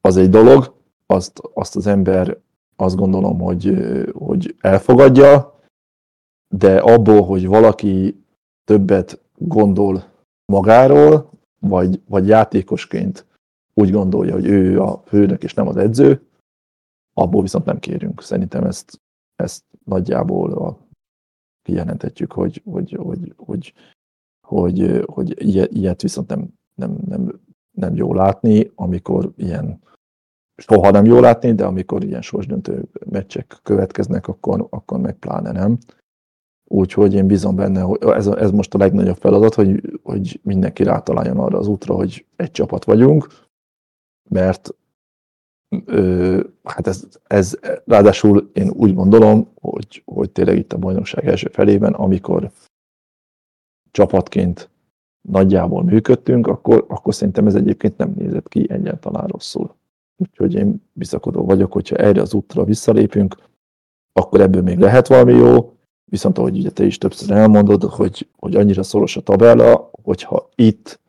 [0.01, 2.37] az egy dolog, azt, azt az ember
[2.75, 3.77] azt gondolom, hogy,
[4.13, 5.59] hogy elfogadja,
[6.47, 8.23] de abból, hogy valaki
[8.63, 10.03] többet gondol
[10.45, 13.25] magáról, vagy, vagy játékosként
[13.73, 16.25] úgy gondolja, hogy ő a főnök és nem az edző,
[17.13, 18.21] abból viszont nem kérünk.
[18.21, 19.01] Szerintem ezt,
[19.35, 20.77] ezt nagyjából a,
[21.61, 23.73] kijelenthetjük, hogy, hogy, hogy, hogy,
[24.41, 27.39] hogy, hogy ilyet viszont nem, nem, nem,
[27.71, 29.79] nem jó látni, amikor ilyen
[30.55, 35.77] soha nem jó látni, de amikor ilyen sorsdöntő meccsek következnek, akkor, akkor meg pláne nem.
[36.63, 41.37] Úgyhogy én bízom benne, hogy ez, ez most a legnagyobb feladat, hogy, hogy mindenki rátaláljon
[41.39, 43.27] arra az útra, hogy egy csapat vagyunk,
[44.29, 44.69] mert
[46.63, 51.93] hát ez, ez ráadásul én úgy gondolom, hogy, hogy tényleg itt a bajnokság első felében,
[51.93, 52.51] amikor
[53.91, 54.69] csapatként
[55.21, 59.75] nagyjából működtünk, akkor, akkor szerintem ez egyébként nem nézett ki egyáltalán rosszul.
[60.17, 63.35] Úgyhogy én bizakodó vagyok, hogyha erre az útra visszalépünk,
[64.13, 65.75] akkor ebből még lehet valami jó,
[66.05, 70.99] viszont ahogy ugye te is többször elmondod, hogy, hogy annyira szoros a tabella, hogyha itt,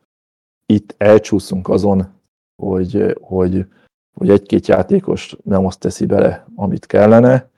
[0.65, 2.07] itt elcsúszunk azon,
[2.55, 3.65] hogy, hogy,
[4.13, 7.51] hogy egy-két játékos nem azt teszi bele, amit kellene,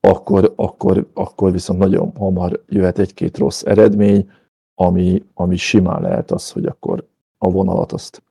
[0.00, 4.30] akkor, akkor, akkor viszont nagyon hamar jöhet egy-két rossz eredmény,
[4.74, 7.08] ami, ami simán lehet az, hogy akkor
[7.38, 8.22] a vonalat azt,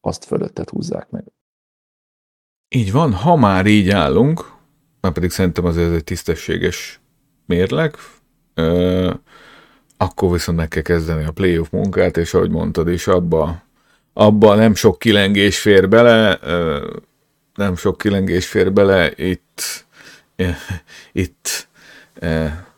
[0.00, 1.24] azt fölöttet húzzák meg.
[2.68, 4.52] Így van, ha már így állunk,
[5.00, 7.00] már pedig szerintem azért ez egy tisztességes
[7.46, 7.96] mérleg,
[8.54, 9.14] ö,
[9.96, 13.62] akkor viszont meg kell kezdeni a playoff munkát, és ahogy mondtad is, abba,
[14.14, 16.38] abba nem sok kilengés fér bele,
[17.54, 19.86] nem sok kilengés fér bele, itt,
[21.12, 21.68] itt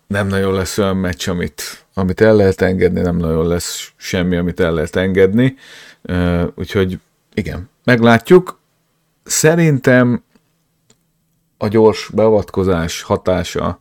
[0.06, 4.60] nem nagyon lesz olyan meccs, amit, amit el lehet engedni, nem nagyon lesz semmi, amit
[4.60, 5.56] el lehet engedni,
[6.54, 6.98] úgyhogy
[7.34, 8.58] igen, meglátjuk.
[9.24, 10.24] Szerintem
[11.58, 13.80] a gyors beavatkozás hatása,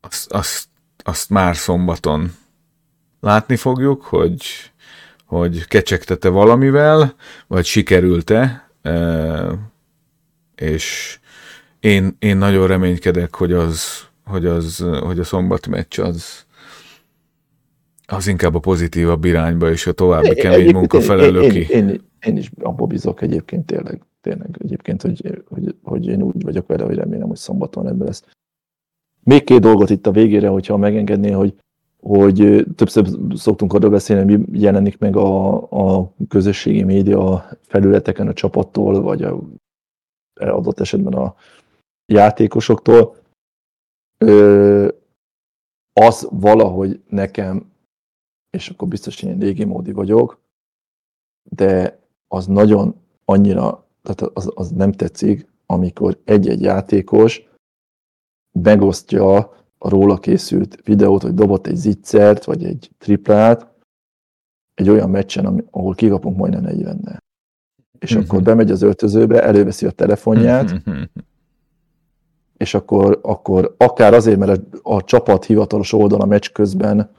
[0.00, 0.68] azt, azt,
[1.02, 2.36] azt már szombaton
[3.20, 4.42] látni fogjuk, hogy,
[5.28, 7.14] hogy kecsegtete valamivel,
[7.46, 8.70] vagy sikerült-e,
[10.54, 11.18] és
[11.80, 16.46] én, én nagyon reménykedek, hogy az, hogy az, hogy a szombat meccs az,
[18.06, 21.66] az inkább a pozitívabb irányba, és a további kemény munka felelő én, ki.
[21.68, 26.42] Én, én, én is abba bízok egyébként tényleg, tényleg egyébként, hogy, hogy, hogy én úgy
[26.42, 28.24] vagyok vele, hogy remélem, hogy szombaton ebből lesz.
[29.22, 31.54] Még két dolgot itt a végére, hogyha megengedné, hogy,
[32.00, 39.00] hogy többször szoktunk arról beszélni, mi jelenik meg a, a közösségi média felületeken a csapattól,
[39.02, 39.40] vagy a,
[40.34, 41.34] adott esetben a
[42.12, 43.16] játékosoktól.
[44.18, 44.88] Ö,
[45.92, 47.72] az valahogy nekem,
[48.50, 50.40] és akkor biztos én régi módi vagyok,
[51.50, 51.98] de
[52.28, 52.94] az nagyon
[53.24, 57.48] annyira, tehát az, az nem tetszik, amikor egy-egy játékos
[58.60, 63.66] megosztja róla készült videót, hogy dobott egy zicsert, vagy egy triplát,
[64.74, 67.22] egy olyan meccsen, ahol kikapunk majdnem 40
[67.98, 68.28] És uh-huh.
[68.28, 71.02] akkor bemegy az öltözőbe, előveszi a telefonját, uh-huh.
[72.56, 77.10] és akkor, akkor akár azért, mert a, a csapat hivatalos oldal a meccs közben,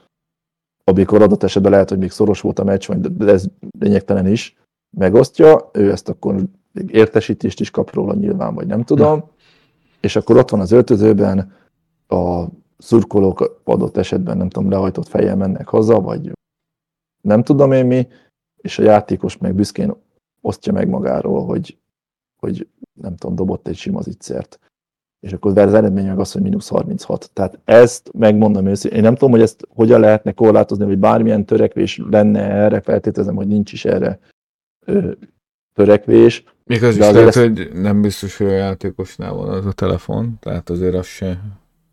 [0.83, 3.45] amikor adott esetben lehet, hogy még szoros volt a meccs, de ez
[3.79, 4.57] lényegtelen is,
[4.97, 6.43] megosztja, ő ezt akkor
[6.87, 9.37] értesítést is kap róla nyilván, vagy nem tudom, uh-huh
[9.99, 11.53] és akkor ott van az öltözőben,
[12.11, 16.31] a szurkolók adott esetben, nem tudom, lehajtott fejjel mennek haza, vagy
[17.21, 18.07] nem tudom én mi,
[18.57, 19.93] és a játékos meg büszkén
[20.41, 21.77] osztja meg magáról, hogy,
[22.39, 24.59] hogy nem tudom, dobott egy sima zicsert.
[25.19, 27.29] És akkor az eredmény meg az, hogy mínusz 36.
[27.33, 32.01] Tehát ezt megmondom őszintén, én nem tudom, hogy ezt hogyan lehetne korlátozni, hogy bármilyen törekvés
[32.09, 34.19] lenne erre, feltételezem, hogy nincs is erre
[34.85, 35.11] ö,
[35.73, 37.37] törekvés, még az is lehet, ezt...
[37.37, 41.41] hogy nem biztos, hogy a játékosnál van az a telefon, tehát azért az se...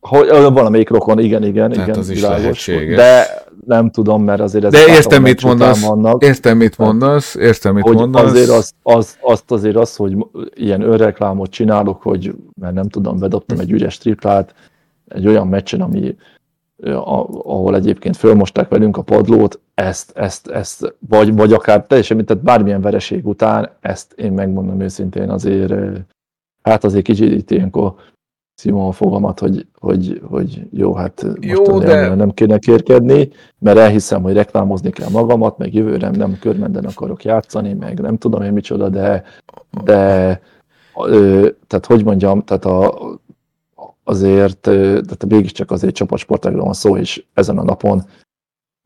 [0.08, 2.70] Hogy, valamelyik rokon, igen, igen, tehát igen, az is világos.
[2.94, 3.26] De
[3.66, 6.22] nem tudom, mert azért De értem, mit mondasz, vannak.
[6.22, 8.30] értem, mit mondasz, értem, mit hogy mondasz.
[8.30, 10.16] Azért az, az, azt azért az, hogy
[10.54, 14.54] ilyen önreklámot csinálok, hogy, mert nem tudom, bedobtam egy ügyes triplát,
[15.08, 16.16] egy olyan meccsen, ami
[16.82, 22.80] ahol egyébként fölmosták velünk a padlót, ezt, ezt, ezt vagy, vagy akár teljesen, tehát bármilyen
[22.80, 25.74] vereség után, ezt én megmondom őszintén azért,
[26.62, 27.94] hát azért kicsit itt ilyenkor
[28.64, 32.14] a fogamat, hogy, hogy, hogy jó, hát most jó, de...
[32.14, 33.28] nem kéne kérkedni,
[33.58, 38.42] mert elhiszem, hogy reklámozni kell magamat, meg jövőre nem körmenden akarok játszani, meg nem tudom
[38.42, 39.24] én micsoda, de,
[39.84, 40.40] de
[41.06, 42.98] ö, tehát hogy mondjam, tehát a,
[44.04, 48.02] azért, tehát mégiscsak azért csapatsportágról van szó, és ezen a napon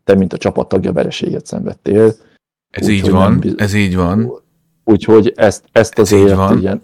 [0.04, 2.14] te, mint a csapat tagja vereséget szenvedtél.
[2.70, 3.54] Ez úgy, így van, biz...
[3.56, 4.32] ez így van.
[4.90, 6.58] Úgyhogy ezt, ezt azért van.
[6.58, 6.82] ilyen,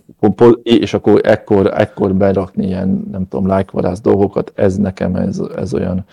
[0.62, 6.04] és akkor ekkor, ekkor berakni ilyen, nem tudom, lájkvarász dolgokat, ez nekem ez, ez olyan,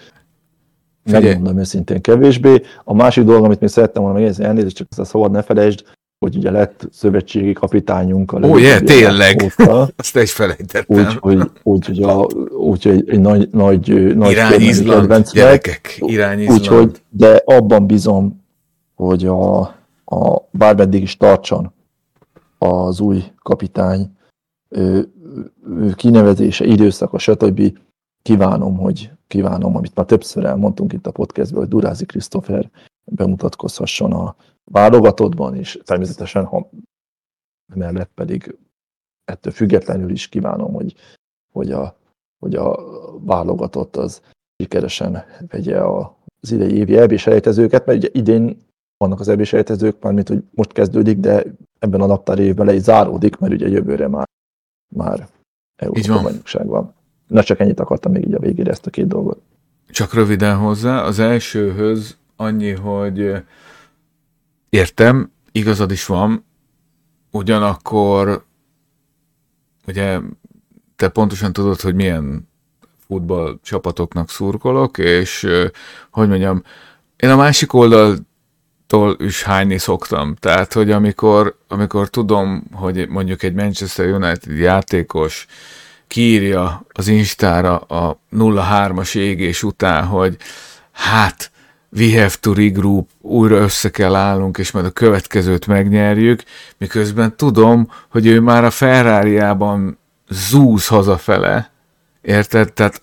[1.03, 1.23] Figyelj.
[1.23, 2.61] megmondom őszintén kevésbé.
[2.83, 5.83] A másik dolog, amit még szerettem volna megjegyezni, elnézést, csak ezt a szabad ne felejtsd,
[6.19, 8.31] hogy ugye lett szövetségi kapitányunk.
[8.31, 9.41] A Ó, yeah, tényleg!
[9.43, 9.89] Óta.
[9.95, 10.83] Azt is felejtettem.
[10.87, 16.39] Úgy, hogy, úgy, hogy, a, úgy, hogy egy nagy, nagy, nagy Irány Izland, gyerekek, Irány
[16.39, 16.59] Izland.
[16.59, 18.41] Úgyhogy, de abban bizom,
[18.95, 19.59] hogy a,
[20.05, 21.73] a bármeddig is tartson
[22.63, 24.17] az új kapitány
[24.69, 25.13] ő,
[25.65, 27.77] ő kinevezése, időszaka, stb.
[28.21, 32.71] Kívánom, hogy kívánom, amit már többször elmondtunk itt a podcastben, hogy Durázi Krisztófer
[33.03, 36.69] bemutatkozhasson a válogatottban, és természetesen, ha
[37.73, 38.57] mellett pedig
[39.25, 40.95] ettől függetlenül is kívánom, hogy,
[41.53, 41.97] hogy, a,
[42.39, 42.77] hogy a
[43.19, 44.21] válogatott az
[44.57, 48.57] sikeresen vegye az idei évi elbéselejtezőket, mert ugye idén
[49.03, 51.43] vannak az elbéselejtezők, mármint, hogy most kezdődik, de
[51.79, 54.29] ebben a naptári évben le is záródik, mert ugye jövőre már,
[54.95, 55.27] már
[55.75, 56.93] Európa bajnokság van.
[57.27, 59.41] Na csak ennyit akartam még így a végére ezt a két dolgot.
[59.89, 63.43] Csak röviden hozzá, az elsőhöz annyi, hogy
[64.69, 66.45] értem, igazad is van,
[67.31, 68.45] ugyanakkor
[69.87, 70.19] ugye
[70.95, 72.47] te pontosan tudod, hogy milyen
[73.07, 75.47] futball csapatoknak szurkolok, és
[76.11, 76.63] hogy mondjam,
[77.15, 77.73] én a másik
[78.93, 80.35] oldaltól is hányni szoktam.
[80.39, 85.45] Tehát, hogy amikor, amikor tudom, hogy mondjuk egy Manchester United játékos
[86.07, 90.37] kiírja az Instára a 0-3-as égés után, hogy
[90.91, 91.51] hát
[91.91, 96.43] we have to regroup, újra össze kell állnunk, és majd a következőt megnyerjük,
[96.77, 99.39] miközben tudom, hogy ő már a ferrari
[100.29, 101.71] zúz hazafele,
[102.21, 102.73] érted?
[102.73, 103.01] Tehát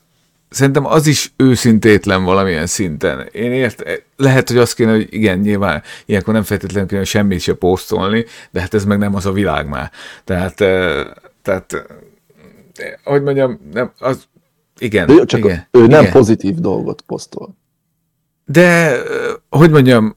[0.51, 3.29] szerintem az is őszintétlen valamilyen szinten.
[3.33, 3.83] Én ért,
[4.17, 8.61] lehet, hogy azt kéne, hogy igen, nyilván ilyenkor nem feltétlenül kéne semmit se posztolni, de
[8.61, 9.91] hát ez meg nem az a világ már.
[10.25, 10.63] Tehát
[11.43, 11.87] tehát,
[13.05, 14.29] hogy mondjam, nem, az,
[14.79, 15.07] igen.
[15.07, 16.13] De csak igen, ő nem igen.
[16.13, 17.57] pozitív dolgot posztol.
[18.45, 18.97] De,
[19.49, 20.17] hogy mondjam,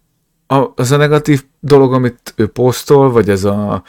[0.76, 3.84] az a negatív dolog, amit ő posztol, vagy ez a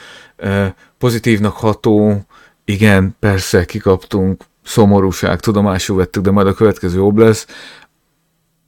[0.99, 2.27] pozitívnak ható,
[2.65, 7.47] igen, persze, kikaptunk, szomorúság, tudomásul vettük, de majd a következő jobb lesz,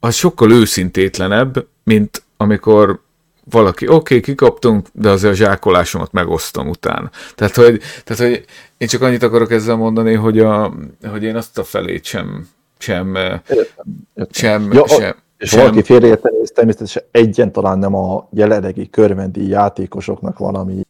[0.01, 3.01] az sokkal őszintétlenebb, mint amikor
[3.51, 7.11] valaki, oké, okay, kikaptunk, de azért a zsákolásomat megosztom utána.
[7.35, 8.45] Tehát hogy, tehát, hogy
[8.77, 10.75] én csak annyit akarok ezzel mondani, hogy, a,
[11.11, 12.49] hogy én azt a felét sem,
[12.79, 13.19] sem,
[14.31, 15.61] sem, ja, sem, és sem.
[15.61, 20.81] valaki félreérteni, ez természetesen egyen talán nem a jelenlegi körvendi játékosoknak valami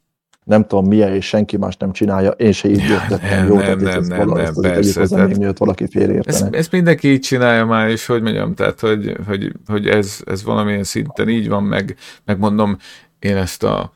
[0.46, 3.46] nem tudom milyen, és senki más nem csinálja, én se így értettem.
[3.46, 5.00] Jó, nem, nem, nem, nem, persze.
[5.00, 6.36] Hozzá, tehát, még valaki félreértene.
[6.36, 10.44] Ezt, ezt mindenki így csinálja már, és hogy mondjam, tehát, hogy, hogy, hogy ez, ez
[10.44, 12.76] valamilyen szinten így van, meg, meg mondom,
[13.18, 13.92] én ezt a,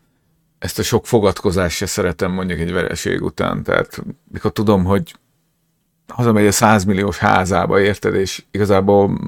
[0.59, 5.15] ezt a sok fogadkozást se szeretem mondjuk egy vereség után, tehát mikor tudom, hogy
[6.07, 9.19] hazamegy a százmilliós házába, érted, és igazából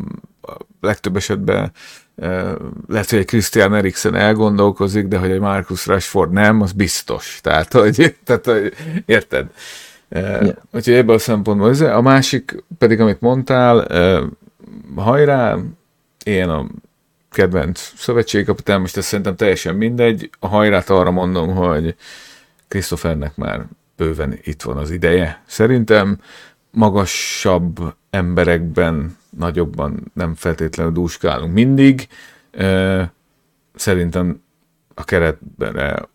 [0.40, 1.72] a legtöbb esetben
[2.88, 7.38] lehet, hogy egy Christian Eriksen elgondolkozik, de hogy egy Marcus Rashford nem, az biztos.
[7.42, 8.72] Tehát, hogy, tehát, hogy
[9.06, 9.46] érted?
[10.08, 10.48] Yeah.
[10.72, 11.80] Úgyhogy ebből a szempontból ez.
[11.80, 13.86] A másik pedig, amit mondtál,
[14.96, 15.58] hajrá,
[16.24, 16.66] én a
[17.30, 20.30] kedvenc szövetségkapitány, most ez szerintem teljesen mindegy.
[20.38, 21.94] A hajrát arra mondom, hogy
[22.68, 23.66] Christophernek már
[23.96, 25.42] bőven itt van az ideje.
[25.46, 26.18] Szerintem
[26.70, 32.08] magasabb emberekben nagyobban nem feltétlenül dúskálunk mindig.
[33.74, 34.42] Szerintem
[34.94, 36.08] a keretben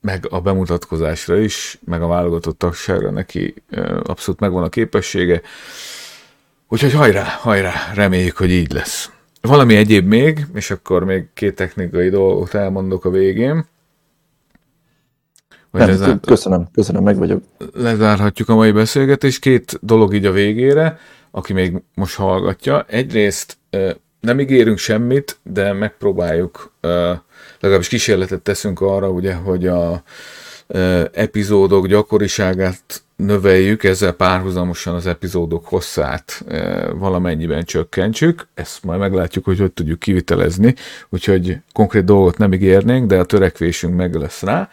[0.00, 3.54] meg a bemutatkozásra is, meg a válogatott tagságra neki
[4.02, 5.42] abszolút megvan a képessége.
[6.68, 9.10] Úgyhogy hajrá, hajrá, reméljük, hogy így lesz.
[9.40, 13.66] Valami egyéb még, és akkor még két technikai dolgot elmondok a végén.
[15.70, 16.20] Nem, lezár...
[16.20, 17.42] Köszönöm, köszönöm, meg vagyok.
[17.74, 19.40] Lezárhatjuk a mai beszélgetést.
[19.40, 20.98] Két dolog így a végére
[21.34, 22.84] aki még most hallgatja.
[22.88, 23.56] Egyrészt
[24.20, 26.72] nem ígérünk semmit, de megpróbáljuk,
[27.60, 30.02] legalábbis kísérletet teszünk arra, ugye, hogy a
[31.12, 36.44] epizódok gyakoriságát növeljük, ezzel párhuzamosan az epizódok hosszát
[36.92, 38.46] valamennyiben csökkentsük.
[38.54, 40.74] Ezt majd meglátjuk, hogy hogy tudjuk kivitelezni,
[41.08, 44.68] úgyhogy konkrét dolgot nem ígérnénk, de a törekvésünk meg lesz rá.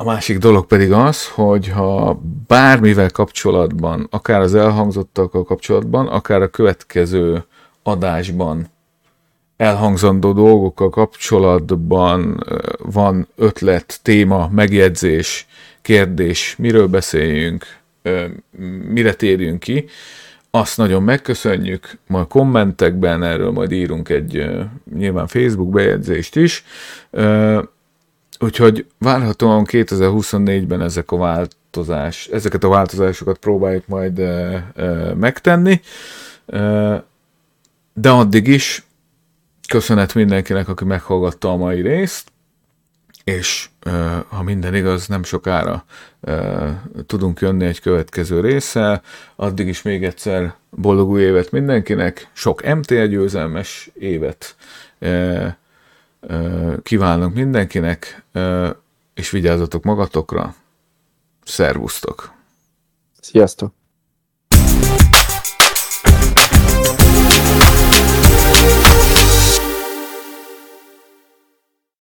[0.00, 6.48] A másik dolog pedig az, hogy ha bármivel kapcsolatban, akár az elhangzottakkal kapcsolatban, akár a
[6.48, 7.44] következő
[7.82, 8.66] adásban
[9.56, 12.44] elhangzandó dolgokkal kapcsolatban
[12.78, 15.46] van ötlet, téma, megjegyzés,
[15.82, 17.64] kérdés, miről beszéljünk,
[18.88, 19.84] mire térjünk ki,
[20.50, 24.46] azt nagyon megköszönjük, majd kommentekben erről majd írunk egy
[24.96, 26.64] nyilván Facebook bejegyzést is,
[28.38, 34.24] Úgyhogy várhatóan 2024-ben ezek a változás, ezeket a változásokat próbáljuk majd e,
[34.74, 35.80] e, megtenni,
[36.46, 37.04] e,
[37.92, 38.86] de addig is
[39.68, 42.32] köszönet mindenkinek, aki meghallgatta a mai részt,
[43.24, 43.68] és
[44.28, 45.84] ha minden igaz, nem sokára
[47.06, 49.02] tudunk jönni egy következő résszel,
[49.36, 54.56] addig is még egyszer boldog új évet mindenkinek, sok MTL győzelmes évet,
[56.82, 58.24] kívánok mindenkinek,
[59.14, 60.54] és vigyázzatok magatokra.
[61.44, 62.32] Szervusztok!
[63.20, 63.77] Sziasztok!